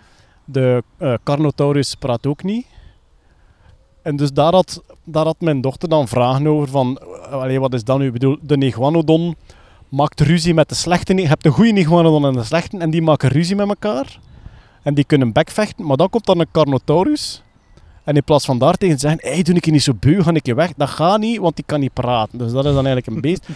De 0.44 0.82
eh, 0.96 1.14
Carnotaurus 1.24 1.94
praat 1.94 2.26
ook 2.26 2.42
niet. 2.42 2.66
En 4.02 4.16
dus 4.16 4.32
daar 4.32 4.52
had, 4.52 4.82
daar 5.04 5.24
had 5.24 5.40
mijn 5.40 5.60
dochter 5.60 5.88
dan 5.88 6.08
vragen 6.08 6.46
over 6.46 6.68
van... 6.68 6.98
eh, 6.98 7.32
allee, 7.32 7.60
wat 7.60 7.74
is 7.74 7.84
dat 7.84 7.98
nu? 7.98 8.06
Ik 8.06 8.12
bedoel, 8.12 8.38
de 8.42 8.56
Iguanodon 8.58 9.36
maakt 9.94 10.20
ruzie 10.20 10.54
met 10.54 10.68
de 10.68 10.74
slechte... 10.74 11.14
Je 11.14 11.26
hebt 11.26 11.42
de 11.42 11.50
goede 11.50 11.80
Iguanodon 11.80 12.26
en 12.26 12.32
de 12.32 12.44
slechte 12.44 12.78
en 12.78 12.90
die 12.90 13.02
maken 13.02 13.28
ruzie 13.28 13.56
met 13.56 13.68
elkaar. 13.68 14.18
En 14.82 14.94
die 14.94 15.04
kunnen 15.04 15.32
bekvechten, 15.32 15.86
maar 15.86 15.96
dan 15.96 16.10
komt 16.10 16.26
dan 16.26 16.40
een 16.40 16.50
Carnotaurus. 16.52 17.42
En 18.04 18.16
in 18.16 18.24
plaats 18.24 18.44
van 18.44 18.58
daar 18.58 18.74
tegen 18.74 18.94
te 18.94 19.00
zeggen, 19.00 19.28
hey, 19.30 19.42
doe 19.42 19.54
ik 19.54 19.64
je 19.64 19.70
niet 19.70 19.82
zo 19.82 19.92
beu, 20.00 20.22
ga 20.22 20.32
ik 20.32 20.46
je 20.46 20.54
weg. 20.54 20.72
Dat 20.76 20.88
gaat 20.88 21.20
niet, 21.20 21.38
want 21.38 21.56
die 21.56 21.64
kan 21.64 21.80
niet 21.80 21.92
praten. 21.92 22.38
Dus 22.38 22.52
dat 22.52 22.64
is 22.64 22.74
dan 22.74 22.86
eigenlijk 22.86 23.06
een 23.06 23.20
beest. 23.30 23.48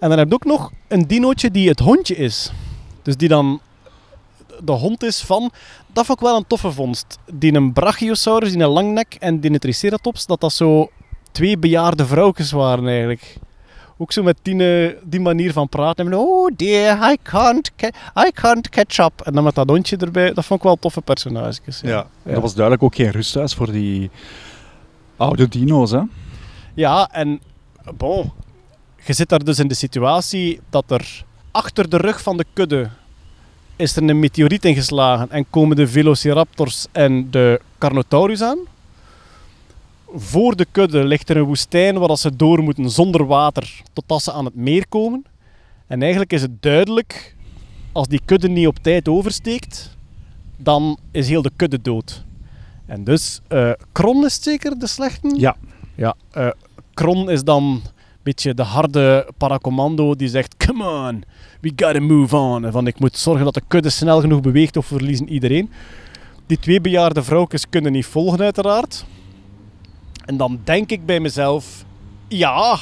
en 0.00 0.08
dan 0.08 0.18
heb 0.18 0.28
je 0.28 0.34
ook 0.34 0.44
nog 0.44 0.70
een 0.88 1.06
dinootje 1.06 1.50
die 1.50 1.68
het 1.68 1.78
hondje 1.78 2.16
is. 2.16 2.52
Dus 3.02 3.16
die 3.16 3.28
dan 3.28 3.60
de 4.64 4.72
hond 4.72 5.02
is 5.02 5.20
van... 5.20 5.50
Dat 5.92 6.06
vond 6.06 6.20
ik 6.20 6.26
wel 6.26 6.36
een 6.36 6.46
toffe 6.46 6.72
vondst. 6.72 7.18
Die 7.32 7.54
een 7.54 7.72
Brachiosaurus, 7.72 8.52
die 8.52 8.62
een 8.62 8.68
langnek 8.68 9.16
en 9.20 9.40
die 9.40 9.50
een 9.50 9.58
Triceratops, 9.58 10.26
dat 10.26 10.40
dat 10.40 10.52
zo 10.52 10.90
twee 11.32 11.58
bejaarde 11.58 12.06
vrouwtjes 12.06 12.50
waren 12.50 12.88
eigenlijk. 12.88 13.36
Ook 13.98 14.12
zo 14.12 14.22
met 14.22 14.36
die, 14.42 14.86
eh, 14.88 14.94
die 15.02 15.20
manier 15.20 15.52
van 15.52 15.68
praten. 15.68 16.06
En, 16.06 16.14
oh 16.14 16.50
dear, 16.56 17.12
I 17.12 17.16
can't, 17.22 17.70
ca- 17.76 18.24
I 18.26 18.30
can't 18.32 18.68
catch 18.68 18.98
up. 18.98 19.20
En 19.24 19.32
dan 19.32 19.44
met 19.44 19.54
dat 19.54 19.68
hondje 19.68 19.96
erbij, 19.96 20.32
dat 20.32 20.44
vond 20.44 20.60
ik 20.60 20.66
wel 20.66 20.76
toffe 20.76 21.00
personages. 21.00 21.80
Ja. 21.82 22.06
Ja. 22.22 22.32
Dat 22.32 22.42
was 22.42 22.54
duidelijk 22.54 22.84
ook 22.84 22.94
geen 22.94 23.10
rusthuis 23.10 23.54
voor 23.54 23.72
die 23.72 24.10
oude 25.16 25.48
dino's, 25.48 25.90
hè? 25.90 26.00
Ja, 26.74 27.08
en 27.12 27.40
bon, 27.96 28.32
je 29.04 29.12
zit 29.12 29.28
daar 29.28 29.44
dus 29.44 29.58
in 29.58 29.68
de 29.68 29.74
situatie 29.74 30.60
dat 30.70 30.84
er 30.90 31.24
achter 31.50 31.88
de 31.88 31.96
rug 31.96 32.22
van 32.22 32.36
de 32.36 32.44
kudde 32.52 32.88
is 33.76 33.96
er 33.96 34.02
een 34.02 34.18
meteoriet 34.18 34.64
ingeslagen 34.64 35.30
en 35.30 35.46
komen 35.50 35.76
de 35.76 35.88
velociraptors 35.88 36.86
en 36.92 37.30
de 37.30 37.60
Carnotaurus 37.78 38.42
aan. 38.42 38.58
Voor 40.14 40.56
de 40.56 40.66
kudde 40.70 41.04
ligt 41.04 41.30
er 41.30 41.36
een 41.36 41.44
woestijn 41.44 41.98
waar 41.98 42.16
ze 42.16 42.36
door 42.36 42.62
moeten 42.62 42.90
zonder 42.90 43.26
water 43.26 43.82
totdat 43.92 44.22
ze 44.22 44.32
aan 44.32 44.44
het 44.44 44.54
meer 44.54 44.88
komen. 44.88 45.24
En 45.86 46.00
eigenlijk 46.00 46.32
is 46.32 46.42
het 46.42 46.62
duidelijk, 46.62 47.36
als 47.92 48.08
die 48.08 48.20
kudde 48.24 48.48
niet 48.48 48.66
op 48.66 48.78
tijd 48.82 49.08
oversteekt, 49.08 49.96
dan 50.56 50.98
is 51.10 51.28
heel 51.28 51.42
de 51.42 51.50
kudde 51.56 51.82
dood. 51.82 52.24
En 52.86 53.04
dus, 53.04 53.40
eh 53.48 53.70
Kron 53.92 54.24
is 54.24 54.42
zeker 54.42 54.78
de 54.78 54.86
slechte? 54.86 55.34
Ja. 55.36 55.56
Ja, 55.94 56.14
eh, 56.30 56.48
Kron 56.94 57.30
is 57.30 57.44
dan 57.44 57.62
een 57.64 57.82
beetje 58.22 58.54
de 58.54 58.62
harde 58.62 59.28
paracommando 59.36 60.14
die 60.14 60.28
zegt: 60.28 60.56
Come 60.66 61.08
on, 61.08 61.24
we 61.60 61.72
gotta 61.76 62.00
move 62.00 62.36
on. 62.36 62.64
En 62.64 62.72
van 62.72 62.86
ik 62.86 62.98
moet 62.98 63.16
zorgen 63.16 63.44
dat 63.44 63.54
de 63.54 63.62
kudde 63.68 63.90
snel 63.90 64.20
genoeg 64.20 64.40
beweegt 64.40 64.76
of 64.76 64.88
we 64.88 64.96
verliezen 64.96 65.28
iedereen. 65.28 65.70
Die 66.46 66.58
twee 66.58 66.80
bejaarde 66.80 67.22
vrouwtjes 67.22 67.68
kunnen 67.68 67.92
niet 67.92 68.06
volgen, 68.06 68.40
uiteraard. 68.40 69.04
En 70.26 70.36
dan 70.36 70.60
denk 70.64 70.90
ik 70.90 71.06
bij 71.06 71.20
mezelf: 71.20 71.84
Ja, 72.28 72.78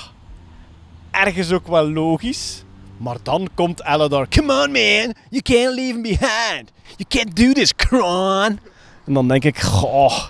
ergens 1.11 1.53
ook 1.53 1.67
wel 1.67 1.91
logisch. 1.91 2.63
Maar 2.97 3.17
dan 3.23 3.49
komt 3.55 3.83
Aladar: 3.83 4.29
Come 4.29 4.53
on, 4.53 4.73
man, 4.73 5.15
you 5.31 5.43
can't 5.43 5.75
leave 5.75 5.93
him 5.93 6.03
behind. 6.03 6.73
You 6.97 7.09
can't 7.09 7.37
do 7.37 7.53
this, 7.53 7.75
Kron. 7.75 8.59
En 9.07 9.13
dan 9.13 9.29
denk 9.29 9.45
ik: 9.45 9.59
Goh, 9.59 10.25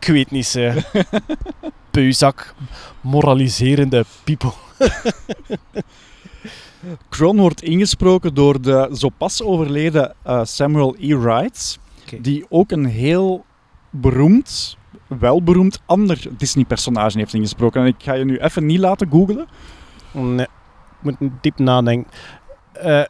ik 0.00 0.06
weet 0.06 0.30
niet, 0.30 0.46
ze 0.46 0.82
peuzak, 1.90 2.54
moraliserende 3.00 4.04
people. 4.24 4.52
Kron 7.08 7.36
wordt 7.36 7.62
ingesproken 7.62 8.34
door 8.34 8.60
de 8.60 8.90
zo 8.92 9.08
pas 9.08 9.42
overleden 9.42 10.14
eh, 10.22 10.40
Samuel 10.44 10.96
E. 10.98 11.16
Wright, 11.16 11.78
die 12.20 12.46
ook 12.48 12.70
een 12.70 12.86
heel 12.86 13.44
beroemd, 13.90 14.76
welberoemd 15.06 15.80
ander 15.86 16.26
Disney-personage 16.36 17.18
heeft 17.18 17.34
ingesproken. 17.34 17.80
En 17.80 17.86
ik 17.86 17.94
ga 17.98 18.12
je 18.12 18.24
nu 18.24 18.38
even 18.38 18.66
niet 18.66 18.78
laten 18.78 19.08
googlen. 19.10 19.46
Nee, 20.10 20.46
ik 21.02 21.18
moet 21.20 21.30
diep 21.40 21.58
nadenken. 21.58 22.10
Eh, 22.72 23.02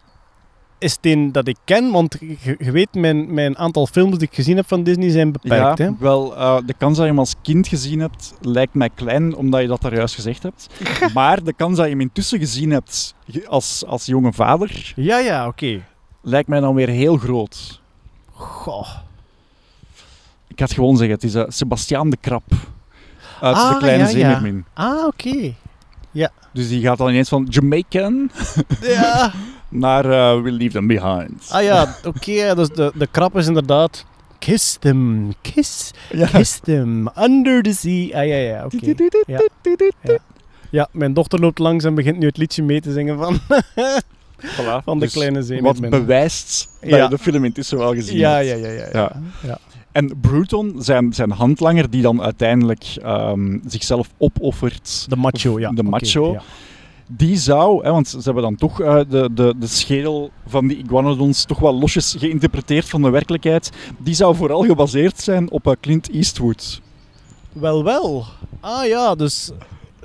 is 0.78 0.92
het 0.92 1.06
een 1.06 1.32
dat 1.32 1.48
ik 1.48 1.56
ken? 1.64 1.90
Want 1.90 2.18
je, 2.58 2.70
weet, 2.70 2.94
mijn, 2.94 3.34
mijn 3.34 3.58
aantal 3.58 3.86
films 3.86 4.18
die 4.18 4.28
ik 4.28 4.34
gezien 4.34 4.56
heb 4.56 4.68
van 4.68 4.82
Disney 4.82 5.10
zijn 5.10 5.32
beperkt. 5.32 5.78
ja, 5.78 5.84
hè? 5.84 5.90
wel, 5.98 6.36
eh, 6.36 6.56
de 6.66 6.74
kans 6.78 6.96
dat 6.96 7.04
je 7.04 7.10
hem 7.10 7.18
als 7.18 7.34
kind 7.42 7.68
gezien 7.68 8.00
hebt, 8.00 8.34
lijkt 8.40 8.74
mij 8.74 8.90
klein, 8.94 9.34
omdat 9.34 9.60
je 9.60 9.66
dat 9.66 9.80
daar 9.80 9.94
juist 9.94 10.14
gezegd 10.14 10.42
hebt. 10.42 10.68
maar 11.14 11.44
de 11.44 11.52
kans 11.52 11.76
dat 11.76 11.84
je 11.84 11.90
hem 11.90 12.00
intussen 12.00 12.38
gezien 12.38 12.70
hebt 12.70 13.14
als, 13.46 13.84
als 13.86 14.06
jonge 14.06 14.32
vader, 14.32 14.92
ja, 14.96 15.18
ja, 15.18 15.46
oké. 15.46 15.84
lijkt 16.22 16.48
mij 16.48 16.60
dan 16.60 16.74
weer 16.74 16.88
heel 16.88 17.16
groot. 17.16 17.80
Goh. 18.30 18.88
Ik 20.56 20.62
het 20.62 20.72
gewoon 20.72 20.96
zeggen, 20.96 21.14
het 21.14 21.24
is 21.24 21.34
uh, 21.34 21.42
Sebastiaan 21.48 22.10
de 22.10 22.16
Krap. 22.20 22.52
Uit 23.40 23.56
Ah, 23.56 23.72
De 23.72 23.78
Kleine 23.78 24.02
ja, 24.02 24.08
ja. 24.08 24.12
Zeemermin. 24.14 24.64
Ah, 24.74 25.06
oké. 25.06 25.54
Dus 26.52 26.68
die 26.68 26.82
gaat 26.82 26.98
dan 26.98 27.08
ineens 27.08 27.28
van 27.28 27.46
Jamaican 27.50 28.30
Ja. 28.80 29.32
naar 29.68 30.04
uh, 30.04 30.42
We 30.42 30.50
Leave 30.52 30.72
Them 30.72 30.86
Behind. 30.86 31.46
Ah 31.50 31.62
ja, 31.62 31.96
oké. 32.04 32.30
ja, 32.30 32.54
dus 32.54 32.68
de, 32.68 32.92
de 32.94 33.06
krap 33.06 33.36
is 33.36 33.46
inderdaad... 33.46 34.04
Kiss 34.38 34.76
them, 34.80 35.32
kiss, 35.40 35.90
Ja. 36.10 36.26
kiss 36.26 36.58
them, 36.60 37.08
under 37.20 37.62
the 37.62 37.72
sea. 37.72 38.20
Ah 38.20 38.26
ja, 38.26 38.36
ja, 38.36 38.64
oké. 38.64 38.94
Ja. 39.26 40.18
Ja, 40.70 40.88
mijn 40.92 41.12
dochter 41.14 41.40
loopt 41.40 41.58
langs 41.58 41.84
en 41.84 41.94
begint 41.94 42.18
nu 42.18 42.26
het 42.26 42.36
liedje 42.36 42.62
mee 42.62 42.80
te 42.80 42.92
zingen 42.92 43.18
van, 43.18 43.38
Voilà. 44.56 44.84
van 44.84 44.98
de 44.98 45.04
Dus 45.04 45.12
kleine 45.12 45.36
Wat 45.38 45.46
zeemermin. 45.46 45.90
bewijst 45.90 46.68
dat 46.80 46.90
Ja. 46.90 47.02
je 47.02 47.08
de 47.08 47.18
film 47.18 47.44
intussen 47.44 47.78
wel 47.78 47.94
gezien 47.94 48.16
Ja, 48.18 48.38
ja, 48.38 48.54
ja, 48.54 48.68
ja. 48.68 48.86
ja. 49.42 49.58
En 49.96 50.20
Bruton, 50.20 50.74
zijn, 50.78 51.12
zijn 51.12 51.30
handlanger, 51.30 51.90
die 51.90 52.02
dan 52.02 52.22
uiteindelijk 52.22 52.84
ehm, 53.02 53.58
zichzelf 53.66 54.08
opoffert, 54.18 55.06
De 55.08 55.16
macho, 55.16 55.60
ja. 55.60 55.70
De 55.70 55.82
macho. 55.82 56.32
ja. 56.32 56.42
die 57.06 57.36
zou, 57.36 57.84
hè, 57.84 57.90
want 57.90 58.08
ze 58.08 58.20
hebben 58.22 58.42
dan 58.42 58.56
toch 58.56 58.80
eh, 58.80 59.00
de, 59.08 59.30
de, 59.32 59.54
de 59.58 59.66
schedel 59.66 60.30
van 60.46 60.66
die 60.66 60.76
iguanodons 60.76 61.44
toch 61.44 61.58
wel 61.58 61.78
losjes 61.78 62.14
geïnterpreteerd 62.18 62.88
van 62.88 63.02
de 63.02 63.10
werkelijkheid, 63.10 63.72
die 63.98 64.14
zou 64.14 64.34
vooral 64.34 64.62
gebaseerd 64.62 65.20
zijn 65.20 65.50
op 65.50 65.66
eh, 65.66 65.72
Clint 65.80 66.10
Eastwood. 66.10 66.80
Wel, 67.52 67.84
wel. 67.84 68.24
Ah 68.60 68.86
ja, 68.86 69.14
dus 69.14 69.50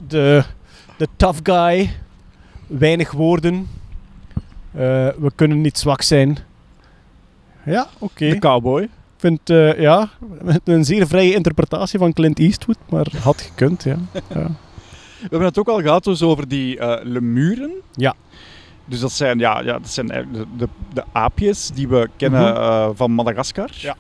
de, 0.08 0.44
de 0.98 1.08
tough 1.16 1.40
guy, 1.44 1.90
weinig 2.68 3.12
woorden. 3.12 3.68
Eh, 4.72 5.08
we 5.18 5.32
kunnen 5.36 5.62
niet 5.62 5.78
zwak 5.78 6.02
zijn. 6.02 6.38
Ja, 7.66 7.88
oké. 8.00 8.30
De 8.30 8.40
cowboy. 8.40 8.90
Vind 9.22 9.50
eh, 9.50 9.80
ja, 9.80 10.10
een 10.64 10.86
zeer 10.86 11.08
vrije 11.08 11.34
interpretatie 11.34 12.00
van 12.00 12.14
Clint 12.14 12.40
Eastwood, 12.40 12.78
maar 12.90 13.08
had 13.24 13.42
gekund, 13.42 13.84
ja. 13.84 13.98
ja. 14.34 14.48
We 15.20 15.28
hebben 15.30 15.48
het 15.48 15.58
ook 15.60 15.68
al 15.68 15.82
gehad 15.82 16.04
dus 16.04 16.22
over 16.22 16.48
die 16.48 16.78
eh, 16.80 17.06
lemuren. 17.06 17.72
Ja. 17.92 18.14
Dus 18.86 19.00
dat 19.00 19.12
zijn, 19.12 19.40
ja, 19.40 19.60
ja, 19.60 19.74
dat 19.80 19.90
zijn 19.90 20.08
de, 20.08 20.46
de, 20.58 20.68
de 20.94 21.04
aapjes 21.12 21.72
die 21.74 21.88
we 21.88 22.10
kennen 22.16 22.42
Mhm. 22.54 22.62
eh, 22.62 22.90
van 22.94 23.12
Madagaskar. 23.12 23.70
Ja. 23.74 23.96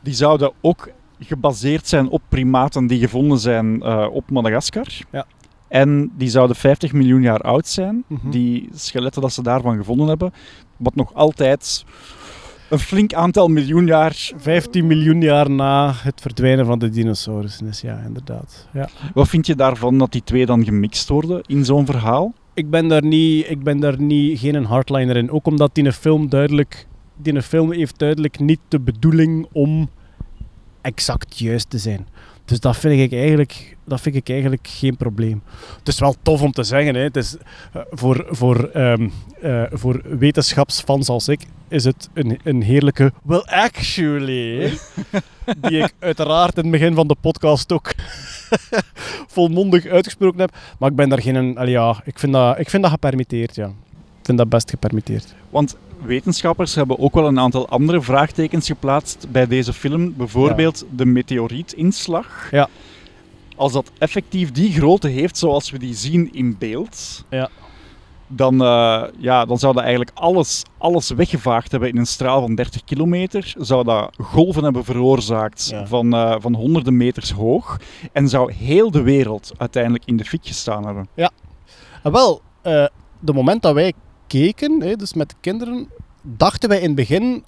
Die 0.00 0.14
zouden 0.14 0.52
ook 0.60 0.88
gebaseerd 1.20 1.88
zijn 1.88 2.08
op 2.08 2.22
primaten 2.28 2.86
die 2.86 3.00
gevonden 3.00 3.38
zijn 3.38 3.82
op 4.10 4.30
Madagaskar. 4.30 4.86
Ja. 5.10 5.26
En 5.68 6.10
die 6.16 6.28
zouden 6.28 6.56
50 6.56 6.92
miljoen 6.92 7.22
jaar 7.22 7.40
oud 7.40 7.66
zijn, 7.68 8.04
Mhm. 8.06 8.30
die 8.30 8.68
skeletten 8.74 9.22
dat 9.22 9.32
ze 9.32 9.42
daarvan 9.42 9.76
gevonden 9.76 10.08
hebben. 10.08 10.32
Wat 10.76 10.94
nog 10.94 11.14
altijd 11.14 11.84
een 12.68 12.78
flink 12.78 13.14
aantal 13.14 13.48
miljoen 13.48 13.86
jaar... 13.86 14.32
15 14.36 14.86
miljoen 14.86 15.20
jaar 15.20 15.50
na 15.50 15.92
het 15.96 16.20
verdwijnen 16.20 16.66
van 16.66 16.78
de 16.78 16.88
dinosaurussen 16.88 17.66
is, 17.66 17.80
ja, 17.80 18.02
inderdaad. 18.06 18.68
Ja. 18.72 18.88
Wat 19.14 19.28
vind 19.28 19.46
je 19.46 19.54
daarvan 19.54 19.98
dat 19.98 20.12
die 20.12 20.24
twee 20.24 20.46
dan 20.46 20.64
gemixt 20.64 21.08
worden 21.08 21.42
in 21.46 21.64
zo'n 21.64 21.86
verhaal? 21.86 22.34
ik 22.54 22.70
ben 22.70 22.88
daar 22.88 23.04
niet, 23.04 23.50
ik 23.50 23.62
ben 23.62 23.80
daar 23.80 24.00
niet 24.00 24.38
geen 24.38 24.54
een 24.54 24.64
hardliner 24.64 25.16
in. 25.16 25.30
Ook 25.30 25.46
omdat 25.46 25.74
die 25.74 25.92
film 25.92 26.28
duidelijk, 26.28 26.86
die 27.16 27.42
film 27.42 27.72
heeft 27.72 27.98
duidelijk 27.98 28.38
niet 28.38 28.60
de 28.68 28.80
bedoeling 28.80 29.46
om 29.52 29.90
exact 30.80 31.38
juist 31.38 31.70
te 31.70 31.78
zijn. 31.78 32.06
Dus 32.44 32.60
dat 32.60 32.76
vind 32.76 33.00
ik 33.00 33.18
eigenlijk, 33.18 33.76
dat 33.84 34.00
vind 34.00 34.14
ik 34.14 34.28
eigenlijk 34.28 34.68
geen 34.68 34.96
probleem. 34.96 35.42
Het 35.78 35.88
is 35.88 35.98
wel 35.98 36.14
tof 36.22 36.42
om 36.42 36.52
te 36.52 36.62
zeggen. 36.62 36.94
Hè. 36.94 37.00
Het 37.00 37.16
is, 37.16 37.36
eh, 37.72 37.82
voor, 37.90 38.26
voor, 38.28 38.64
ehm, 38.64 39.08
eh, 39.40 39.62
voor 39.70 40.02
wetenschapsfans 40.18 41.08
als 41.08 41.28
ik 41.28 41.40
is 41.74 41.84
het 41.84 42.08
een, 42.12 42.38
een 42.44 42.62
heerlijke 42.62 43.12
Well 43.22 43.42
Actually. 43.44 44.78
die 45.68 45.78
ik 45.78 45.92
uiteraard 45.98 46.56
in 46.56 46.62
het 46.62 46.72
begin 46.72 46.94
van 46.94 47.06
de 47.08 47.16
podcast 47.20 47.72
ook 47.72 47.92
volmondig 49.36 49.86
uitgesproken 49.86 50.40
heb. 50.40 50.56
Maar 50.78 50.90
ik 50.90 50.96
ben 50.96 51.08
daar 51.08 51.22
geen... 51.22 51.58
allee, 51.58 51.72
ja, 51.72 52.00
ik 52.04 52.18
vind 52.18 52.32
dat, 52.32 52.58
ik 52.58 52.70
vind 52.70 52.82
dat 52.82 52.92
gepermitteerd, 52.92 53.54
ja. 53.54 53.66
Ik 54.18 54.30
vind 54.30 54.38
dat 54.38 54.48
best 54.48 54.70
gepermitteerd. 54.70 55.34
Want 55.50 55.76
wetenschappers 56.02 56.74
hebben 56.74 56.98
ook 56.98 57.14
wel 57.14 57.26
een 57.26 57.38
aantal 57.38 57.68
andere 57.68 58.02
vraagtekens 58.02 58.66
geplaatst 58.66 59.26
bij 59.30 59.46
deze 59.46 59.72
film. 59.72 60.14
Bijvoorbeeld 60.16 60.84
de 60.90 61.04
meteorietinslag. 61.04 62.48
Ja. 62.50 62.68
Als 63.56 63.72
dat 63.72 63.90
effectief 63.98 64.52
die 64.52 64.72
grootte 64.72 65.08
heeft 65.08 65.36
zoals 65.36 65.70
we 65.70 65.78
die 65.78 65.94
zien 65.94 66.32
in 66.32 66.56
beeld, 66.58 67.24
Ja. 67.30 67.50
Dan, 68.36 68.62
eh, 68.62 69.02
ja, 69.18 69.44
dan 69.44 69.58
zou 69.58 69.72
dat 69.74 69.82
eigenlijk 69.82 70.10
alles, 70.14 70.62
alles 70.78 71.10
weggevaagd 71.10 71.70
hebben 71.70 71.88
in 71.88 71.96
een 71.96 72.06
straal 72.06 72.40
van 72.40 72.54
30 72.54 72.84
kilometer. 72.84 73.54
Zou 73.58 73.84
dat 73.84 74.14
golven 74.22 74.64
hebben 74.64 74.84
veroorzaakt 74.84 75.66
Ja. 75.70 75.86
van, 75.86 76.14
eh, 76.14 76.36
van 76.38 76.54
honderden 76.54 76.96
meters 76.96 77.30
hoog. 77.30 77.80
En 78.12 78.28
zou 78.28 78.52
heel 78.52 78.90
de 78.90 79.02
wereld 79.02 79.52
uiteindelijk 79.56 80.04
in 80.04 80.16
de 80.16 80.24
fik 80.24 80.46
gestaan 80.46 80.84
hebben. 80.86 81.08
En 82.02 82.12
wel, 82.12 82.40
eh 82.62 82.86
de 83.20 83.32
moment 83.32 83.62
dat 83.62 83.74
wij 83.74 83.92
keken, 84.26 84.80
hè, 84.80 84.96
dus 84.96 85.14
met 85.14 85.28
de 85.28 85.34
kinderen, 85.40 85.88
dachten 86.22 86.68
wij 86.68 86.78
in 86.78 86.86
het 86.86 86.94
begin... 86.94 87.44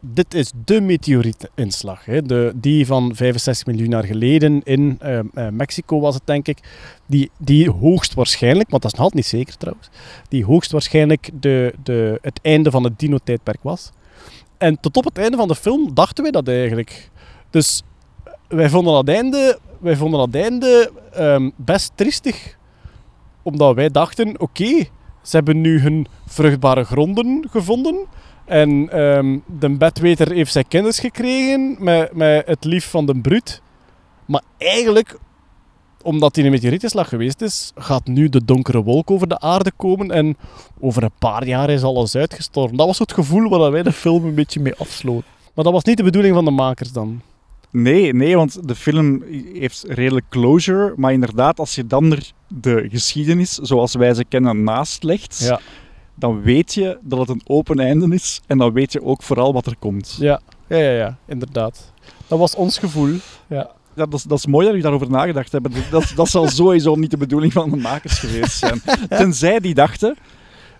Dit 0.00 0.34
is 0.34 0.52
de 0.64 0.80
meteorietinslag. 0.80 2.04
Hè, 2.04 2.22
de, 2.22 2.52
die 2.54 2.86
van 2.86 3.14
65 3.14 3.66
miljoen 3.66 3.90
jaar 3.90 4.04
geleden 4.04 4.60
in 4.64 4.96
eh, 5.00 5.18
eh, 5.18 5.24
Mexico 5.50 6.00
was 6.00 6.14
het, 6.14 6.26
denk 6.26 6.48
ik. 6.48 6.58
Die, 7.06 7.30
die 7.38 7.70
hoogstwaarschijnlijk, 7.70 8.70
want 8.70 8.82
dat 8.82 8.92
is 8.92 8.98
nog 8.98 9.06
altijd 9.06 9.24
niet 9.24 9.40
zeker 9.40 9.56
trouwens, 9.56 9.88
die 10.28 10.44
hoogstwaarschijnlijk 10.44 11.30
de, 11.40 11.74
de, 11.82 12.18
het 12.22 12.40
einde 12.42 12.70
van 12.70 12.84
het 12.84 12.98
dino-tijdperk 12.98 13.62
was. 13.62 13.90
En 14.58 14.80
tot 14.80 14.96
op 14.96 15.04
het 15.04 15.18
einde 15.18 15.36
van 15.36 15.48
de 15.48 15.54
film 15.54 15.94
dachten 15.94 16.22
wij 16.22 16.32
dat 16.32 16.48
eigenlijk. 16.48 17.10
Dus 17.50 17.82
wij 18.48 18.68
vonden 18.68 18.92
dat 18.92 19.08
einde, 19.08 19.58
wij 19.78 19.96
vonden 19.96 20.18
dat 20.18 20.42
einde 20.42 20.90
ehm, 21.12 21.50
best 21.56 21.92
triestig 21.94 22.56
omdat 23.46 23.74
wij 23.74 23.90
dachten, 23.90 24.40
oké, 24.40 24.84
ze 25.22 25.36
hebben 25.36 25.60
nu 25.60 25.80
hun 25.80 26.06
vruchtbare 26.26 26.84
gronden 26.84 27.46
gevonden. 27.50 28.06
En 28.46 28.88
ehm, 28.90 29.38
de 29.58 29.70
bedweter 29.70 30.32
heeft 30.32 30.52
zijn 30.52 30.68
kennis 30.68 30.98
gekregen 30.98 31.76
met, 31.78 32.14
met 32.14 32.46
het 32.46 32.64
lief 32.64 32.90
van 32.90 33.06
de 33.06 33.16
bruut. 33.20 33.62
Maar 34.24 34.42
eigenlijk, 34.58 35.18
omdat 36.02 36.36
hij 36.36 36.44
een 36.44 36.50
meteorietinslag 36.50 37.08
geweest 37.08 37.40
is, 37.40 37.72
gaat 37.74 38.06
nu 38.06 38.28
de 38.28 38.44
donkere 38.44 38.82
wolk 38.82 39.10
over 39.10 39.28
de 39.28 39.40
aarde 39.40 39.72
komen. 39.76 40.10
En 40.10 40.36
over 40.80 41.02
een 41.02 41.18
paar 41.18 41.46
jaar 41.46 41.70
is 41.70 41.82
alles 41.82 42.14
uitgestorven. 42.14 42.76
Dat 42.76 42.86
was 42.86 42.98
het 42.98 43.12
gevoel 43.12 43.48
waar 43.48 43.70
wij 43.70 43.82
de 43.82 43.92
film 43.92 44.24
een 44.24 44.34
beetje 44.34 44.60
mee 44.60 44.74
afsloten. 44.74 45.30
Maar 45.54 45.64
dat 45.64 45.72
was 45.72 45.84
niet 45.84 45.96
de 45.96 46.02
bedoeling 46.02 46.34
van 46.34 46.44
de 46.44 46.50
makers 46.50 46.92
dan. 46.92 47.20
Nee, 47.70 48.14
nee, 48.14 48.36
want 48.36 48.68
de 48.68 48.74
film 48.74 49.22
heeft 49.52 49.84
redelijk 49.88 50.28
closure. 50.28 50.92
Maar 50.96 51.12
inderdaad, 51.12 51.58
als 51.58 51.74
je 51.74 51.86
dan 51.86 52.12
er 52.12 52.32
de 52.48 52.86
geschiedenis 52.90 53.54
zoals 53.54 53.94
wij 53.94 54.14
ze 54.14 54.24
kennen 54.24 54.62
naast 54.62 55.02
legt, 55.02 55.38
Ja, 55.38 55.60
dan 56.18 56.42
weet 56.42 56.74
je 56.74 56.98
dat 57.02 57.18
het 57.18 57.28
een 57.28 57.42
open 57.46 57.78
einde 57.78 58.14
is. 58.14 58.40
En 58.46 58.58
dan 58.58 58.72
weet 58.72 58.92
je 58.92 59.02
ook 59.04 59.22
vooral 59.22 59.52
wat 59.52 59.66
er 59.66 59.76
komt. 59.78 60.16
ja, 60.20 60.40
ja, 60.66 60.76
ja, 60.76 60.90
ja 60.90 61.16
inderdaad. 61.26 61.92
Dat 62.26 62.38
was 62.38 62.54
ons 62.54 62.78
gevoel. 62.78 63.14
Ja. 63.46 63.70
Ja, 63.94 64.04
dat, 64.06 64.14
is, 64.14 64.22
dat 64.22 64.38
is 64.38 64.46
mooi 64.46 64.58
dat 64.66 64.74
jullie 64.74 64.82
daarover 64.90 65.10
nagedacht 65.16 65.52
hebben. 65.52 65.72
Dat, 65.90 66.12
dat 66.16 66.28
zal 66.28 66.48
sowieso 66.48 66.94
niet 66.94 67.10
de 67.10 67.16
bedoeling 67.16 67.52
van 67.52 67.70
de 67.70 67.76
makers 67.76 68.18
geweest 68.18 68.58
zijn. 68.58 68.82
Tenzij 69.08 69.60
die 69.60 69.74
dachten, 69.74 70.16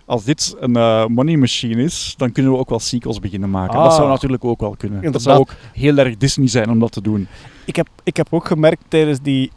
als 0.05 0.23
dit 0.23 0.55
een 0.59 0.75
eh, 0.75 1.05
money 1.05 1.35
machine 1.37 1.83
is, 1.83 2.13
dan 2.17 2.31
kunnen 2.31 2.51
we 2.51 2.57
ook 2.57 2.69
wel 2.69 2.79
sequels 2.79 3.19
beginnen 3.19 3.49
maken. 3.49 3.75
Dat 3.79 3.85
Ah. 3.91 3.95
zou 3.95 4.09
natuurlijk 4.09 4.43
ook 4.45 4.59
wel 4.59 4.75
kunnen. 4.77 5.11
Dat 5.11 5.21
zou 5.21 5.39
ook 5.39 5.53
heel 5.73 5.97
erg 5.97 6.17
Disney 6.17 6.47
zijn 6.47 6.69
om 6.69 6.79
dat 6.79 6.91
te 6.91 7.01
doen. 7.01 7.27
Ik 7.65 7.75
heb, 7.75 7.87
ik 8.03 8.17
heb 8.17 8.27
ook 8.29 8.47
gemerkt 8.47 8.83
tijdens, 8.87 9.19
die, 9.21 9.51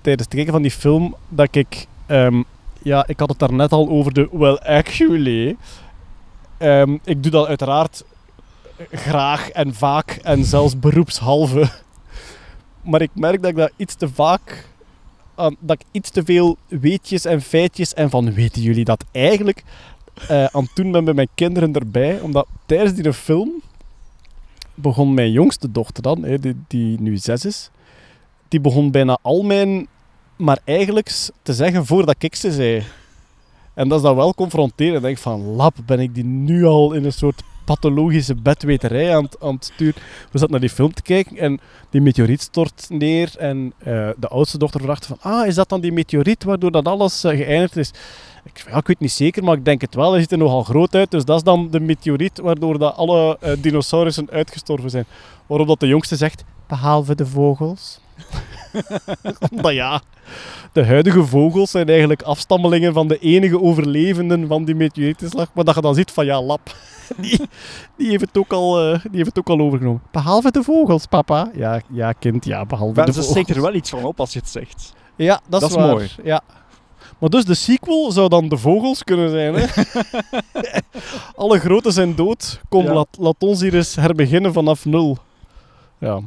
tijdens 0.00 0.24
het 0.24 0.34
kijken 0.34 0.52
van 0.52 0.62
die 0.62 0.70
film 0.70 1.14
dat 1.28 1.54
ik. 1.54 1.86
ehm, 2.06 2.42
ja, 2.82 3.06
ik 3.06 3.18
had 3.18 3.28
het 3.28 3.38
daar 3.38 3.52
net 3.52 3.72
al 3.72 3.88
over 3.88 4.12
de 4.12 4.28
Well 4.32 4.54
Actually. 4.54 5.56
Ehm, 6.58 6.96
ik 7.04 7.22
doe 7.22 7.32
dat 7.32 7.46
uiteraard 7.46 8.04
graag 8.90 9.50
en 9.50 9.74
vaak 9.74 10.10
en 10.10 10.44
zelfs 10.44 10.78
beroepshalve. 10.78 11.68
Maar 12.82 13.02
ik 13.02 13.10
merk 13.14 13.42
dat 13.42 13.50
ik 13.50 13.56
dat 13.56 13.72
iets 13.76 13.94
te 13.94 14.08
vaak. 14.08 14.66
dat 15.36 15.80
ik 15.80 15.86
iets 15.90 16.10
te 16.10 16.24
veel 16.24 16.56
weetjes 16.66 17.24
en 17.24 17.42
feitjes 17.42 17.94
en 17.94 18.10
van 18.10 18.32
weten 18.32 18.62
jullie 18.62 18.84
dat 18.84 19.04
eigenlijk 19.12 19.64
eh, 20.28 20.44
aan 20.44 20.62
het 20.62 20.70
doen 20.74 21.04
bij 21.04 21.14
mijn 21.14 21.28
kinderen 21.34 21.74
erbij. 21.74 22.20
Omdat 22.20 22.46
tijdens 22.66 22.94
die 22.94 23.12
film 23.12 23.62
begon 24.74 25.14
mijn 25.14 25.32
jongste 25.32 25.72
dochter 25.72 26.02
dan, 26.02 26.22
die, 26.40 26.56
die 26.68 27.00
nu 27.00 27.16
zes 27.16 27.44
is, 27.44 27.70
die 28.48 28.60
begon 28.60 28.90
bijna 28.90 29.18
al 29.22 29.42
mijn 29.42 29.86
maar 30.38 30.58
eigenlijk 30.64 31.10
te 31.42 31.54
zeggen 31.54 31.86
voordat 31.86 32.14
ik 32.18 32.34
ze 32.34 32.52
zei. 32.52 32.82
En 33.74 33.88
dat 33.88 33.98
is 33.98 34.04
dan 34.04 34.16
wel 34.16 34.34
confronterend. 34.34 34.96
Ik 34.96 35.02
denk 35.02 35.18
van, 35.18 35.40
lap, 35.40 35.76
ben 35.86 36.00
ik 36.00 36.14
die 36.14 36.24
nu 36.24 36.64
al 36.64 36.92
in 36.92 37.04
een 37.04 37.12
soort 37.12 37.42
pathologische 37.64 38.34
bedweterij 38.34 39.16
aan, 39.16 39.24
het- 39.24 39.36
aan 39.40 39.54
het 39.54 39.64
sturen. 39.64 40.02
We 40.30 40.38
zaten 40.38 40.50
naar 40.50 40.60
die 40.60 40.68
film 40.70 40.94
te 40.94 41.02
kijken 41.02 41.36
en 41.36 41.60
die 41.90 42.00
meteoriet 42.00 42.40
stort 42.42 42.86
neer. 42.88 43.32
En 43.38 43.72
eh, 43.78 44.08
de 44.18 44.28
oudste 44.28 44.58
dochter 44.58 44.80
vraagt 44.80 45.06
van, 45.06 45.16
ah, 45.20 45.46
is 45.46 45.54
dat 45.54 45.68
dan 45.68 45.80
die 45.80 45.92
meteoriet 45.92 46.44
waardoor 46.44 46.70
dat 46.70 46.84
alles 46.86 47.24
eh, 47.24 47.36
geëindigd 47.36 47.76
is? 47.76 47.90
Ik, 48.44 48.64
ik 48.76 48.86
weet 48.86 49.00
niet 49.00 49.12
zeker, 49.12 49.44
maar 49.44 49.56
ik 49.56 49.64
denk 49.64 49.80
het 49.80 49.94
wel. 49.94 50.10
Hij 50.12 50.20
ziet 50.20 50.32
er 50.32 50.38
nogal 50.38 50.62
groot 50.62 50.94
uit. 50.94 51.10
Dus 51.10 51.24
dat 51.24 51.36
is 51.36 51.42
dan 51.42 51.68
de 51.70 51.80
meteoriet 51.80 52.38
waardoor 52.38 52.78
dat 52.78 52.96
alle 52.96 53.36
eh, 53.40 53.52
dinosaurussen 53.58 54.30
uitgestorven 54.30 54.90
zijn. 54.90 55.04
Waarop 55.46 55.66
dat 55.66 55.80
de 55.80 55.86
jongste 55.86 56.16
zegt, 56.16 56.44
behalve 56.66 57.14
de 57.14 57.26
vogels. 57.26 58.00
Omdat 59.50 59.72
ja, 59.72 60.00
de 60.72 60.86
huidige 60.86 61.24
vogels 61.24 61.70
zijn 61.70 61.88
eigenlijk 61.88 62.22
afstammelingen 62.22 62.92
van 62.92 63.08
de 63.08 63.18
enige 63.18 63.60
overlevenden 63.62 64.46
van 64.46 64.64
die 64.64 64.74
meteorietinslag. 64.74 65.48
Maar 65.54 65.64
dat 65.64 65.74
je 65.74 65.80
dan 65.80 65.94
ziet 65.94 66.10
van 66.10 66.24
ja, 66.26 66.42
lap. 66.42 66.60
Die, 67.16 67.40
die, 67.96 68.08
heeft, 68.08 68.20
het 68.20 68.38
ook 68.38 68.52
al, 68.52 68.78
eh, 68.92 69.00
die 69.02 69.10
heeft 69.16 69.26
het 69.26 69.38
ook 69.38 69.48
al 69.48 69.60
overgenomen. 69.60 70.02
Behalve 70.10 70.50
de 70.50 70.62
vogels, 70.62 71.06
papa. 71.06 71.50
Ja, 71.54 71.80
ja 71.92 72.12
kind, 72.12 72.44
ja, 72.44 72.66
behalve 72.66 72.94
Maar 72.94 73.06
de 73.06 73.12
ze 73.12 73.18
vogels. 73.18 73.36
steekt 73.36 73.56
er 73.56 73.62
wel 73.62 73.74
iets 73.74 73.90
van 73.90 74.04
op 74.04 74.20
als 74.20 74.32
je 74.32 74.38
het 74.38 74.48
zegt. 74.48 74.92
Ja, 75.16 75.40
dat, 75.48 75.60
Dat 75.60 75.62
is 75.70 75.76
is 75.76 75.82
waar. 75.82 75.86
mooi. 75.92 76.10
Ja. 76.24 76.40
Maar 77.18 77.30
dus 77.30 77.44
de 77.44 77.54
sequel 77.54 78.12
zou 78.12 78.28
dan 78.28 78.48
de 78.48 78.56
vogels 78.56 79.04
kunnen 79.04 79.30
zijn. 79.30 79.54
Hè? 79.54 79.66
Alle 81.36 81.58
grote 81.58 81.90
zijn 81.90 82.14
dood. 82.14 82.60
Kom, 82.68 82.84
Ja. 82.84 82.92
laat, 82.92 83.08
laat 83.18 83.36
ons 83.38 83.60
hier 83.60 83.74
eens 83.74 83.94
herbeginnen 83.94 84.52
vanaf 84.52 84.84
nul. 84.84 85.18
Ja. 85.98 86.20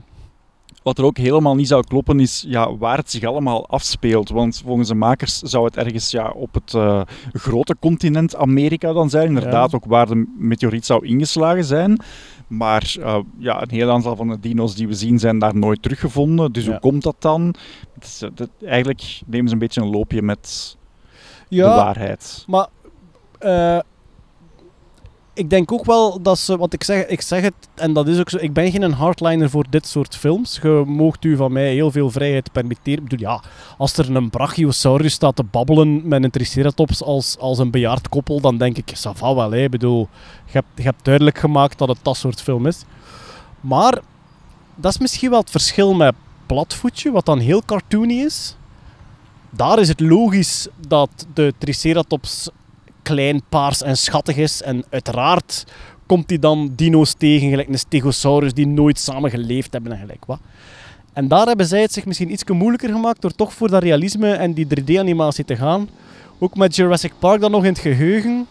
Wat 0.84 0.98
er 0.98 1.04
ook 1.06 1.18
helemaal 1.18 1.56
niet 1.56 1.68
zou 1.68 1.84
kloppen 1.88 2.20
is 2.20 2.46
ja, 2.48 2.78
waar 2.78 2.98
het 2.98 3.12
zich 3.12 3.24
allemaal 3.24 3.68
afspeelt. 3.68 4.30
Want 4.30 4.62
volgens 4.66 4.88
de 4.88 4.96
makers 4.96 5.40
zou 5.40 5.66
het 5.66 5.78
ergens 5.78 6.12
ja, 6.12 6.30
op 6.30 6.54
het 6.54 6.74
eh, 6.74 7.02
grote 7.34 7.76
continent 7.80 8.36
Amerika 8.36 8.94
dan 8.94 9.10
zijn. 9.10 9.28
Inderdaad, 9.28 9.72
Ja. 9.72 9.78
ook 9.78 9.86
waar 9.86 10.08
de 10.08 10.26
meteoriet 10.38 10.86
zou 10.86 11.06
ingeslagen 11.06 11.64
zijn. 11.64 12.02
Maar 12.48 12.96
eh, 13.00 13.18
ja, 13.38 13.62
een 13.62 13.70
heel 13.70 13.90
aantal 13.92 14.16
van 14.16 14.28
de 14.28 14.40
dino's 14.40 14.76
die 14.76 14.88
we 14.88 14.94
zien 14.94 15.20
zijn 15.20 15.40
daar 15.40 15.56
nooit 15.56 15.82
teruggevonden. 15.82 16.52
Dus 16.52 16.64
Ja. 16.66 16.70
hoe 16.72 16.80
komt 16.80 17.04
dat 17.04 17.16
dan? 17.20 17.56
Het 17.94 18.04
is, 18.04 18.22
eh, 18.22 18.30
dat- 18.36 18.50
eigenlijk 18.66 19.22
nemen 19.26 19.48
ze 19.48 19.54
een 19.54 19.60
beetje 19.60 19.82
een 19.82 19.90
loopje 19.90 20.22
met 20.22 20.78
de 21.50 21.62
waarheid. 21.62 22.44
maar 22.48 22.68
ik 25.34 25.50
denk 25.50 25.72
ook 25.72 25.86
wel 25.86 26.22
dat 26.22 26.40
ze, 26.40 26.58
want 26.58 26.74
ik 26.74 26.84
zeg, 26.84 27.06
ik 27.06 27.22
zeg 27.22 27.42
het, 27.42 27.54
en 27.76 27.94
dat 27.94 28.08
is 28.08 28.20
ook 28.20 28.30
zo, 28.30 28.38
ik 28.38 28.54
ben 28.54 28.72
geen 28.72 28.92
hardliner 28.92 29.50
voor 29.50 29.66
dit 29.70 29.88
soort 29.88 30.16
films. 30.16 30.60
Je 30.62 30.84
moogt 30.88 31.26
u 31.26 31.36
van 31.36 31.52
mij 31.52 31.74
heel 31.74 31.92
veel 31.92 32.12
vrijheid 32.12 32.52
permitteren. 32.52 33.04
Ik 33.04 33.10
bedoel, 33.10 33.28
ja, 33.28 33.42
als 33.78 33.98
er 33.98 34.16
een 34.16 34.30
brachiosaurus 34.30 35.14
staat 35.14 35.36
te 35.36 35.44
babbelen 35.44 36.08
met 36.08 36.24
een 36.24 36.32
triceratops 36.32 37.04
als, 37.04 37.38
als 37.38 37.58
een 37.58 37.72
bejaard 37.72 38.10
koppel, 38.10 38.42
dan 38.42 38.58
denk 38.58 38.78
ik, 38.78 38.94
ça 38.98 39.12
va 39.14 39.36
wel, 39.36 39.52
hè. 39.52 39.64
Ik 39.64 39.72
bedoel, 39.72 40.10
je 40.46 40.52
hebt, 40.52 40.68
je 40.76 40.84
hebt 40.84 41.06
duidelijk 41.06 41.38
gemaakt 41.38 41.78
dat 41.78 41.88
het 41.88 42.00
dat 42.02 42.18
soort 42.18 42.42
film 42.42 42.66
is. 42.66 42.84
Maar, 43.62 44.00
dat 44.76 44.92
is 44.92 45.00
misschien 45.00 45.30
wel 45.30 45.40
het 45.40 45.50
verschil 45.50 45.94
met 45.94 46.14
Platvoetje, 46.46 47.12
wat 47.12 47.26
dan 47.26 47.40
heel 47.40 47.62
cartoony 47.66 48.14
is. 48.14 48.56
Daar 49.50 49.80
is 49.80 49.88
het 49.88 50.00
logisch 50.00 50.68
dat 50.88 51.10
de 51.34 51.54
Triceratops 51.58 52.50
klein, 53.12 53.42
paars 53.50 53.82
en 53.82 53.98
schattig 53.98 54.36
is. 54.38 54.62
En 54.62 54.84
uiteraard 54.90 55.66
komt 56.06 56.30
hij 56.30 56.40
dan 56.40 56.72
dino's 56.76 57.14
tegen, 57.14 57.50
gelijk 57.50 57.68
een 57.68 57.80
stegosaurus 57.80 58.54
die 58.54 58.68
nooit 58.68 59.00
samen 59.00 59.30
geleefd 59.30 59.74
hebben 59.74 59.92
en 59.92 60.00
gelijk 60.00 60.26
wat. 60.26 60.40
En 61.14 61.28
daar 61.28 61.48
hebben 61.48 61.66
zij 61.66 61.82
het 61.82 61.94
zich 61.94 62.06
misschien 62.06 62.32
iets 62.32 62.44
moeilijker 62.44 62.90
gemaakt 62.90 63.22
door 63.22 63.32
toch 63.32 63.54
voor 63.54 63.70
dat 63.70 63.84
realisme 63.84 64.32
en 64.32 64.54
die 64.54 64.68
3D-animatie 64.68 65.46
te 65.46 65.56
gaan. 65.56 65.90
Ook 66.40 66.56
met 66.56 66.76
Jurassic 66.76 67.14
Park 67.20 67.42
dan 67.42 67.52
nog 67.52 67.64
in 67.64 67.72
het 67.72 67.80
geheugen. 67.80 68.48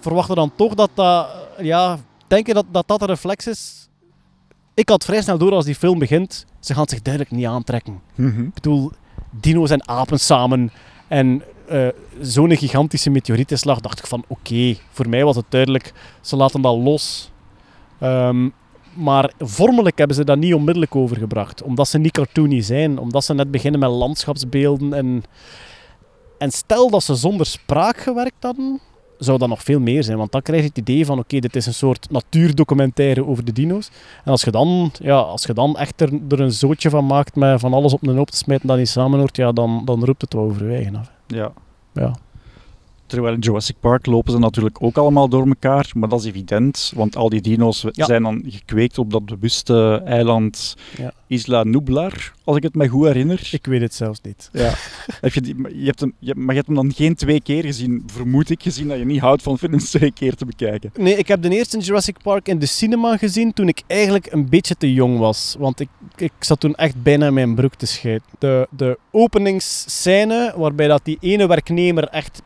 Verwachten 0.00 0.36
dan 0.36 0.52
toch 0.56 0.74
dat 0.74 0.90
dat, 0.94 1.28
ja, 1.58 1.98
denken 2.26 2.54
dat 2.54 2.64
dat, 2.70 2.88
dat 2.88 3.00
een 3.00 3.06
reflex 3.06 3.46
is. 3.46 3.88
Ik 4.74 4.88
had 4.88 5.04
vrij 5.04 5.22
snel 5.22 5.38
door 5.38 5.52
als 5.52 5.64
die 5.64 5.74
film 5.74 5.98
begint, 5.98 6.44
ze 6.60 6.74
gaan 6.74 6.88
zich 6.88 7.02
duidelijk 7.02 7.34
niet 7.34 7.46
aantrekken. 7.46 8.00
Mhm. 8.14 8.42
Ik 8.42 8.54
bedoel, 8.54 8.90
dino's 9.30 9.70
en 9.70 9.88
apen 9.88 10.20
samen. 10.20 10.70
En 11.08 11.42
eh, 11.66 11.88
zo'n 12.20 12.56
gigantische 12.56 13.10
meteorietinslag, 13.10 13.80
dacht 13.80 13.98
ik 13.98 14.06
van 14.06 14.24
oké, 14.26 14.76
voor 14.90 15.08
mij 15.08 15.24
was 15.24 15.36
het 15.36 15.44
duidelijk, 15.48 15.92
ze 16.20 16.36
laten 16.36 16.60
dat 16.60 16.76
los. 16.76 17.30
Ehm, 18.00 18.48
maar 18.94 19.32
vormelijk 19.38 19.98
hebben 19.98 20.16
ze 20.16 20.24
dat 20.24 20.38
niet 20.38 20.54
onmiddellijk 20.54 20.96
overgebracht, 20.96 21.62
omdat 21.62 21.88
ze 21.88 21.98
niet 21.98 22.12
cartoony 22.12 22.60
zijn, 22.60 22.98
omdat 22.98 23.24
ze 23.24 23.34
net 23.34 23.50
beginnen 23.50 23.80
met 23.80 23.90
landschapsbeelden. 23.90 24.92
En, 24.92 25.22
en 26.38 26.50
stel 26.50 26.90
dat 26.90 27.02
ze 27.02 27.14
zonder 27.14 27.46
spraak 27.46 27.96
gewerkt 27.96 28.42
hadden, 28.42 28.80
zou 29.18 29.38
dat 29.38 29.48
nog 29.48 29.62
veel 29.62 29.80
meer 29.80 30.04
zijn. 30.04 30.18
Want 30.18 30.32
dan 30.32 30.42
krijg 30.42 30.60
je 30.60 30.68
het 30.68 30.78
idee 30.78 31.06
van, 31.06 31.18
oké, 31.18 31.38
dit 31.38 31.56
is 31.56 31.66
een 31.66 31.74
soort 31.74 32.10
natuurdocumentaire 32.10 33.26
over 33.26 33.44
de 33.44 33.52
dino's. 33.52 33.90
En 34.24 34.30
als 34.30 34.42
je 34.42 34.50
dan, 34.50 34.92
ja, 35.00 35.16
als 35.16 35.42
je 35.42 35.52
dan 35.52 35.76
echt 35.76 36.00
er, 36.00 36.12
er 36.28 36.40
een 36.40 36.52
zootje 36.52 36.90
van 36.90 37.06
maakt 37.06 37.36
met 37.36 37.60
van 37.60 37.74
alles 37.74 37.92
op 37.92 38.06
een 38.06 38.16
hoop 38.16 38.30
te 38.30 38.36
smijten 38.36 38.66
dat 38.68 38.76
niet 38.76 38.88
samenhoort, 38.88 39.36
ja, 39.36 39.52
dan, 39.52 39.82
dan 39.84 40.04
roept 40.04 40.20
het 40.20 40.32
wel 40.32 40.42
overwegen 40.42 40.96
af. 40.96 41.13
Ja. 41.30 41.52
Ja. 41.94 42.12
Terwijl 43.14 43.34
in 43.34 43.40
Jurassic 43.40 43.76
Park 43.80 44.06
lopen 44.06 44.32
ze 44.32 44.38
natuurlijk 44.38 44.82
ook 44.82 44.96
allemaal 44.96 45.28
door 45.28 45.46
elkaar, 45.46 45.90
maar 45.94 46.08
dat 46.08 46.20
is 46.20 46.26
evident, 46.26 46.92
want 46.94 47.16
al 47.16 47.28
die 47.28 47.40
dino's 47.40 47.84
Ja. 47.90 48.04
zijn 48.06 48.22
dan 48.22 48.44
gekweekt 48.46 48.98
op 48.98 49.10
dat 49.10 49.24
bewuste 49.24 50.02
eiland 50.04 50.76
Ja. 50.96 51.12
Isla 51.26 51.62
Nublar, 51.64 52.32
als 52.44 52.56
ik 52.56 52.62
het 52.62 52.74
me 52.74 52.88
goed 52.88 53.06
herinner. 53.06 53.48
Ik 53.50 53.66
weet 53.66 53.80
het 53.80 53.94
zelfs 53.94 54.20
niet. 54.22 54.48
Ja. 54.52 54.72
Heb 55.20 55.34
je 55.34 55.40
die, 55.40 55.54
je 55.78 55.84
hebt 55.84 56.00
hem, 56.00 56.12
je, 56.18 56.34
maar 56.34 56.48
je 56.48 56.54
hebt 56.54 56.66
hem 56.66 56.76
dan 56.76 56.92
geen 56.92 57.14
twee 57.14 57.40
keer 57.40 57.62
gezien, 57.64 58.02
vermoed 58.06 58.50
ik, 58.50 58.62
gezien 58.62 58.88
dat 58.88 58.98
je 58.98 59.04
niet 59.04 59.20
houdt 59.20 59.42
van 59.42 59.58
films 59.58 59.90
twee 59.90 60.12
keer 60.12 60.34
te 60.34 60.44
bekijken. 60.46 60.90
Nee, 60.98 61.16
ik 61.16 61.28
heb 61.28 61.42
de 61.42 61.48
eerste 61.50 61.78
Jurassic 61.78 62.16
Park 62.22 62.48
in 62.48 62.58
de 62.58 62.66
cinema 62.66 63.16
gezien 63.16 63.52
toen 63.52 63.68
ik 63.68 63.82
eigenlijk 63.86 64.32
een 64.32 64.48
beetje 64.48 64.74
te 64.76 64.92
jong 64.92 65.18
was. 65.18 65.56
Want 65.58 65.80
ik, 65.80 65.88
ik 66.16 66.32
zat 66.38 66.60
toen 66.60 66.74
echt 66.74 67.02
bijna 67.02 67.26
in 67.26 67.34
mijn 67.34 67.54
broek 67.54 67.74
te 67.74 67.86
scheiden. 67.86 68.22
De, 68.38 68.68
de 68.70 68.98
openingsscène, 69.10 70.54
waarbij 70.56 70.88
dat 70.88 71.04
die 71.04 71.18
ene 71.20 71.46
werknemer 71.46 72.08
echt 72.08 72.42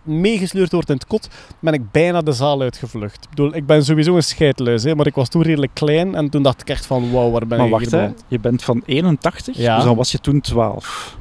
meegesleurd 0.58 0.72
wordt 0.72 0.88
in 0.88 0.94
het 0.94 1.06
kot, 1.06 1.28
ben 1.60 1.72
ik 1.72 1.90
bijna 1.90 2.20
de 2.20 2.32
zaal 2.32 2.60
uitgevlucht. 2.60 3.24
Ik 3.24 3.30
bedoel, 3.30 3.54
ik 3.54 3.66
ben 3.66 3.84
sowieso 3.84 4.16
een 4.16 4.22
scheidluis, 4.22 4.82
hè, 4.82 4.94
maar 4.94 5.06
ik 5.06 5.14
was 5.14 5.28
toen 5.28 5.42
redelijk 5.42 5.74
klein 5.74 6.14
en 6.14 6.28
toen 6.30 6.42
dacht 6.42 6.60
ik 6.60 6.70
echt 6.70 6.86
van, 6.86 7.10
wauw, 7.12 7.30
waar 7.30 7.46
ben 7.46 7.58
maar 7.58 7.66
ik 7.66 7.72
wacht, 7.72 7.90
hier 7.90 8.00
hè, 8.00 8.10
je 8.28 8.38
bent 8.38 8.64
van 8.64 8.82
81, 8.86 9.56
Ja. 9.56 9.76
dus 9.76 9.84
dan 9.84 9.96
was 9.96 10.12
je 10.12 10.18
toen 10.18 10.40
12. 10.40 11.16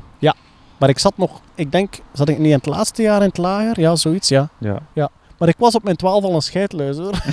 Maar 0.79 0.89
ik 0.89 0.99
zat 0.99 1.17
nog, 1.17 1.41
ik 1.55 1.71
denk, 1.71 1.95
zat 2.13 2.29
ik 2.29 2.37
niet 2.37 2.47
in 2.47 2.53
het 2.53 2.65
laatste 2.65 3.01
jaar 3.01 3.21
in 3.21 3.27
het 3.27 3.37
lager? 3.37 3.79
Ja, 3.79 3.95
zoiets, 3.95 4.29
ja. 4.29 4.49
Ja. 4.93 5.09
Maar 5.37 5.47
ik 5.47 5.55
was 5.57 5.75
op 5.75 5.83
mijn 5.83 5.95
twaalf 5.95 6.23
al 6.23 6.35
een 6.35 6.41
scheidluis, 6.41 6.97
hoor. 6.97 7.13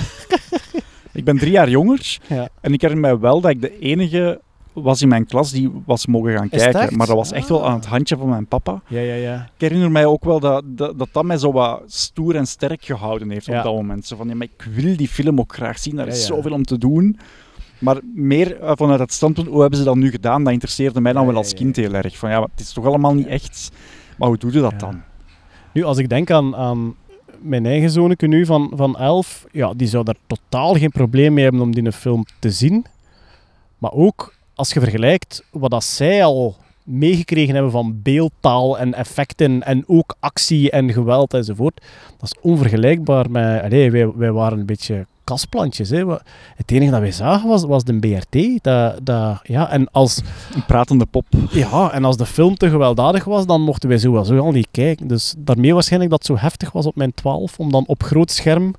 Ik 1.13 1.25
ben 1.25 1.39
drie 1.39 1.51
jaar 1.51 1.69
jonger 1.69 2.19
Ja. 2.27 2.49
en 2.61 2.73
ik 2.73 2.81
herinner 2.81 3.11
mij 3.11 3.19
wel 3.21 3.41
dat 3.41 3.51
ik 3.51 3.61
de 3.61 3.79
enige 3.79 4.41
was 4.75 5.03
in 5.03 5.09
mijn 5.09 5.27
klas 5.27 5.51
die 5.51 5.71
was 5.87 6.07
mogen 6.07 6.37
gaan 6.37 6.49
kijken. 6.49 6.97
Maar 6.97 7.07
dat 7.07 7.17
was 7.17 7.33
echt 7.33 7.49
wel 7.49 7.63
Ah. 7.65 7.69
aan 7.71 7.75
het 7.77 7.87
handje 7.87 8.17
van 8.17 8.29
mijn 8.29 8.47
papa. 8.47 8.81
Ja, 8.89 9.01
ja, 9.01 9.15
ja. 9.15 9.35
Ik 9.55 9.61
herinner 9.61 9.91
mij 9.91 10.07
ook 10.07 10.25
wel 10.25 10.41
dat 10.41 10.63
dat, 10.67 10.99
dat, 10.99 11.09
dat 11.13 11.25
mij 11.25 11.39
zo 11.39 11.53
wat 11.53 11.83
stoer 11.87 12.37
en 12.37 12.47
sterk 12.47 12.85
gehouden 12.85 13.31
heeft 13.31 13.47
Ja. 13.47 13.59
op 13.59 13.65
dat 13.65 13.75
moment. 13.75 14.07
Zo 14.07 14.17
van, 14.17 14.29
ja, 14.29 14.35
maar 14.35 14.47
ik 14.57 14.67
wil 14.75 14.97
die 14.97 15.09
film 15.09 15.39
ook 15.41 15.55
graag 15.55 15.79
zien, 15.79 15.97
daar 15.97 16.07
Ja, 16.07 16.13
is 16.13 16.27
zoveel 16.27 16.53
om 16.53 16.63
te 16.65 16.79
doen. 16.79 17.19
Maar 17.79 18.01
meer 18.15 18.61
eh, 18.61 18.73
vanuit 18.75 19.01
het 19.01 19.13
standpunt, 19.13 19.47
hoe 19.49 19.61
hebben 19.61 19.79
ze 19.79 19.85
dat 19.85 19.97
nu 19.97 20.11
gedaan, 20.11 20.45
dat 20.45 20.53
interesseerde 20.53 21.01
mij 21.01 21.13
dan 21.13 21.27
wel 21.27 21.37
als 21.37 21.55
kind 21.55 21.77
heel 21.77 21.95
erg. 21.95 22.17
Van 22.19 22.31
ja, 22.31 22.43
het 22.43 22.61
is 22.61 22.73
toch 22.73 22.87
allemaal 22.87 23.15
niet 23.15 23.27
echt. 23.27 23.71
Maar 24.19 24.29
hoe 24.29 24.39
doe 24.39 24.53
je 24.53 24.61
dat 24.61 24.81
dan? 24.81 25.03
Nu, 25.73 25.83
als 25.83 25.99
ik 25.99 26.09
denk 26.09 26.31
aan, 26.31 26.57
aan 26.57 26.95
mijn 27.41 27.67
eigen 27.67 27.91
zonneke 27.91 28.27
nu 28.27 28.47
van, 28.47 28.73
van 28.75 28.97
11, 28.97 29.45
ja, 29.53 29.75
die 29.75 29.89
zou 29.89 30.05
daar 30.05 30.17
totaal 30.27 30.75
geen 30.75 30.91
probleem 30.91 31.35
mee 31.35 31.43
hebben 31.45 31.63
om 31.63 31.75
die 31.75 31.93
film 31.93 32.25
te 32.39 32.51
zien. 32.51 32.85
Maar 33.79 33.93
ook 33.93 34.35
als 34.55 34.73
je 34.73 34.81
vergelijkt 34.81 35.45
wat 35.51 35.71
dat 35.71 35.85
zij 35.85 36.25
al 36.25 36.57
meegekregen 36.83 37.55
hebben 37.55 37.73
van 37.73 38.01
beeldtaal 38.03 38.79
en 38.79 38.95
effecten 38.95 39.63
en 39.63 39.85
ook 39.87 40.17
actie 40.21 40.71
en 40.71 40.93
geweld 40.93 41.35
enzovoort, 41.35 41.81
dat 42.19 42.33
is 42.35 42.41
onvergelijkbaar 42.41 43.31
met... 43.31 43.63
Allee, 43.63 43.91
wij, 43.91 44.13
wij 44.17 44.33
waren 44.33 44.59
een 44.59 44.67
beetje 44.67 45.07
kastplantjes. 45.25 45.91
Hè. 45.91 46.05
Het 46.57 46.71
enige 46.71 46.91
dat 46.91 47.01
wij 47.01 47.13
zagen 47.13 47.49
was, 47.49 47.65
was 47.65 47.85
de 47.85 47.99
BRT. 47.99 48.63
Dat, 48.63 49.07
dat, 49.07 49.41
ja, 49.43 49.71
en 49.71 49.91
als... 49.91 50.21
Een 50.55 50.65
pratende 50.67 51.07
pop. 51.07 51.27
Ja, 51.51 51.93
en 51.93 52.05
als 52.05 52.17
de 52.17 52.27
film 52.27 52.55
te 52.55 52.69
gewelddadig 52.69 53.25
was, 53.25 53.47
dan 53.47 53.61
mochten 53.61 53.89
wij 53.89 53.99
sowieso 53.99 54.39
al 54.39 54.51
niet 54.51 54.69
kijken. 54.71 55.09
Dus 55.09 55.35
daarmee 55.39 55.75
waarschijnlijk 55.75 56.11
dat 56.11 56.27
het 56.27 56.39
zo 56.39 56.45
heftig 56.45 56.73
was 56.73 56.87
op 56.87 56.97
mijn 56.97 57.15
12, 57.15 57.59
om 57.59 57.71
dan 57.71 57.85
op 57.87 58.03
groot 58.03 58.31
scherm 58.31 58.75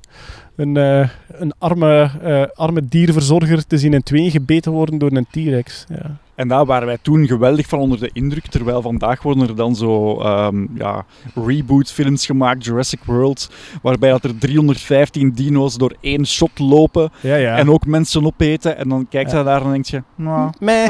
een, 0.56 0.78
eh, 0.78 1.10
een 1.28 1.54
arme, 1.58 2.12
eh, 2.22 2.44
arme 2.54 2.86
dierverzorger 2.86 3.68
te 3.68 3.78
zien 3.78 3.94
in 3.94 4.04
tweeën 4.04 4.32
gebeten 4.32 4.72
worden 4.72 4.98
door 4.98 5.12
een 5.12 5.28
T-Rex. 5.32 5.86
Ja. 5.90 6.18
En 6.36 6.48
daar 6.48 6.66
waren 6.66 6.88
wij 6.88 6.98
toen 7.02 7.28
geweldig 7.28 7.68
van 7.68 7.80
onder 7.80 8.00
de 8.00 8.10
indruk. 8.14 8.48
Terwijl 8.48 8.82
vandaag 8.82 9.22
worden 9.22 9.48
er 9.48 9.56
dan 9.56 9.76
zo 9.76 10.20
ehm, 10.20 10.66
ja, 10.78 11.06
reboot-films 11.36 12.26
gemaakt, 12.26 12.66
Jurassic 12.66 13.04
World. 13.04 13.50
Waarbij 13.82 14.10
dat 14.10 14.24
er 14.24 14.38
315 14.38 15.32
dino's 15.32 15.78
door 15.78 15.96
één 16.02 16.26
shot 16.26 16.60
lopen. 16.60 17.12
Ja, 17.22 17.36
ja. 17.36 17.58
En 17.58 17.70
ook 17.70 17.86
mensen 17.86 18.26
opeten. 18.26 18.78
En 18.78 18.90
dan 18.90 19.08
kijkt 19.10 19.32
hij 19.32 19.44
daar 19.44 19.62
en 19.62 19.72
denk 19.72 19.86
je... 19.86 20.04
Nou. 20.16 20.52
Meh, 20.60 20.90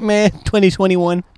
meh, 0.00 0.26
2021. 0.42 1.34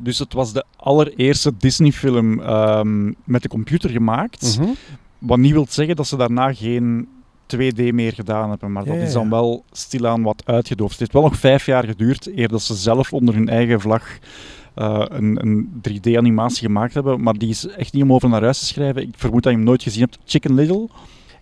Dus 0.00 0.18
het 0.18 0.32
was 0.32 0.52
de 0.52 0.64
allereerste 0.76 1.52
Disney-film 1.58 2.40
ehm, 2.40 3.12
met 3.24 3.42
de 3.42 3.48
computer 3.48 3.90
gemaakt. 3.90 4.58
Mhm. 4.58 4.70
Wat 5.18 5.38
niet 5.38 5.52
wil 5.52 5.66
zeggen 5.68 5.96
dat 5.96 6.06
ze 6.06 6.16
daarna 6.16 6.52
geen 6.52 7.08
2D 7.56 7.92
meer 7.92 8.12
gedaan 8.12 8.50
hebben. 8.50 8.72
Maar 8.72 8.84
dat 8.84 8.94
ja, 8.94 9.02
is 9.02 9.12
dan 9.12 9.30
wel 9.30 9.64
stilaan 9.70 10.22
wat 10.22 10.42
uitgedoofd. 10.44 10.90
Het 10.90 11.00
heeft 11.00 11.12
wel 11.12 11.22
nog 11.22 11.36
vijf 11.36 11.66
jaar 11.66 11.84
geduurd 11.84 12.36
eer 12.36 12.48
dat 12.48 12.62
ze 12.62 12.74
zelf 12.74 13.12
onder 13.12 13.34
hun 13.34 13.48
eigen 13.48 13.80
vlag 13.80 14.18
eh, 14.74 15.04
een, 15.08 15.38
een 15.46 15.82
3D-animatie 15.88 16.66
gemaakt 16.66 16.94
hebben. 16.94 17.22
Maar 17.22 17.34
die 17.34 17.48
is 17.48 17.66
echt 17.66 17.92
niet 17.92 18.02
om 18.02 18.12
over 18.12 18.28
naar 18.28 18.42
huis 18.42 18.58
te 18.58 18.64
schrijven. 18.64 19.02
Ik 19.02 19.14
vermoed 19.16 19.42
dat 19.42 19.52
je 19.52 19.58
hem 19.58 19.66
nooit 19.66 19.82
gezien 19.82 20.02
hebt. 20.02 20.18
Chicken 20.24 20.54
Little. 20.54 20.88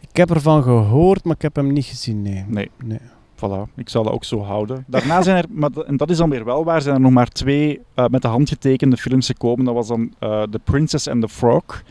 Ik 0.00 0.16
heb 0.16 0.30
ervan 0.30 0.62
gehoord, 0.62 1.24
maar 1.24 1.34
ik 1.34 1.42
heb 1.42 1.56
hem 1.56 1.72
niet 1.72 1.84
gezien, 1.84 2.22
nee. 2.22 2.44
Nee. 2.48 2.70
nee. 2.84 2.98
Voilà, 3.36 3.74
ik 3.74 3.88
zal 3.88 4.02
dat 4.02 4.12
ook 4.12 4.24
zo 4.24 4.42
houden. 4.42 4.84
Daarna 4.86 5.22
zijn 5.22 5.36
er, 5.36 5.44
maar, 5.50 5.70
en 5.70 5.96
dat 5.96 6.10
is 6.10 6.16
dan 6.16 6.30
weer 6.30 6.44
wel 6.44 6.64
waar, 6.64 6.82
zijn 6.82 6.94
er 6.94 7.00
nog 7.00 7.12
maar 7.12 7.28
twee 7.28 7.80
eh, 7.94 8.06
met 8.06 8.22
de 8.22 8.28
hand 8.28 8.48
getekende 8.48 8.96
films 8.96 9.26
gekomen. 9.26 9.64
Dat 9.64 9.74
was 9.74 9.88
dan 9.88 10.14
eh 10.18 10.42
The 10.42 10.58
Princess 10.64 11.08
and 11.08 11.20
the 11.20 11.28
Frog 11.28 11.82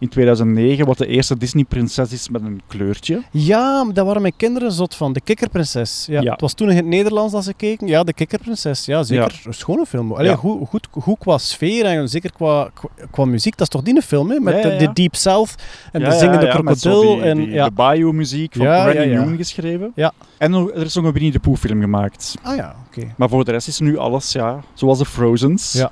in 0.00 0.08
2009, 0.08 0.86
wat 0.86 0.98
de 0.98 1.06
eerste 1.06 1.36
Disney-prinses 1.38 2.12
is 2.12 2.28
met 2.28 2.42
een 2.42 2.60
kleurtje. 2.66 3.22
Ja, 3.30 3.84
daar 3.92 4.04
waren 4.04 4.20
mijn 4.22 4.36
kinderen 4.36 4.72
zot 4.72 4.94
van. 4.94 5.12
De 5.12 5.20
Kikkerprinses. 5.20 6.06
Ja, 6.08 6.20
Ja. 6.20 6.32
Het 6.32 6.40
was 6.40 6.52
toen 6.54 6.70
in 6.70 6.76
het 6.76 6.84
Nederlands 6.86 7.32
dat 7.32 7.44
ze 7.44 7.54
keken. 7.54 7.86
Ja, 7.86 8.02
De 8.04 8.12
Kikkerprinses. 8.12 8.84
Ja, 8.84 9.02
zeker. 9.02 9.40
Een 9.44 9.54
schone 9.54 9.86
film. 9.86 10.12
Allee, 10.12 10.30
Ja. 10.30 10.36
goed, 10.36 10.68
goed, 10.68 10.88
goed 10.90 11.18
qua 11.18 11.38
sfeer 11.38 11.84
en 11.84 12.08
zeker 12.08 12.32
qua, 12.32 12.70
qua, 12.74 12.88
qua 13.10 13.24
muziek. 13.24 13.52
Dat 13.56 13.60
is 13.60 13.68
toch 13.68 13.82
die 13.82 13.96
een 13.96 14.02
film, 14.02 14.30
hè? 14.30 14.38
Met 14.40 14.62
de. 14.62 14.90
Deep 14.92 15.14
South 15.14 15.54
en 15.92 16.00
de 16.04 16.12
zingende 16.12 16.48
krokodil. 16.48 17.00
die- 17.14 17.22
en, 17.22 17.36
die-. 17.36 17.62
De 17.62 17.70
Bayou-muziek 17.74 18.54
van 18.56 18.66
Randy. 18.66 18.98
Newman 18.98 19.36
geschreven. 19.36 19.92
Ja. 19.94 20.12
En 20.38 20.52
er 20.54 20.84
is 20.84 20.94
nog 20.94 21.04
een 21.04 21.12
Winnie 21.12 21.32
de 21.32 21.38
Pooh-film 21.40 21.80
gemaakt. 21.80 22.34
Ah 22.42 22.56
ja, 22.56 22.74
oké. 22.86 23.14
Maar 23.16 23.28
voor 23.28 23.44
de 23.44 23.50
rest 23.50 23.68
is 23.68 23.78
nu 23.80 23.96
alles, 23.98 24.32
ja, 24.32 24.60
zoals 24.74 24.98
de 24.98 25.04
Frozens. 25.04 25.72
Ja. 25.72 25.90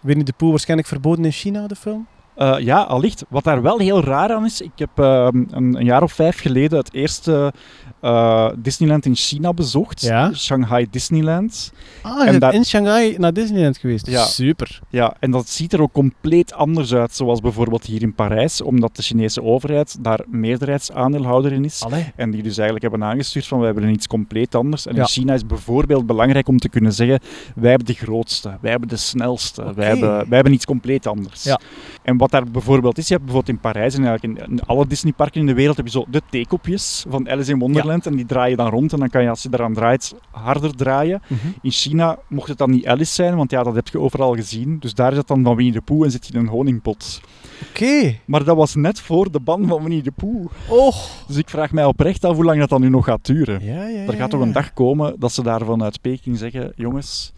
Winnie 0.00 0.24
de 0.24 0.32
Pooh 0.36 0.50
waarschijnlijk 0.50 0.88
verboden 0.88 1.24
in 1.24 1.30
China, 1.32 1.66
de 1.66 1.74
film? 1.76 2.06
Eh, 2.36 2.58
ja, 2.58 2.82
allicht. 2.82 3.24
Wat 3.28 3.44
daar 3.44 3.62
wel 3.62 3.78
heel 3.78 4.04
raar 4.04 4.32
aan 4.32 4.44
is, 4.44 4.60
ik 4.60 4.72
heb 4.74 4.90
ehm, 4.94 5.36
een, 5.50 5.74
een 5.74 5.84
jaar 5.84 6.02
of 6.02 6.12
vijf 6.12 6.40
geleden 6.40 6.78
het 6.78 6.94
eerste 6.94 7.52
eh, 8.00 8.50
Disneyland 8.56 9.06
in 9.06 9.14
China 9.14 9.52
bezocht. 9.52 10.00
Ja. 10.00 10.32
Shanghai 10.34 10.86
Disneyland. 10.90 11.72
Ah, 12.02 12.24
je 12.24 12.38
En 12.38 12.52
in 12.52 12.64
Shanghai 12.64 13.14
naar 13.18 13.32
Disneyland 13.32 13.78
geweest. 13.78 14.06
Ja. 14.06 14.24
Super. 14.24 14.80
Ja, 14.90 15.16
en 15.20 15.30
dat 15.30 15.48
ziet 15.48 15.72
er 15.72 15.82
ook 15.82 15.92
compleet 15.92 16.52
anders 16.52 16.94
uit, 16.94 17.14
zoals 17.14 17.40
bijvoorbeeld 17.40 17.84
hier 17.84 18.02
in 18.02 18.14
Parijs, 18.14 18.60
omdat 18.60 18.96
de 18.96 19.02
Chinese 19.02 19.42
overheid 19.42 19.96
daar 20.00 20.20
meerderheidsaandeelhouder 20.26 21.52
in 21.52 21.64
is. 21.64 21.82
Allee. 21.82 22.12
En 22.16 22.30
die 22.30 22.42
dus 22.42 22.58
eigenlijk 22.58 22.90
hebben 22.90 23.08
aangestuurd 23.08 23.46
van 23.46 23.58
wij 23.58 23.66
hebben 23.72 23.90
iets 23.90 24.06
compleet 24.06 24.54
anders. 24.54 24.86
En 24.86 24.94
Ja. 24.94 25.00
in 25.00 25.06
China 25.06 25.34
is 25.34 25.46
bijvoorbeeld 25.46 26.06
belangrijk 26.06 26.48
om 26.48 26.58
te 26.58 26.68
kunnen 26.68 26.92
zeggen 26.92 27.20
wij 27.54 27.68
hebben 27.68 27.86
de 27.86 27.94
grootste, 27.94 28.58
wij 28.60 28.70
hebben 28.70 28.88
de 28.88 28.96
snelste, 28.96 29.74
wij, 29.74 29.86
hebben, 29.86 30.10
wij 30.10 30.26
hebben 30.28 30.52
iets 30.52 30.64
compleet 30.64 31.06
anders. 31.06 31.42
Ja. 31.42 31.60
En 32.02 32.16
wat 32.16 32.30
daar 32.30 32.44
bijvoorbeeld 32.50 32.98
is, 32.98 33.08
je 33.08 33.14
hebt 33.14 33.24
bijvoorbeeld 33.24 33.56
in 33.56 33.62
Parijs 33.62 33.94
en 33.94 34.04
eigenlijk 34.04 34.40
in, 34.40 34.50
in 34.50 34.60
alle 34.62 34.86
Disneyparken 34.86 35.40
in 35.40 35.46
de 35.46 35.54
wereld 35.54 35.76
heb 35.76 35.86
je 35.86 35.92
zo 35.92 36.04
de 36.08 36.22
theekopjes 36.30 37.04
van 37.08 37.30
Alice 37.30 37.50
in 37.50 37.58
Wonderland 37.58 37.85
en 37.88 38.16
die 38.16 38.26
draai 38.26 38.50
je 38.50 38.56
dan 38.56 38.70
rond 38.70 38.92
en 38.92 38.98
dan 38.98 39.08
kan 39.08 39.22
je 39.22 39.28
als 39.28 39.42
je 39.42 39.48
eraan 39.52 39.74
draait 39.74 40.14
harder 40.30 40.74
draaien. 40.76 41.22
Mhm. 41.26 41.46
In 41.62 41.70
China 41.70 42.18
mocht 42.28 42.48
het 42.48 42.58
dan 42.58 42.70
niet 42.70 42.86
Alice 42.86 43.12
zijn, 43.12 43.36
want 43.36 43.50
ja, 43.50 43.62
dat 43.62 43.74
heb 43.74 43.88
je 43.88 44.00
overal 44.00 44.34
gezien. 44.34 44.78
Dus 44.78 44.94
daar 44.94 45.10
is 45.10 45.16
het 45.18 45.26
dan 45.26 45.42
van 45.42 45.56
Winnie 45.56 45.74
de 45.74 45.80
Pooh 45.80 46.04
en 46.04 46.10
zit 46.10 46.26
je 46.26 46.32
in 46.32 46.38
een 46.38 46.48
honingpot. 46.48 47.20
Oké. 47.68 48.18
Maar 48.24 48.44
dat 48.44 48.56
was 48.56 48.74
net 48.74 49.00
voor 49.00 49.30
de 49.30 49.40
ban 49.40 49.66
van 49.66 49.82
Winnie 49.82 50.02
de 50.02 50.12
Pooh. 50.16 50.46
Och. 50.68 51.08
Dus 51.26 51.36
ik 51.36 51.48
vraag 51.48 51.72
mij 51.72 51.84
oprecht 51.84 52.24
af 52.24 52.34
hoe 52.34 52.44
lang 52.44 52.58
dat 52.58 52.68
dan 52.68 52.80
nu 52.80 52.88
nog 52.88 53.04
gaat 53.04 53.26
duren. 53.26 53.64
Ja, 53.64 53.86
ja, 53.86 53.98
Er 53.98 54.12
ja, 54.12 54.18
gaat 54.18 54.30
toch 54.30 54.40
een 54.40 54.52
dag 54.52 54.72
komen 54.72 55.14
dat 55.18 55.32
ze 55.32 55.42
daar 55.42 55.64
vanuit 55.64 56.00
Peking 56.00 56.38
zeggen: 56.38 56.72
jongens, 56.76 57.32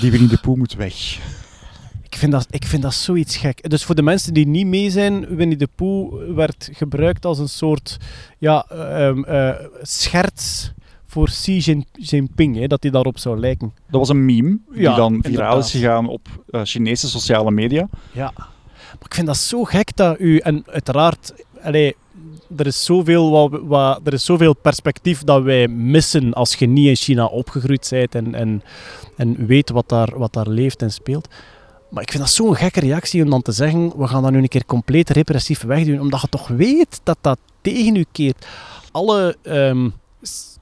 die 0.00 0.10
Winnie 0.10 0.28
de 0.28 0.38
Pooh 0.42 0.56
moet 0.56 0.74
weg. 0.74 1.18
Ik 2.10 2.16
vind, 2.16 2.32
dat, 2.32 2.46
ik 2.50 2.64
vind 2.64 2.82
dat 2.82 2.94
zoiets 2.94 3.36
gek. 3.36 3.70
Dus 3.70 3.84
voor 3.84 3.94
de 3.94 4.02
mensen 4.02 4.34
die 4.34 4.46
niet 4.46 4.66
mee 4.66 4.90
zijn, 4.90 5.26
Winnie 5.36 5.56
de 5.56 5.68
Pooh 5.74 6.34
werd 6.34 6.68
gebruikt 6.72 7.24
als 7.24 7.38
een 7.38 7.48
soort 7.48 7.96
ja, 8.38 8.64
eh, 8.68 9.50
scherts 9.82 10.72
voor 11.06 11.26
Xi 11.26 11.58
Jin- 11.58 11.86
Jinping, 11.92 12.56
hè, 12.56 12.66
dat 12.66 12.82
hij 12.82 12.92
daarop 12.92 13.18
zou 13.18 13.38
lijken. 13.40 13.72
Dat 13.90 14.00
was 14.00 14.08
een 14.08 14.24
meme 14.24 14.58
die 14.72 14.80
Ja, 14.82 14.94
dan 14.96 15.12
viraal 15.12 15.22
inderdaad. 15.24 15.64
is 15.64 15.70
gegaan 15.70 16.08
op 16.08 16.28
eh, 16.50 16.60
Chinese 16.64 17.08
sociale 17.08 17.50
media. 17.50 17.88
Ja. 18.12 18.32
Maar 18.36 19.06
ik 19.08 19.14
vind 19.14 19.26
dat 19.26 19.36
zo 19.36 19.64
gek 19.64 19.96
dat 19.96 20.20
u... 20.20 20.38
En 20.38 20.62
uiteraard, 20.66 21.32
allee, 21.62 21.96
er, 22.56 22.66
is 22.66 22.84
zoveel 22.84 23.30
wat, 23.30 23.60
wat, 23.62 24.00
er 24.04 24.12
is 24.12 24.24
zoveel 24.24 24.54
perspectief 24.56 25.22
dat 25.24 25.42
wij 25.42 25.68
missen 25.68 26.32
als 26.32 26.54
je 26.54 26.66
niet 26.66 26.86
in 26.86 26.96
China 26.96 27.24
opgegroeid 27.24 27.86
bent 27.90 28.14
en, 28.14 28.34
en, 28.34 28.62
en 29.16 29.46
weet 29.46 29.70
wat 29.70 29.88
daar, 29.88 30.18
wat 30.18 30.32
daar 30.32 30.48
leeft 30.48 30.82
en 30.82 30.90
speelt. 30.92 31.28
Maar 31.90 32.02
ik 32.02 32.10
vind 32.10 32.22
dat 32.22 32.32
zo'n 32.32 32.56
gekke 32.56 32.80
reactie 32.80 33.22
om 33.22 33.30
dan 33.30 33.42
te 33.42 33.52
zeggen, 33.52 33.98
we 33.98 34.06
gaan 34.06 34.22
dat 34.22 34.32
nu 34.32 34.38
een 34.38 34.48
keer 34.48 34.66
compleet 34.66 35.10
repressief 35.10 35.62
wegdoen, 35.62 36.00
omdat 36.00 36.20
je 36.20 36.28
toch 36.28 36.48
weet 36.48 37.00
dat 37.02 37.18
dat 37.20 37.38
tegen 37.60 37.96
u 37.96 38.04
keert. 38.12 38.46
Alle 38.90 39.36
ehm, 39.42 39.88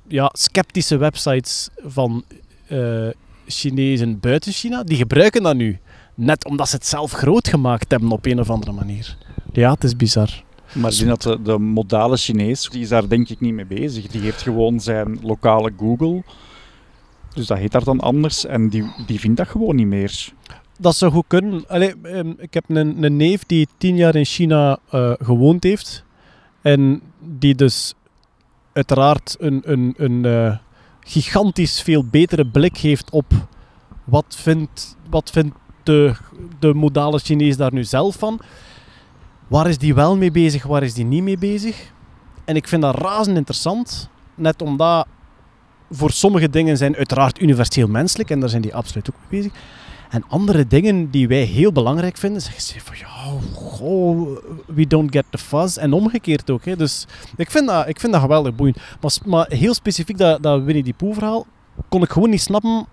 ja, 0.09 0.31
sceptische 0.33 0.97
websites 0.97 1.69
van 1.85 2.25
eh 2.67 3.09
Chinezen 3.47 4.21
buiten 4.21 4.53
China, 4.53 4.83
die 4.83 4.97
gebruiken 4.97 5.43
dat 5.43 5.57
nu. 5.57 5.79
Net 6.15 6.45
omdat 6.45 6.69
ze 6.69 6.77
het 6.77 6.87
zelf 6.87 7.13
groot 7.13 7.49
gemaakt 7.49 7.91
hebben 7.91 8.11
op 8.11 8.27
een 8.27 8.41
of 8.41 8.51
andere 8.51 8.73
manier. 8.73 9.17
Ja, 9.53 9.73
het 9.73 9.85
is 9.85 9.97
bizar. 9.97 10.45
Maar 10.73 10.93
ik 10.93 11.07
dat 11.07 11.23
de, 11.23 11.43
de 11.43 11.59
modale 11.59 12.17
Chinees, 12.17 12.69
die 12.69 12.81
is 12.81 12.89
daar 12.89 13.09
denk 13.09 13.29
ik 13.29 13.41
niet 13.41 13.53
mee 13.53 13.67
bezig. 13.67 14.07
Die 14.07 14.21
heeft 14.21 14.43
gewoon 14.43 14.81
zijn 14.81 15.19
lokale 15.23 15.73
Google. 15.77 16.23
Dus 17.35 17.47
dat 17.47 17.59
heet 17.59 17.73
daar 17.73 17.85
dan 17.85 18.01
anders. 18.01 18.47
En 18.47 18.69
die, 18.69 18.85
die 19.07 19.21
vindt 19.21 19.37
dat 19.37 19.49
gewoon 19.49 19.77
niet 19.77 19.87
meer. 19.87 20.33
Dat 20.79 20.97
zou 20.97 21.13
goed 21.13 21.25
kunnen. 21.27 21.69
Ehm, 21.69 22.33
ik 22.39 22.55
heb 22.55 22.65
een, 22.69 23.03
een 23.03 23.17
neef 23.17 23.45
die 23.45 23.69
tien 23.79 23.97
jaar 23.97 24.15
in 24.15 24.25
China 24.25 24.79
eh, 24.91 25.13
gewoond 25.19 25.63
heeft. 25.63 26.05
En 26.63 27.03
die 27.21 27.55
dus 27.55 27.95
uiteraard 28.73 29.37
een, 29.39 29.63
een, 29.65 29.95
een 29.97 30.25
eh, 30.25 30.57
gigantisch 31.01 31.81
veel 31.81 32.05
betere 32.05 32.47
blik 32.47 32.77
heeft 32.77 33.11
op 33.11 33.33
wat 34.05 34.37
vindt, 34.39 34.97
wat 35.11 35.31
vindt 35.31 35.57
de, 35.83 36.15
de 36.59 36.75
modale 36.75 37.19
Chinees 37.19 37.57
daar 37.57 37.73
nu 37.73 37.85
zelf 37.85 38.17
van. 38.17 38.41
Waar 39.47 39.69
is 39.69 39.79
die 39.79 39.95
wel 39.95 40.17
mee 40.17 40.31
bezig, 40.31 40.63
waar 40.63 40.83
is 40.83 40.95
die 40.95 41.05
niet 41.05 41.23
mee 41.23 41.39
bezig? 41.39 41.93
En 42.45 42.57
ik 42.57 42.69
vind 42.69 42.83
dat 42.83 42.99
razend 42.99 43.37
interessant. 43.37 44.09
Net 44.35 44.63
omdat 44.63 45.07
voor 45.91 46.11
sommige 46.11 46.51
dingen 46.51 46.77
zijn 46.77 46.97
uiteraard 46.97 47.41
universeel 47.41 47.89
menselijk 47.89 48.31
en 48.31 48.41
daar 48.41 48.49
zijn 48.49 48.63
die 48.63 48.75
absoluut 48.75 49.11
ook 49.11 49.17
mee 49.21 49.41
bezig. 49.41 49.61
En 50.11 50.25
andere 50.29 50.67
dingen 50.67 51.11
die 51.11 51.29
wij 51.29 51.43
heel 51.43 51.73
belangrijk 51.73 52.17
vinden, 52.17 52.43
zeggen 52.43 52.63
ze 52.63 52.81
van 52.81 52.97
ja, 52.99 53.07
we 54.67 54.87
don't 54.87 55.13
get 55.13 55.25
the 55.31 55.39
fuzz. 55.39 55.77
En 55.77 55.93
omgekeerd 55.93 56.51
ook. 56.51 56.65
Hè. 56.65 56.77
Dus 56.77 57.07
ik 57.37 57.51
vind, 57.51 57.67
dat, 57.67 57.89
ik 57.89 58.01
vind 58.01 58.13
dat 58.13 58.21
geweldig 58.21 58.55
boeiend. 58.55 58.79
Maar, 59.01 59.13
maar 59.25 59.47
heel 59.49 59.75
specifiek 59.75 60.19
dat, 60.19 60.43
dat 60.43 60.63
Winnie 60.63 60.85
die 60.85 60.95
Pooh 60.95 61.15
verhaal, 61.15 61.47
kon 61.89 62.03
ik 62.03 62.11
gewoon 62.11 62.31
niet 62.31 62.41
snappen. 62.41 62.87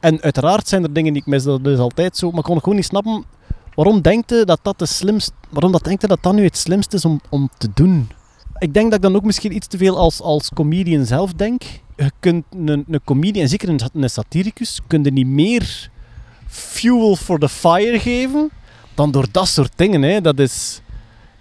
En 0.00 0.20
uiteraard 0.20 0.68
zijn 0.68 0.82
er 0.82 0.92
dingen 0.92 1.12
die 1.12 1.22
ik 1.22 1.28
mis, 1.28 1.42
dat 1.42 1.66
is 1.66 1.78
altijd 1.78 2.16
zo. 2.16 2.30
Maar 2.30 2.42
kon 2.42 2.56
ik 2.56 2.62
gewoon 2.62 2.76
niet 2.76 2.86
snappen, 2.86 3.24
waarom 3.74 4.00
denkt 4.00 4.30
je 4.30 4.44
dat 4.44 4.60
dat 4.62 4.78
de 4.78 4.86
slimst, 4.86 5.32
waarom 5.50 5.72
dat 5.72 6.00
je 6.00 6.06
dat 6.06 6.22
dat 6.22 6.34
nu 6.34 6.44
het 6.44 6.56
slimste 6.56 6.96
is 6.96 7.04
om, 7.04 7.20
om 7.28 7.48
te 7.58 7.68
doen? 7.74 8.08
Ik 8.58 8.74
denk 8.74 8.86
dat 8.86 8.94
ik 8.94 9.02
dan 9.02 9.16
ook 9.16 9.24
misschien 9.24 9.54
iets 9.54 9.66
te 9.66 9.78
veel 9.78 9.98
als, 9.98 10.20
als 10.20 10.50
comedian 10.54 11.04
zelf 11.04 11.32
denk. 11.32 11.62
Je 11.96 12.10
kunt 12.20 12.44
een, 12.50 12.84
een 12.88 13.00
comedian, 13.04 13.48
zeker 13.48 13.68
een, 13.92 14.10
satiricus, 14.10 14.80
kun 14.86 15.02
niet 15.12 15.26
meer 15.26 15.90
fuel 16.52 17.16
for 17.16 17.38
the 17.38 17.48
fire 17.48 17.98
geven 17.98 18.50
dan 18.94 19.10
door 19.10 19.26
dat 19.30 19.48
soort 19.48 19.72
dingen. 19.76 20.02
Hè. 20.02 20.20
Dat 20.20 20.38
is... 20.38 20.80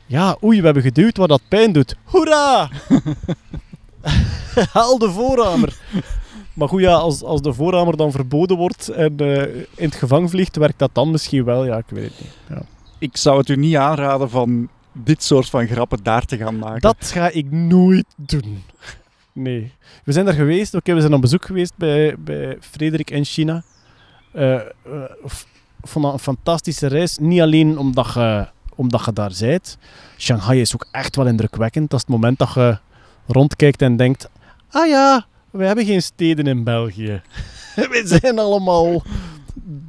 Ja, 0.06 0.38
oei, 0.44 0.60
we 0.60 0.66
hebben 0.66 0.84
geduwd 0.84 1.18
waar 1.18 1.28
dat 1.28 1.42
pijn 1.48 1.72
doet. 1.72 1.96
Hoera! 2.04 2.70
Haal 4.74 4.98
de 4.98 5.12
voorhamer. 5.12 5.78
Maar 6.54 6.68
goed, 6.68 6.82
ja, 6.82 6.94
als, 6.94 7.24
als 7.24 7.42
de 7.42 7.54
voorhamer 7.54 7.98
dan 7.98 8.12
verboden 8.12 8.58
wordt 8.58 8.88
en 8.90 9.18
eh, 9.18 9.56
in 9.56 9.86
het 9.86 9.96
gevangen 9.96 10.30
vliegt, 10.30 10.56
werkt 10.56 10.80
dat 10.80 10.90
dan 10.94 11.12
misschien 11.12 11.44
wel. 11.44 11.66
Ja, 11.66 11.78
ik 11.78 11.86
weet 11.88 12.04
het 12.04 12.20
niet. 12.20 12.34
Ja. 12.50 12.62
Ik 13.00 13.18
zou 13.18 13.38
het 13.38 13.50
u 13.50 13.56
niet 13.56 13.76
aanraden 13.76 14.30
van 14.30 14.70
dit 14.92 15.24
soort 15.24 15.50
van 15.50 15.68
grappen 15.68 16.00
daar 16.04 16.26
te 16.26 16.38
gaan 16.38 16.58
maken. 16.58 16.82
Dat 16.82 17.12
ga 17.14 17.30
ik 17.30 17.52
nooit 17.52 18.06
doen. 18.16 18.64
Nee. 19.34 19.72
We 20.04 20.12
zijn 20.12 20.26
daar 20.26 20.34
geweest, 20.34 20.74
oké, 20.74 20.94
we 20.94 21.00
zijn 21.00 21.14
op 21.14 21.22
bezoek 21.22 21.46
geweest 21.46 21.74
bij, 21.76 22.16
bij 22.20 22.58
Frederik 22.60 23.12
in 23.12 23.26
China. 23.26 23.64
Eh, 24.32 24.56
eh, 24.56 24.62
vond 25.82 26.06
dat 26.06 26.14
een 26.14 26.20
fantastische 26.20 26.88
reis. 26.88 27.18
Niet 27.18 27.42
alleen 27.42 27.78
omdat 27.78 28.14
je, 28.14 28.48
omdat 28.76 29.06
je 29.06 29.14
daar 29.14 29.34
bent. 29.40 29.78
Shanghai 30.18 30.62
is 30.62 30.74
ook 30.74 30.88
echt 30.92 31.16
wel 31.16 31.28
indrukwekkend. 31.28 31.90
Dat 31.90 32.00
is 32.00 32.06
het 32.06 32.16
moment 32.16 32.40
dat 32.40 32.54
je 32.54 32.78
rondkijkt 33.28 33.82
en 33.82 33.96
denkt... 33.96 34.30
Ah 34.70 34.88
ja, 34.88 35.26
we 35.50 35.66
hebben 35.66 35.86
geen 35.86 36.02
steden 36.02 36.48
in 36.48 36.64
België. 36.64 37.22
we 37.76 38.02
zijn 38.06 38.40
allemaal 38.40 39.04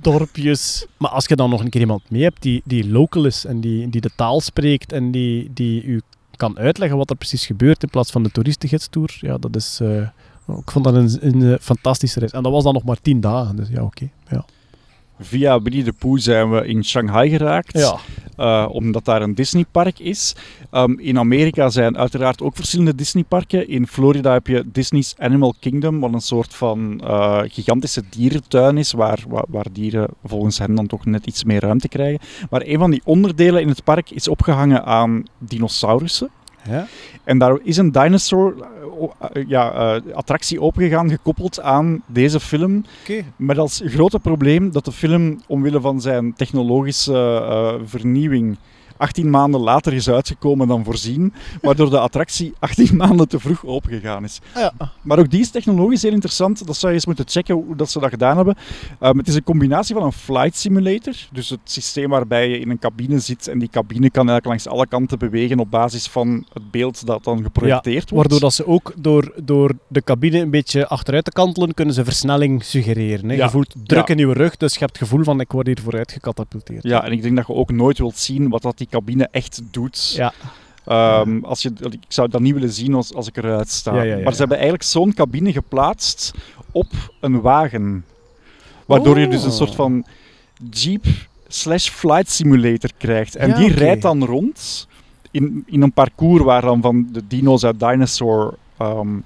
dorpjes. 0.01 0.87
Maar 0.97 1.11
als 1.11 1.27
je 1.27 1.37
dan 1.37 1.51
nog 1.51 1.61
een 1.61 1.71
keer 1.71 1.81
iemand 1.81 2.11
mee 2.11 2.23
hebt 2.23 2.43
die, 2.43 2.63
die 2.65 2.91
local 2.91 3.25
is 3.25 3.45
en 3.45 3.61
die, 3.61 3.89
die 3.89 4.01
de 4.01 4.11
taal 4.17 4.41
spreekt 4.41 4.93
en 4.93 5.11
die, 5.11 5.51
die 5.53 5.83
u 5.85 6.03
kan 6.37 6.59
uitleggen 6.59 6.99
wat 6.99 7.11
er 7.11 7.17
precies 7.17 7.47
gebeurt 7.47 7.83
in 7.83 7.89
plaats 7.89 8.11
van 8.11 8.23
de 8.23 8.31
toeristengidstour, 8.31 9.17
ja, 9.21 9.39
dat 9.39 9.57
is... 9.57 9.79
eh, 9.83 10.09
ik 10.49 10.71
vond 10.71 10.85
dat 10.85 10.95
een, 10.95 11.19
een 11.21 11.53
eh, 11.53 11.59
fantastische 11.61 12.19
reis. 12.19 12.33
En 12.33 12.43
dat 12.43 12.53
was 12.53 12.65
dan 12.65 12.75
nog 12.75 12.85
maar 12.85 13.01
tien 13.01 13.21
dagen, 13.21 13.57
dus 13.57 13.69
ja, 13.69 13.83
oké. 13.83 14.09
Ja. 14.29 14.45
Via 15.21 15.63
Winnie 15.63 15.85
de 15.85 15.93
Pooh 15.93 16.19
zijn 16.19 16.51
we 16.51 16.67
in 16.67 16.85
Shanghai 16.85 17.31
geraakt. 17.31 17.79
ja. 17.79 17.97
eh, 18.37 18.69
omdat 18.71 19.05
daar 19.05 19.23
een 19.23 19.35
Disneypark 19.35 19.99
is. 19.99 20.35
Ehm, 20.71 20.93
in 20.99 21.19
Amerika 21.19 21.69
zijn 21.69 21.99
uiteraard 21.99 22.43
ook 22.43 22.57
verschillende 22.57 22.95
Disneyparken. 22.95 23.69
In 23.69 23.87
Florida 23.87 24.33
heb 24.33 24.47
je 24.47 24.65
Disney's 24.73 25.15
Animal 25.19 25.55
Kingdom, 25.61 26.01
wat 26.01 26.13
een 26.13 26.21
soort 26.21 26.55
van 26.55 27.01
eh, 27.05 27.41
gigantische 27.45 28.03
dierentuin 28.11 28.79
is, 28.79 28.93
waar, 28.93 29.25
waar, 29.29 29.45
waar 29.49 29.67
dieren 29.73 30.09
volgens 30.25 30.59
hen 30.59 30.75
dan 30.75 30.87
toch 30.87 31.05
net 31.05 31.27
iets 31.27 31.45
meer 31.45 31.61
ruimte 31.61 31.89
krijgen. 31.89 32.21
Maar 32.51 32.63
een 32.65 32.79
van 32.79 32.91
die 32.91 33.03
onderdelen 33.05 33.61
in 33.61 33.69
het 33.69 33.85
park 33.85 34.11
is 34.11 34.29
opgehangen 34.29 34.85
aan 34.85 35.23
dinosaurussen. 35.39 36.31
Ja. 36.69 36.87
En 37.25 37.39
daar 37.39 37.59
is 37.63 37.77
een 37.77 37.93
dinosaur 37.93 38.55
eh, 38.61 39.09
eh, 39.33 39.49
ja, 39.49 39.73
eh, 39.73 40.15
attractie 40.15 40.61
opengegaan, 40.61 41.11
gekoppeld 41.11 41.61
aan 41.61 42.03
deze 42.07 42.41
film. 42.41 42.85
Oké. 43.03 43.25
Met 43.37 43.59
als 43.59 43.83
grote 43.85 44.19
probleem 44.19 44.73
dat 44.73 44.85
de 44.85 44.93
film, 44.93 45.41
omwille 45.47 45.81
van 45.81 46.01
zijn 46.01 46.35
technologische 46.35 47.81
vernieuwing, 47.85 48.57
18 49.03 49.31
maanden 49.31 49.61
later 49.61 49.93
is 49.93 50.09
uitgekomen 50.09 50.69
dan 50.69 50.85
voorzien, 50.85 51.33
waardoor 51.63 51.91
de 51.91 51.99
attractie 51.99 52.53
18 52.59 52.97
maanden 52.97 53.29
te 53.29 53.41
vroeg 53.41 53.67
opengegaan 53.67 54.25
is. 54.25 54.41
Ja. 54.55 54.73
Maar 55.03 55.19
ook 55.19 55.31
die 55.31 55.41
is 55.41 55.51
technologisch 55.51 56.03
heel 56.03 56.13
interessant. 56.13 56.67
Dat 56.67 56.77
zou 56.77 56.93
je 56.93 56.99
eens 56.99 57.07
moeten 57.07 57.25
checken 57.29 57.55
hoe 57.55 57.77
dat 57.77 57.91
ze 57.91 58.01
dat 58.01 58.11
gedaan 58.11 58.37
hebben. 58.37 58.57
Um, 59.01 59.19
het 59.19 59.29
is 59.29 59.35
een 59.35 59.43
combinatie 59.43 59.95
van 59.95 60.05
een 60.05 60.13
flight 60.13 60.57
simulator, 60.57 61.15
dus 61.33 61.49
het 61.49 61.61
systeem 61.65 62.09
waarbij 62.09 62.49
je 62.49 62.59
in 62.59 62.71
een 62.71 62.79
cabine 62.79 63.19
zit 63.19 63.49
en 63.49 63.59
die 63.59 63.69
cabine 63.69 64.11
kan 64.11 64.29
eigenlijk 64.29 64.47
langs 64.47 64.67
alle 64.67 64.87
kanten 64.87 65.19
bewegen 65.19 65.59
op 65.59 65.71
basis 65.71 66.07
van 66.07 66.47
het 66.53 66.71
beeld 66.71 67.07
dat 67.07 67.25
dan 67.25 67.43
geprojecteerd 67.43 68.11
wordt. 68.11 68.31
Waardoor 68.31 68.41
dat 68.41 68.55
ze 68.55 68.67
ook 68.67 68.93
door, 68.97 69.33
door 69.43 69.73
de 69.89 70.03
cabine 70.03 70.39
een 70.39 70.51
beetje 70.51 70.87
achteruit 70.87 71.25
te 71.25 71.31
kantelen, 71.31 71.75
kunnen 71.75 71.95
ze 71.95 72.05
versnelling 72.05 72.65
suggereren. 72.65 73.29
Hè? 73.29 73.35
Ja. 73.35 73.45
Je 73.45 73.51
voelt 73.51 73.75
druk 73.85 74.09
in 74.09 74.19
je 74.19 74.33
rug, 74.33 74.57
dus 74.57 74.73
je 74.73 74.79
hebt 74.79 74.99
het 74.99 75.09
gevoel 75.09 75.25
van 75.25 75.41
ik 75.41 75.53
word 75.53 75.67
hier 75.67 75.81
vooruit 75.83 76.13
gecatapulteerd. 76.13 76.83
Ja, 76.83 77.05
en 77.05 77.13
ik 77.13 77.23
denk 77.23 77.37
dat 77.37 77.47
je 77.47 77.55
ook 77.55 77.73
nooit 77.73 77.99
wilt 77.99 78.17
zien 78.17 78.49
wat 78.49 78.63
dat 78.63 78.79
die 78.79 78.87
cabine 78.93 79.29
echt 79.31 79.61
doet. 79.71 80.15
Ja. 80.17 80.33
Ehm, 80.85 81.45
als 81.45 81.63
je, 81.63 81.73
ik 81.91 82.05
zou 82.09 82.29
dat 82.29 82.41
niet 82.41 82.55
willen 82.55 82.73
zien 82.73 82.95
als, 82.95 83.15
als 83.15 83.29
ik 83.29 83.37
eruit 83.37 83.69
sta. 83.69 83.95
Ja, 83.95 84.03
ja, 84.03 84.17
ja, 84.17 84.23
maar 84.23 84.33
ze 84.33 84.39
hebben 84.39 84.57
eigenlijk 84.57 84.89
zo'n 84.89 85.15
cabine 85.15 85.53
geplaatst 85.53 86.35
op 86.73 86.93
een 87.21 87.41
wagen. 87.41 88.05
Waardoor 88.87 89.19
je 89.19 89.29
dus 89.29 89.45
een 89.45 89.53
soort 89.53 89.75
van 89.75 90.05
Jeep 90.71 91.05
slash 91.49 91.89
flight 91.89 92.31
simulator 92.31 92.91
krijgt. 92.97 93.37
En 93.37 93.55
die 93.55 93.73
rijdt 93.73 94.03
dan 94.03 94.25
rond 94.25 94.87
in, 95.31 95.63
in 95.67 95.83
een 95.83 95.93
parcours 95.93 96.43
waar 96.43 96.63
dan 96.63 96.83
van 96.83 97.09
de 97.13 97.27
dino's 97.27 97.65
uit 97.65 97.81
Dinosaur 97.81 98.55
ehm, 98.79 99.19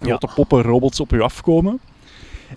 grote 0.00 0.28
poppen 0.34 0.62
robots 0.62 1.00
op 1.00 1.10
je 1.10 1.22
afkomen. 1.22 1.80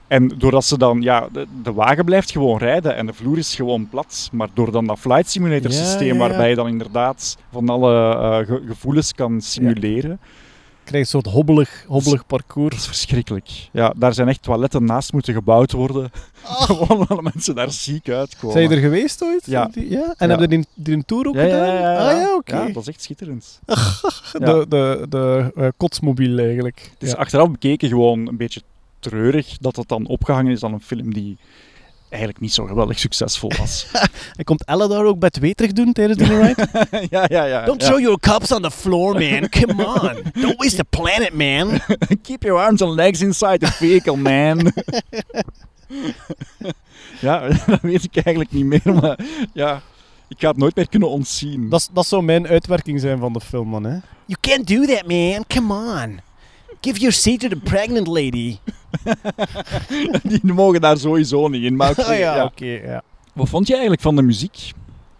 En 0.07 0.27
doordat 0.38 0.65
ze 0.65 0.77
dan, 0.77 1.01
ja, 1.01 1.27
de, 1.31 1.45
de 1.63 1.73
wagen 1.73 2.05
blijft 2.05 2.31
gewoon 2.31 2.57
rijden 2.57 2.95
en 2.95 3.05
de 3.05 3.13
vloer 3.13 3.38
is 3.38 3.55
gewoon 3.55 3.89
plat. 3.89 4.29
Maar 4.31 4.47
door 4.53 4.71
dan 4.71 4.85
dat 4.85 4.99
flight 4.99 5.29
simulator 5.29 5.71
systeem, 5.71 6.07
ja, 6.07 6.13
ja. 6.13 6.19
waarbij 6.19 6.49
je 6.49 6.55
dan 6.55 6.67
inderdaad 6.67 7.38
van 7.51 7.69
alle 7.69 8.13
eh, 8.15 8.38
ge- 8.47 8.63
gevoelens 8.67 9.13
kan 9.13 9.41
simuleren, 9.41 10.09
Je 10.09 10.93
krijgt 10.93 11.13
een 11.13 11.21
soort 11.21 11.33
hobbelig, 11.35 11.85
hobbelig 11.88 12.17
dat 12.17 12.27
parcours. 12.27 12.75
is 12.75 12.85
verschrikkelijk. 12.85 13.49
Ja, 13.71 13.93
daar 13.97 14.13
zijn 14.13 14.27
echt 14.27 14.41
toiletten 14.41 14.83
naast 14.85 15.13
moeten 15.13 15.33
gebouwd 15.33 15.71
worden. 15.71 16.09
Gewoon 16.43 16.99
omdat 17.09 17.21
mensen 17.33 17.55
daar 17.55 17.71
ziek 17.71 18.09
uitkomen. 18.09 18.55
Zijn 18.57 18.69
je 18.69 18.75
er 18.75 18.81
geweest 18.81 19.23
ooit? 19.23 19.45
Ja. 19.45 19.69
En 20.17 20.29
hebben 20.29 20.49
je 20.49 20.57
die, 20.57 20.65
die 20.73 20.93
een 20.95 21.05
tour 21.05 21.27
ook 21.27 21.35
gedaan? 21.38 21.67
ja, 21.67 21.79
ja. 21.79 22.09
Ah 22.11 22.17
ja, 22.21 22.35
oké. 22.35 22.71
Dat 22.73 22.81
is 22.81 22.88
echt 22.88 23.01
schitterend. 23.01 23.59
De, 24.33 24.65
de, 24.69 25.05
de 25.09 25.51
eh, 25.55 25.67
kotsmobiel 25.77 26.38
eigenlijk. 26.38 26.91
Het 26.93 27.07
is 27.07 27.15
achteraf 27.15 27.51
bekeken 27.51 27.89
gewoon 27.89 28.27
een 28.27 28.38
beetje 28.38 28.61
treurig 29.09 29.57
dat 29.57 29.75
het 29.75 29.87
dan 29.87 30.07
opgehangen 30.07 30.51
is 30.51 30.63
aan 30.63 30.73
een 30.73 30.81
film 30.81 31.13
die 31.13 31.37
eigenlijk 32.09 32.41
niet 32.41 32.53
zo 32.53 32.65
geweldig 32.65 32.99
succesvol 32.99 33.51
was. 33.57 33.87
En 34.37 34.43
komt 34.43 34.65
Ella 34.65 34.87
daar 34.87 35.03
ook 35.05 35.19
bij 35.19 35.29
het 35.33 35.41
weer 35.41 35.55
terug 35.55 35.71
doen 35.73 35.93
tijdens 35.93 36.17
de 36.17 36.39
ride? 36.41 36.67
ja, 37.15 37.25
ja, 37.27 37.43
ja. 37.43 37.65
Don't 37.65 37.81
ja. 37.81 37.87
throw 37.87 37.99
your 37.99 38.19
cups 38.19 38.51
on 38.51 38.61
the 38.61 38.71
floor, 38.71 39.13
man. 39.13 39.49
Come 39.49 39.85
on. 39.85 40.41
Don't 40.41 40.57
waste 40.57 40.75
the 40.75 40.83
planet, 40.89 41.33
man. 41.33 41.79
Keep 42.27 42.43
your 42.43 42.59
arms 42.59 42.81
and 42.81 42.95
legs 42.95 43.21
inside 43.21 43.57
the 43.57 43.71
vehicle, 43.71 44.15
man. 44.15 44.71
ja, 47.19 47.47
dat 47.65 47.81
weet 47.81 48.03
ik 48.03 48.15
eigenlijk 48.15 48.51
niet 48.51 48.65
meer, 48.65 48.93
maar 49.01 49.19
ja. 49.53 49.81
Ik 50.29 50.39
ga 50.39 50.47
het 50.47 50.57
nooit 50.57 50.75
meer 50.75 50.89
kunnen 50.89 51.09
ontzien. 51.09 51.69
Dat, 51.69 51.79
is- 51.79 51.89
dat 51.93 52.05
zou 52.05 52.23
mijn 52.23 52.47
uitwerking 52.47 52.99
zijn 52.99 53.19
van 53.19 53.33
de 53.33 53.41
film, 53.41 53.67
man. 53.67 53.83
Hè? 53.83 53.97
You 54.25 54.37
can't 54.41 54.67
do 54.67 54.85
that, 54.85 55.07
man. 55.07 55.45
Come 55.47 55.73
on. 55.73 56.19
Give 56.82 56.99
your 56.99 57.13
seat 57.13 57.39
to 57.39 57.47
the 57.47 57.55
pregnant 57.55 58.07
lady. 58.07 58.57
Die 60.23 60.53
mogen 60.53 60.82
daar 60.82 60.97
sowieso 60.97 61.47
niet 61.47 61.63
in. 61.63 61.75
Maar 61.75 61.89
oké, 61.99 62.13
ja, 62.13 62.36
ja. 62.36 62.43
oké. 62.43 62.65
ja. 62.65 63.01
Wat 63.34 63.49
vond 63.49 63.67
je 63.67 63.73
eigenlijk 63.73 64.01
van 64.01 64.15
de 64.15 64.21
muziek? 64.21 64.71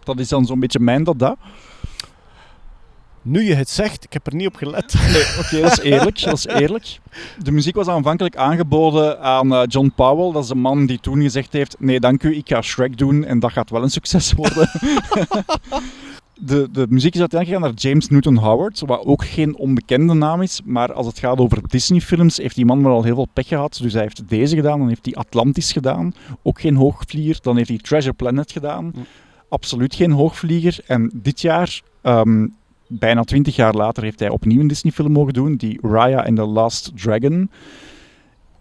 Dat 0.04 0.18
is 0.18 0.28
dan 0.28 0.46
zo'n 0.46 0.60
beetje 0.60 0.80
mijn 0.80 1.04
dat 1.04 1.18
dat. 1.18 1.36
Nu 3.22 3.44
je 3.44 3.54
het 3.54 3.70
zegt, 3.70 4.04
ik 4.04 4.12
heb 4.12 4.26
er 4.26 4.34
niet 4.34 4.46
op 4.46 4.56
gelet. 4.56 4.94
Nee, 5.12 5.24
oké, 5.38 5.60
dat 5.60 5.72
is 5.72 5.84
eerlijk. 5.92 6.22
Dat 6.22 6.36
is 6.38 6.46
eerlijk. 6.46 6.98
De 7.42 7.52
muziek 7.52 7.74
was 7.74 7.86
aanvankelijk 7.86 8.36
aangeboden 8.36 9.20
aan 9.20 9.54
eh, 9.54 9.62
John 9.66 9.92
Powell. 9.94 10.32
Dat 10.32 10.42
is 10.42 10.48
de 10.48 10.54
man 10.54 10.86
die 10.86 11.00
toen 11.00 11.22
gezegd 11.22 11.52
heeft: 11.52 11.76
Nee, 11.78 12.00
dank 12.00 12.22
u, 12.22 12.36
ik 12.36 12.48
ga 12.48 12.62
Shrek 12.62 12.98
doen 12.98 13.24
en 13.24 13.38
dat 13.38 13.52
gaat 13.52 13.70
wel 13.70 13.82
een 13.82 13.90
succes 13.90 14.32
worden. 14.32 14.70
De, 16.38 16.68
de 16.72 16.86
muziek 16.88 17.14
is 17.14 17.20
uiteindelijk 17.20 17.60
gegaan 17.60 17.60
naar 17.60 17.90
James 17.90 18.08
Newton 18.08 18.36
Howard, 18.36 18.82
wat 18.86 19.04
ook 19.04 19.24
geen 19.24 19.56
onbekende 19.56 20.14
naam 20.14 20.42
is. 20.42 20.60
Maar 20.64 20.92
als 20.92 21.06
het 21.06 21.18
gaat 21.18 21.38
over 21.38 21.68
Disney-films, 21.68 22.36
heeft 22.36 22.54
die 22.54 22.64
man 22.64 22.82
wel 22.82 22.92
al 22.92 23.02
heel 23.02 23.14
veel 23.14 23.28
pech 23.32 23.46
gehad. 23.48 23.78
Dus 23.82 23.92
hij 23.92 24.02
heeft 24.02 24.28
deze 24.28 24.56
gedaan, 24.56 24.78
dan 24.78 24.88
heeft 24.88 25.04
hij 25.04 25.14
Atlantis 25.14 25.72
gedaan. 25.72 26.12
Ook 26.42 26.60
geen 26.60 26.76
hoogvlieger. 26.76 27.38
Dan 27.42 27.56
heeft 27.56 27.68
hij 27.68 27.78
Treasure 27.78 28.14
Planet 28.14 28.52
gedaan. 28.52 28.92
Absoluut 29.48 29.94
geen 29.94 30.10
hoogvlieger. 30.10 30.78
En 30.86 31.12
dit 31.14 31.40
jaar. 31.40 31.80
ehm, 32.02 32.46
bijna 32.88 33.22
twintig 33.24 33.56
jaar 33.56 33.74
later 33.74 34.02
heeft 34.02 34.20
hij 34.20 34.28
opnieuw 34.28 34.60
een 34.60 34.66
Disney-film 34.66 35.12
mogen 35.12 35.32
doen, 35.32 35.56
die 35.56 35.78
Raya 35.82 36.24
and 36.24 36.36
the 36.36 36.46
Last 36.46 36.90
Dragon. 36.94 37.50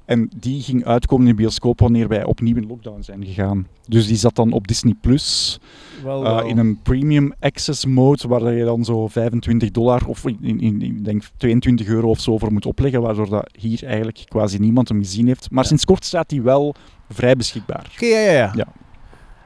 En 0.08 0.30
die 0.38 0.62
ging 0.62 0.86
uitkomen 0.86 1.28
in 1.28 1.36
de 1.36 1.42
bioscoop 1.42 1.80
wanneer 1.80 2.08
wij 2.08 2.24
opnieuw 2.24 2.56
in 2.56 2.68
lockdown 2.68 3.02
zijn 3.02 3.26
gegaan. 3.26 3.68
Dus 3.88 4.08
die 4.08 4.16
zat 4.16 4.36
dan 4.36 4.52
op 4.52 4.68
Disney 4.68 4.94
Plus 5.02 5.60
eh, 6.06 6.42
in 6.46 6.58
een 6.58 6.80
premium 6.82 7.34
access 7.40 7.86
mode, 7.86 8.28
waar 8.28 8.54
je 8.54 8.64
dan 8.64 8.86
zo 8.86 9.08
25 9.08 9.72
dollar 9.72 10.08
of 10.08 10.26
in, 10.26 10.38
in, 10.42 10.62
in- 10.62 10.82
ik 10.82 11.06
denk 11.06 11.24
22 11.38 11.88
euro 11.88 12.10
of 12.10 12.20
zo 12.20 12.38
voor 12.38 12.54
moet 12.54 12.66
opleggen, 12.66 13.02
waardoor 13.02 13.30
dat 13.30 13.50
hier 13.60 13.84
eigenlijk 13.86 14.24
quasi 14.28 14.58
niemand 14.58 14.88
hem 14.90 15.00
gezien 15.00 15.28
heeft. 15.28 15.52
Maar 15.52 15.64
Ja. 15.64 15.70
sinds 15.70 15.86
kort 15.86 16.06
staat 16.06 16.32
hij 16.32 16.42
wel 16.42 16.76
vrij 17.10 17.36
beschikbaar. 17.36 17.92
Oké, 17.96 18.06
ja, 18.06 18.20
ja, 18.20 18.32
ja, 18.32 18.52
Ja. 18.56 18.68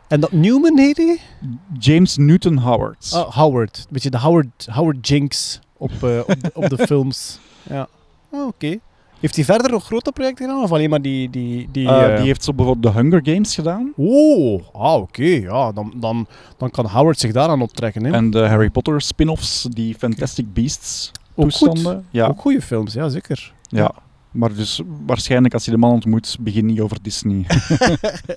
En 0.07 0.19
dat 0.19 0.31
Newman 0.31 0.77
heet 0.77 0.97
hij? 0.97 1.17
James 1.79 2.17
Newton 2.17 2.57
Howard. 2.57 3.11
Oh, 3.15 3.29
Howard. 3.35 3.85
Beetje 3.89 4.09
de 4.09 4.17
Howard, 4.19 4.67
Howard 4.71 5.07
Jinx 5.07 5.59
op, 5.77 5.91
eh, 6.03 6.19
op, 6.27 6.41
de, 6.41 6.51
op 6.53 6.69
de 6.69 6.77
films. 6.87 7.39
Ja. 7.69 7.87
Oh, 8.29 8.47
Oké. 8.47 8.77
Heeft 9.21 9.35
hij 9.35 9.45
verder 9.45 9.71
nog 9.71 9.85
grote 9.85 10.11
projecten 10.11 10.45
gedaan? 10.45 10.63
Of 10.63 10.71
alleen 10.71 10.89
maar 10.89 11.01
die... 11.01 11.29
Die, 11.29 11.69
die, 11.71 11.87
Eh, 11.87 12.09
eh, 12.11 12.17
die 12.17 12.25
heeft 12.25 12.43
zo 12.43 12.53
bijvoorbeeld 12.53 12.93
de 12.93 12.99
Hunger 13.01 13.21
Games 13.23 13.55
gedaan. 13.55 13.93
Oh, 13.95 14.61
ah, 14.73 14.95
oké. 15.01 15.23
Ja, 15.23 15.71
dan, 15.71 15.93
dan, 15.95 16.27
dan 16.57 16.69
kan 16.69 16.85
Howard 16.85 17.19
zich 17.19 17.31
daaraan 17.31 17.61
optrekken. 17.61 18.03
Hè. 18.05 18.11
En 18.11 18.29
de 18.29 18.39
Harry 18.47 18.69
Potter 18.69 19.01
spin-offs, 19.01 19.67
die 19.69 19.95
Fantastic 19.95 20.53
Beasts 20.53 21.11
Ook 21.35 21.51
goed. 21.51 21.59
toestanden. 21.59 22.05
Ja, 22.09 22.27
Ook 22.27 22.41
goede 22.41 22.61
films, 22.61 22.93
ja, 22.93 23.09
zeker. 23.09 23.53
ja. 23.67 23.91
Maar 24.31 24.53
dus 24.53 24.81
waarschijnlijk 25.05 25.53
als 25.53 25.65
je 25.65 25.71
de 25.71 25.77
man 25.77 25.91
ontmoet, 25.91 26.37
begin 26.39 26.65
niet 26.65 26.79
over 26.79 26.97
Disney. 27.01 27.45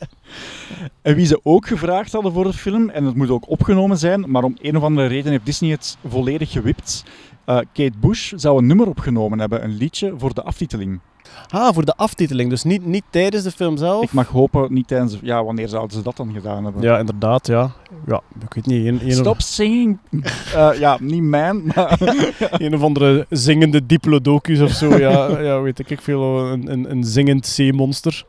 en 1.02 1.14
wie 1.14 1.26
ze 1.26 1.40
ook 1.42 1.66
gevraagd 1.66 2.12
hadden 2.12 2.32
voor 2.32 2.44
de 2.44 2.52
film, 2.52 2.88
en 2.90 3.04
het 3.04 3.14
moet 3.14 3.30
ook 3.30 3.48
opgenomen 3.50 3.98
zijn, 3.98 4.30
maar 4.30 4.42
om 4.44 4.56
een 4.60 4.76
of 4.76 4.82
andere 4.82 5.06
reden 5.06 5.30
heeft 5.30 5.46
Disney 5.46 5.70
het 5.70 5.96
volledig 6.08 6.50
gewipt. 6.50 7.04
Eh, 7.44 7.56
Kate 7.56 7.98
Bush 8.00 8.32
zou 8.36 8.58
een 8.58 8.66
nummer 8.66 8.86
opgenomen 8.88 9.38
hebben, 9.38 9.64
een 9.64 9.76
liedje 9.76 10.14
voor 10.18 10.34
de 10.34 10.42
aftiteling. 10.42 11.00
Ah, 11.48 11.74
voor 11.74 11.84
de 11.84 11.96
aftiteling. 11.96 12.50
Dus 12.50 12.62
niet, 12.62 12.86
niet 12.86 13.02
tijdens 13.10 13.42
de 13.44 13.50
film 13.50 13.76
zelf. 13.76 14.02
Ik 14.02 14.12
mag 14.12 14.28
hopen, 14.28 14.72
niet 14.72 14.88
tijdens... 14.88 15.12
de- 15.12 15.18
Ja, 15.22 15.44
wanneer 15.44 15.68
zouden 15.68 15.96
ze 15.96 16.02
dat 16.02 16.16
dan 16.16 16.32
gedaan 16.32 16.64
hebben? 16.64 16.82
Ja, 16.82 16.98
inderdaad, 16.98 17.46
ja. 17.46 17.70
Ja, 18.06 18.20
ik 18.44 18.54
weet 18.54 18.66
niet. 18.66 18.86
Een, 18.86 19.00
een, 19.04 19.12
Stop 19.12 19.40
singing! 19.40 19.98
Eh, 20.54 20.70
ja, 20.78 20.96
niet 21.00 21.22
mijn, 21.22 21.62
maar... 21.74 21.98
een 22.64 22.74
of 22.74 22.82
andere 22.82 23.26
zingende 23.30 23.86
diplodocus 23.86 24.60
of 24.60 24.70
zo. 24.70 24.96
Ja, 24.98 25.40
ja 25.40 25.60
weet 25.60 25.78
ik, 25.78 25.90
ik 25.90 26.00
veel. 26.00 26.38
Een, 26.50 26.72
een, 26.72 26.90
een 26.90 27.04
zingend 27.04 27.46
zeemonster. 27.46 28.24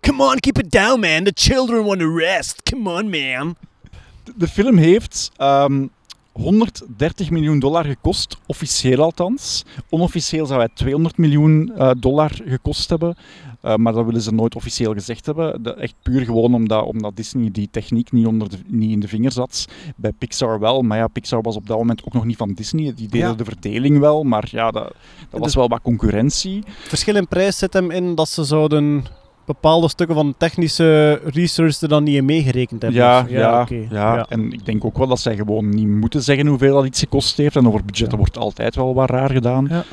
Come 0.00 0.22
on, 0.24 0.38
keep 0.40 0.58
it 0.58 0.70
down, 0.70 1.00
man. 1.00 1.24
The 1.24 1.32
children 1.34 1.84
want 1.84 1.98
to 1.98 2.16
rest. 2.16 2.62
Come 2.62 2.90
on, 3.02 3.10
man. 3.10 3.56
De 4.36 4.48
film 4.48 4.76
heeft 4.76 5.30
ehm, 5.36 5.86
130 6.32 7.30
miljoen 7.30 7.58
dollar 7.58 7.84
gekost, 7.84 8.36
officieel 8.46 9.02
althans. 9.02 9.64
Onofficieel 9.88 10.46
zou 10.46 10.58
hij 10.58 10.68
200 10.74 11.16
miljoen 11.18 11.72
eh, 11.76 11.90
dollar 11.98 12.30
gekost 12.44 12.90
hebben, 12.90 13.16
eh, 13.60 13.74
maar 13.76 13.92
dat 13.92 14.04
willen 14.04 14.20
ze 14.22 14.32
nooit 14.34 14.54
officieel 14.54 14.92
gezegd 14.92 15.26
hebben. 15.26 15.62
De- 15.62 15.74
echt 15.74 15.94
puur 16.02 16.24
gewoon 16.24 16.54
omdat, 16.54 16.84
omdat 16.84 17.16
Disney 17.16 17.50
die 17.50 17.68
techniek 17.70 18.12
niet, 18.12 18.26
onder 18.26 18.50
de, 18.50 18.56
niet 18.66 18.90
in 18.90 19.00
de 19.00 19.08
vingers 19.08 19.34
had. 19.36 19.66
Bij 19.96 20.12
Pixar 20.12 20.58
wel, 20.60 20.82
maar 20.82 20.98
ja, 20.98 21.08
Pixar 21.08 21.42
was 21.42 21.56
op 21.56 21.66
dat 21.66 21.78
moment 21.78 22.04
ook 22.04 22.12
nog 22.12 22.24
niet 22.24 22.36
van 22.36 22.52
Disney. 22.52 22.92
Die 22.94 23.08
deden 23.08 23.28
Ja. 23.28 23.34
de 23.34 23.44
verdeling 23.44 23.98
wel, 23.98 24.22
maar 24.22 24.48
ja, 24.50 24.70
dat, 24.70 24.82
dat 24.82 24.92
was 25.30 25.40
Dus- 25.42 25.54
wel 25.54 25.68
wat 25.68 25.82
concurrentie. 25.82 26.56
Het 26.56 26.88
verschil 26.88 27.16
in 27.16 27.28
prijs 27.28 27.58
zit 27.58 27.72
hem 27.72 27.90
in 27.90 28.14
dat 28.14 28.28
ze 28.28 28.44
zouden 28.44 29.04
bepaalde 29.52 29.88
stukken 29.88 30.16
van 30.16 30.34
technische 30.38 31.20
research 31.24 31.80
er 31.80 31.88
dan 31.88 32.04
niet 32.04 32.16
in 32.16 32.24
meegerekend 32.24 32.82
hebben. 32.82 33.00
Ja, 33.00 33.24
ja, 33.28 33.66
ja. 33.90 34.26
En 34.28 34.52
ik 34.52 34.64
denk 34.64 34.84
ook 34.84 34.98
wel 34.98 35.06
dat 35.06 35.20
zij 35.20 35.36
gewoon 35.36 35.68
niet 35.68 35.88
moeten 35.88 36.22
zeggen 36.22 36.46
hoeveel 36.46 36.74
dat 36.74 36.86
iets 36.86 37.00
gekost 37.00 37.36
heeft. 37.36 37.56
En 37.56 37.66
over 37.66 37.84
budgetten 37.84 38.18
wordt 38.18 38.38
altijd 38.38 38.74
wel 38.74 38.94
wat 38.94 39.10
raar 39.10 39.30
gedaan. 39.30 39.66
Ja. 39.70 39.84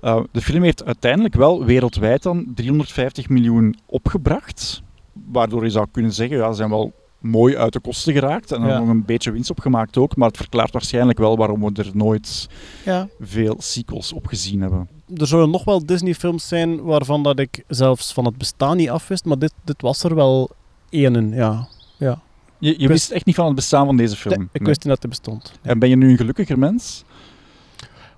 Eh, 0.00 0.20
de 0.32 0.40
film 0.40 0.62
heeft 0.62 0.84
uiteindelijk 0.84 1.34
wel 1.34 1.64
wereldwijd 1.64 2.22
dan 2.22 2.46
350 2.54 3.28
miljoen 3.28 3.76
opgebracht. 3.86 4.82
Waardoor 5.12 5.64
je 5.64 5.70
zou 5.70 5.86
kunnen 5.90 6.12
zeggen, 6.12 6.36
ja, 6.36 6.50
ze 6.50 6.56
zijn 6.56 6.70
wel 6.70 6.92
mooi 7.20 7.56
uit 7.56 7.72
de 7.72 7.80
kosten 7.80 8.12
geraakt. 8.12 8.52
En 8.52 8.60
dan 8.60 8.68
Ja. 8.70 8.78
nog 8.78 8.88
een 8.88 9.04
beetje 9.04 9.30
winst 9.30 9.50
opgemaakt 9.50 9.96
ook. 9.96 10.16
Maar 10.16 10.28
het 10.28 10.36
verklaart 10.36 10.72
waarschijnlijk 10.72 11.18
wel 11.18 11.36
waarom 11.36 11.60
we 11.60 11.82
er 11.82 11.90
nooit 11.94 12.48
Ja. 12.84 13.08
veel 13.20 13.56
sequels 13.58 14.12
op 14.12 14.26
gezien 14.26 14.60
hebben. 14.60 14.88
Er 15.16 15.26
zullen 15.26 15.50
nog 15.50 15.64
wel 15.64 15.86
Disney-films 15.86 16.48
zijn 16.48 16.82
waarvan 16.82 17.22
dat 17.22 17.38
ik 17.38 17.64
zelfs 17.68 18.12
van 18.12 18.24
het 18.24 18.36
bestaan 18.38 18.76
niet 18.76 18.90
afwist, 18.90 19.24
maar 19.24 19.38
dit, 19.38 19.52
dit 19.64 19.82
was 19.82 20.02
er 20.02 20.14
wel 20.14 20.50
één, 20.90 21.30
ja. 21.34 21.68
Je, 22.58 22.74
je 22.78 22.88
wist- 22.88 23.10
echt 23.10 23.26
niet 23.26 23.34
van 23.34 23.46
het 23.46 23.54
bestaan 23.54 23.86
van 23.86 23.96
deze 23.96 24.16
film. 24.16 24.38
Nee, 24.38 24.48
ik 24.52 24.62
wist 24.66 24.78
niet 24.84 24.88
dat 24.92 24.98
het 25.02 25.08
bestond. 25.10 25.52
En 25.62 25.78
ben 25.78 25.88
je 25.88 25.96
nu 25.96 26.10
een 26.10 26.16
gelukkiger 26.16 26.58
mens? 26.58 27.04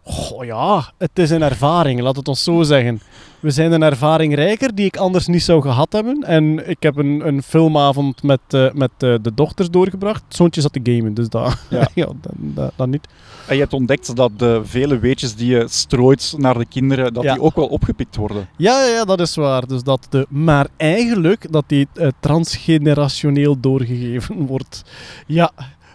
Goh 0.04 0.44
ja, 0.44 0.92
het 0.98 1.18
is 1.18 1.30
een 1.30 1.42
ervaring, 1.42 2.00
laat 2.00 2.16
het 2.16 2.28
ons 2.28 2.42
zo 2.42 2.62
zeggen. 2.62 3.00
We 3.40 3.50
zijn 3.50 3.72
een 3.72 3.82
ervaring 3.82 4.34
rijker 4.34 4.74
die 4.74 4.86
ik 4.86 4.96
anders 4.96 5.26
niet 5.26 5.42
zou 5.42 5.62
gehad 5.62 5.92
hebben. 5.92 6.22
En 6.22 6.68
ik 6.68 6.82
heb 6.82 6.96
een, 6.96 7.26
een 7.26 7.42
filmavond 7.42 8.22
met, 8.22 8.40
eh, 8.48 8.72
met 8.72 8.90
eh, 8.98 9.14
de 9.22 9.34
dochters 9.34 9.70
doorgebracht. 9.70 10.22
Het 10.24 10.36
zoontje 10.36 10.60
zat 10.60 10.72
te 10.72 10.80
gamen, 10.82 11.14
dus 11.14 11.28
dat, 11.28 11.56
Ja. 11.70 11.88
ja. 11.94 12.06
dat, 12.06 12.32
dat, 12.36 12.72
dat 12.76 12.86
niet. 12.88 13.08
En 13.46 13.54
je 13.54 13.60
hebt 13.60 13.72
ontdekt 13.72 14.16
dat 14.16 14.30
de 14.38 14.60
vele 14.64 14.98
weetjes 14.98 15.34
die 15.34 15.50
je 15.50 15.64
strooit 15.68 16.34
naar 16.36 16.58
de 16.58 16.66
kinderen, 16.66 17.12
dat 17.14 17.22
Ja. 17.22 17.32
die 17.32 17.42
ook 17.42 17.56
wel 17.56 17.66
opgepikt 17.66 18.16
worden. 18.16 18.48
Ja, 18.56 18.80
ja, 18.84 18.92
ja, 18.94 19.04
dat 19.04 19.20
is 19.20 19.34
waar. 19.36 19.66
Dus 19.66 19.82
dat 19.82 20.06
de, 20.10 20.26
maar 20.28 20.66
eigenlijk 20.76 21.46
dat 21.52 21.64
die 21.66 21.88
eh, 21.94 22.08
transgenerationeel 22.20 23.60
doorgegeven 23.60 24.46
wordt. 24.46 24.82
Ja, 25.26 25.50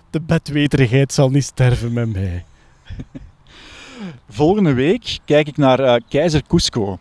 de 0.09 0.21
bedweterigheid 0.21 1.13
zal 1.13 1.29
niet 1.29 1.43
sterven 1.43 1.93
met 1.93 2.13
mij. 2.13 2.45
Volgende 4.29 4.73
week 4.73 5.17
kijk 5.25 5.47
ik 5.47 5.57
naar 5.57 5.79
eh, 5.79 5.95
Keizer 6.09 6.41
Cusco. 6.47 6.97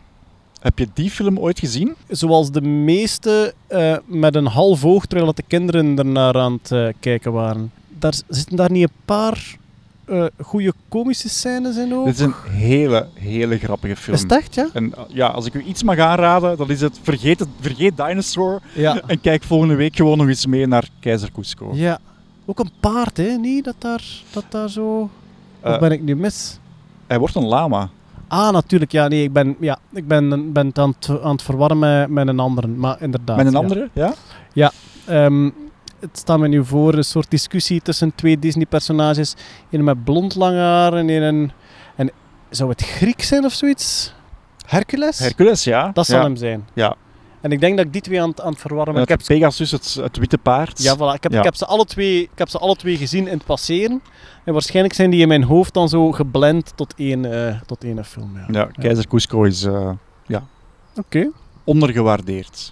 Heb 0.61 0.79
je 0.79 0.87
die 0.93 1.09
film 1.11 1.39
ooit 1.39 1.59
gezien? 1.59 1.95
Zoals 2.07 2.51
de 2.51 2.61
meeste 2.61 3.53
eh, 3.67 3.95
met 4.05 4.35
een 4.35 4.45
half 4.45 4.85
oog, 4.85 5.05
terwijl 5.05 5.25
dat 5.25 5.35
de 5.35 5.43
kinderen 5.47 5.97
ernaar 5.97 6.37
aan 6.37 6.53
het 6.61 6.71
eh, 6.71 6.87
kijken 6.99 7.31
waren. 7.31 7.71
Daar 7.99 8.13
zitten 8.27 8.55
daar 8.57 8.71
niet 8.71 8.83
een 8.83 8.95
paar 9.05 9.55
eh 10.05 10.25
goede 10.41 10.73
komische 10.89 11.29
scènes 11.29 11.77
in 11.77 11.93
ook? 11.93 12.05
Dit 12.05 12.13
is 12.13 12.19
een 12.19 12.33
hele, 12.49 13.07
hele 13.13 13.57
grappige 13.57 13.95
film. 13.95 14.15
Is 14.15 14.21
het 14.21 14.31
echt, 14.31 14.55
ja? 14.55 14.67
En 14.73 14.93
ja, 15.07 15.27
als 15.27 15.45
ik 15.45 15.53
u 15.53 15.63
iets 15.63 15.83
mag 15.83 15.97
aanraden, 15.97 16.57
dan 16.57 16.69
is 16.69 16.81
het 16.81 16.99
vergeet, 17.01 17.39
het, 17.39 17.49
vergeet 17.59 17.97
Dinosaur 17.97 18.61
Ja. 18.73 19.01
en 19.07 19.21
kijk 19.21 19.43
volgende 19.43 19.75
week 19.75 19.95
gewoon 19.95 20.17
nog 20.17 20.27
eens 20.27 20.45
mee 20.45 20.67
naar 20.67 20.89
Keizer 20.99 21.31
Cusco. 21.31 21.71
ja. 21.73 21.99
Ook 22.49 22.59
een 22.59 22.71
paard, 22.79 23.17
hè? 23.17 23.37
Niet 23.37 23.63
dat 23.65 23.75
daar, 23.77 24.03
dat 24.31 24.43
daar 24.49 24.69
zo... 24.69 25.09
Of 25.63 25.79
ben 25.79 25.91
ik 25.91 26.01
nu 26.01 26.15
mis? 26.15 26.59
Hij 27.07 27.19
wordt 27.19 27.35
een 27.35 27.45
lama. 27.45 27.89
Ah, 28.27 28.51
natuurlijk. 28.51 28.91
Ja, 28.91 29.07
nee, 29.07 29.23
ik 29.23 29.33
ben, 29.33 29.55
ja, 29.59 29.77
ik 29.93 30.07
ben, 30.07 30.53
ben 30.53 30.67
het 30.67 30.79
aan 30.79 30.95
het, 30.99 31.21
aan 31.21 31.31
het 31.31 31.41
verwarren 31.41 31.79
met, 32.13 32.27
een 32.27 32.39
andere. 32.39 32.67
Maar 32.67 33.01
inderdaad. 33.01 33.37
Met 33.37 33.45
een 33.45 33.51
ja. 33.51 33.57
andere, 33.57 33.89
ja? 34.53 34.71
Ehm, 35.05 35.49
het 35.99 36.17
staat 36.17 36.39
me 36.39 36.47
nu 36.47 36.65
voor 36.65 36.93
een 36.93 37.03
soort 37.03 37.31
discussie 37.31 37.81
tussen 37.81 38.15
twee 38.15 38.39
Disney-personages. 38.39 39.35
Een 39.69 39.83
met 39.83 40.03
blond 40.03 40.35
lang 40.35 40.57
haar 40.57 40.93
en 40.93 41.09
een... 41.09 41.51
En 41.95 42.11
zou 42.49 42.69
het 42.69 42.81
Griek 42.81 43.21
zijn 43.21 43.45
of 43.45 43.53
zoiets? 43.53 44.13
Hercules? 44.65 45.19
Hercules, 45.19 45.63
ja. 45.63 45.91
dat 45.93 46.05
zal 46.05 46.17
ja. 46.17 46.23
hem 46.23 46.35
zijn. 46.35 46.67
Ja. 46.73 46.95
En 47.41 47.51
ik 47.51 47.59
denk 47.59 47.77
dat 47.77 47.85
ik 47.85 47.93
die 47.93 48.01
twee 48.01 48.21
aan, 48.21 48.29
het- 48.29 48.41
aan 48.41 48.51
het 48.51 48.61
verwarren 48.61 48.93
ben. 48.93 49.03
En 49.07 49.09
Ik 49.13 49.19
heb, 49.19 49.27
Pegasus, 49.27 49.71
het, 49.71 49.97
het 50.01 50.17
witte 50.17 50.37
paard. 50.37 50.83
ja, 50.83 50.95
voilà, 50.95 51.13
ik, 51.15 51.23
heb, 51.23 51.31
Ja. 51.31 51.37
ik, 51.37 51.43
heb 51.43 51.55
ze 51.55 51.65
alle 51.65 51.85
twee, 51.85 52.21
ik 52.21 52.29
heb 52.35 52.49
ze 52.49 52.57
alle 52.57 52.75
twee 52.75 52.97
gezien 52.97 53.27
in 53.27 53.33
het 53.33 53.45
passeren. 53.45 54.01
En 54.43 54.53
waarschijnlijk 54.53 54.95
zijn 54.95 55.09
die 55.09 55.21
in 55.21 55.27
mijn 55.27 55.43
hoofd 55.43 55.73
dan 55.73 55.89
zo 55.89 56.11
geblend 56.11 56.71
tot 56.75 56.93
één, 56.97 57.47
eh, 57.47 57.61
tot 57.65 57.83
één 57.83 58.05
film. 58.05 58.31
Ja. 58.35 58.45
Ja, 58.51 58.69
Keizer 58.81 59.07
Cusco 59.07 59.43
is 59.43 59.63
eh, 59.63 59.89
Oké. 60.95 61.29
ondergewaardeerd. 61.63 62.71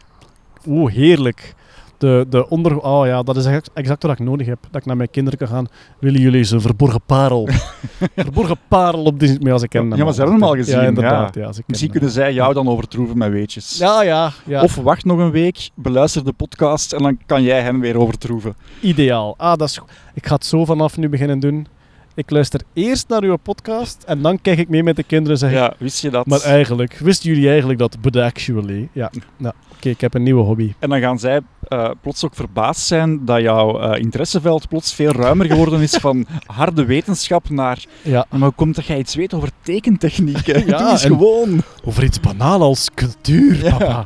Oeh, 0.68 0.94
heerlijk. 0.94 1.54
De, 1.98 2.26
de 2.30 2.50
onder... 2.50 2.80
Oh 2.80 3.06
ja, 3.06 3.24
dat 3.24 3.36
is 3.38 3.46
exact, 3.74 4.04
wat 4.04 4.12
ik 4.12 4.20
nodig 4.20 4.48
heb. 4.48 4.58
Dat 4.72 4.82
ik 4.82 4.88
naar 4.88 4.98
mijn 4.98 5.10
kinderen 5.10 5.40
kan 5.40 5.48
gaan. 5.48 5.68
Willen 6.00 6.22
jullie 6.22 6.38
eens 6.38 6.52
een 6.52 6.62
verborgen 6.62 7.02
parel? 7.06 7.48
verborgen 8.16 8.58
parel 8.68 9.04
op 9.04 9.20
Disney... 9.20 9.40
Maar 9.42 9.52
ja, 9.52 9.58
ze 9.58 9.68
kennen 9.68 9.98
Ja, 9.98 10.04
maar 10.04 10.14
ze 10.14 10.20
hebben 10.22 10.40
hem 10.40 10.48
al 10.50 10.56
gezien, 10.56 10.80
Ja, 10.80 10.86
inderdaad. 10.88 11.36
ja. 11.36 11.42
Ja, 11.42 11.52
ze 11.52 11.64
Misschien 11.68 11.92
kunnen 11.92 12.10
zij 12.10 12.34
jou 12.34 12.54
dan 12.54 12.68
overtroeven 12.68 13.18
met 13.18 13.32
weetjes. 13.32 13.80
hem. 13.80 13.88
Ja, 13.88 14.02
ja, 14.04 14.32
ja. 14.46 14.62
Of 14.64 14.76
wacht 14.76 15.06
nog 15.06 15.18
een 15.20 15.32
week, 15.32 15.70
beluister 15.76 16.26
de 16.26 16.34
podcast 16.34 16.94
en 16.94 17.04
dan 17.04 17.18
kan 17.26 17.44
jij 17.44 17.62
hen 17.62 17.80
weer 17.80 17.98
overtroeven. 18.00 18.56
Ideaal. 18.82 19.34
Ah, 19.38 19.58
dat 19.58 19.68
is. 19.70 19.80
Ik 20.14 20.28
ga 20.28 20.36
het 20.36 20.46
zo 20.46 20.66
vanaf 20.66 20.98
nu 20.98 21.10
beginnen 21.10 21.40
doen. 21.40 21.68
Ik 22.16 22.30
luister 22.30 22.62
eerst 22.74 23.08
naar 23.08 23.24
uw 23.24 23.36
podcast 23.36 24.04
en 24.08 24.22
dan 24.22 24.42
kijk 24.42 24.58
ik 24.60 24.70
mee 24.70 24.84
met 24.84 24.96
de 24.96 25.04
kinderen 25.04 25.32
en 25.32 25.38
zeg 25.38 25.52
Ja, 25.52 25.74
wist 25.78 26.02
je 26.02 26.10
dat? 26.10 26.26
Maar 26.26 26.42
eigenlijk, 26.42 26.98
wisten 26.98 27.30
jullie 27.30 27.50
eigenlijk 27.50 27.80
dat? 27.80 27.98
But 28.02 28.16
actually. 28.16 28.90
Ja, 28.92 29.12
nou, 29.38 29.54
oké, 29.76 29.90
ik 29.90 30.02
heb 30.02 30.14
een 30.14 30.24
nieuwe 30.24 30.42
hobby. 30.44 30.74
En 30.80 30.90
dan 30.90 31.00
gaan 31.00 31.20
zij 31.20 31.42
eh, 31.68 31.90
plots 32.02 32.26
ook 32.26 32.36
verbaasd 32.36 32.82
zijn 32.88 33.26
dat 33.26 33.42
jouw 33.42 33.80
eh, 33.80 34.02
interesseveld 34.02 34.68
plots 34.68 34.94
veel 34.94 35.12
ruimer 35.12 35.46
geworden 35.46 35.82
is 35.82 35.94
van 35.96 36.26
harde 36.46 36.86
wetenschap 36.86 37.50
naar... 37.50 37.84
Ja, 38.02 38.26
Maar 38.30 38.40
hoe 38.40 38.52
komt 38.52 38.76
dat 38.76 38.86
jij 38.86 38.98
iets 38.98 39.16
weet 39.16 39.34
over 39.34 39.50
tekentechnieken? 39.62 40.68
Ja, 40.68 40.92
en- 40.92 40.98
gewoon. 40.98 41.62
over 41.84 42.04
iets 42.04 42.20
banaal 42.20 42.62
als 42.62 42.90
cultuur, 42.94 43.64
Ja. 43.64 43.70
papa. 43.78 44.06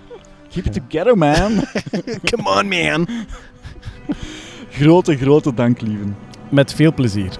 Keep 0.49 0.65
it 0.65 0.73
together, 0.73 1.17
man. 1.17 1.51
Come 2.31 2.49
on, 2.59 2.67
man. 2.67 3.07
grote, 4.71 5.17
grote 5.17 5.53
dank, 5.53 5.81
lieven. 5.81 6.15
Met 6.49 6.73
veel 6.73 6.93
plezier. 6.93 7.31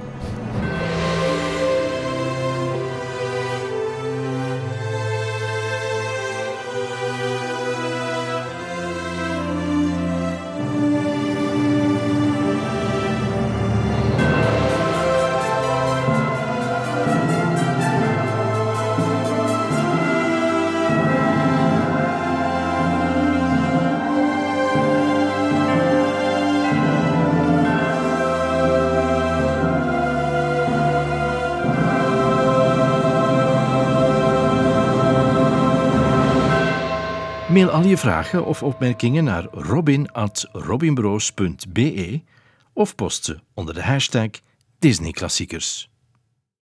Je 37.89 37.97
vragen 37.97 38.45
of 38.45 38.63
opmerkingen 38.63 39.23
naar 39.23 39.47
robin.robinbroos.be 39.51 42.21
of 42.73 42.95
post 42.95 43.35
onder 43.53 43.73
de 43.73 43.83
hashtag 43.83 44.29
Disneyklassiekers. 44.79 45.89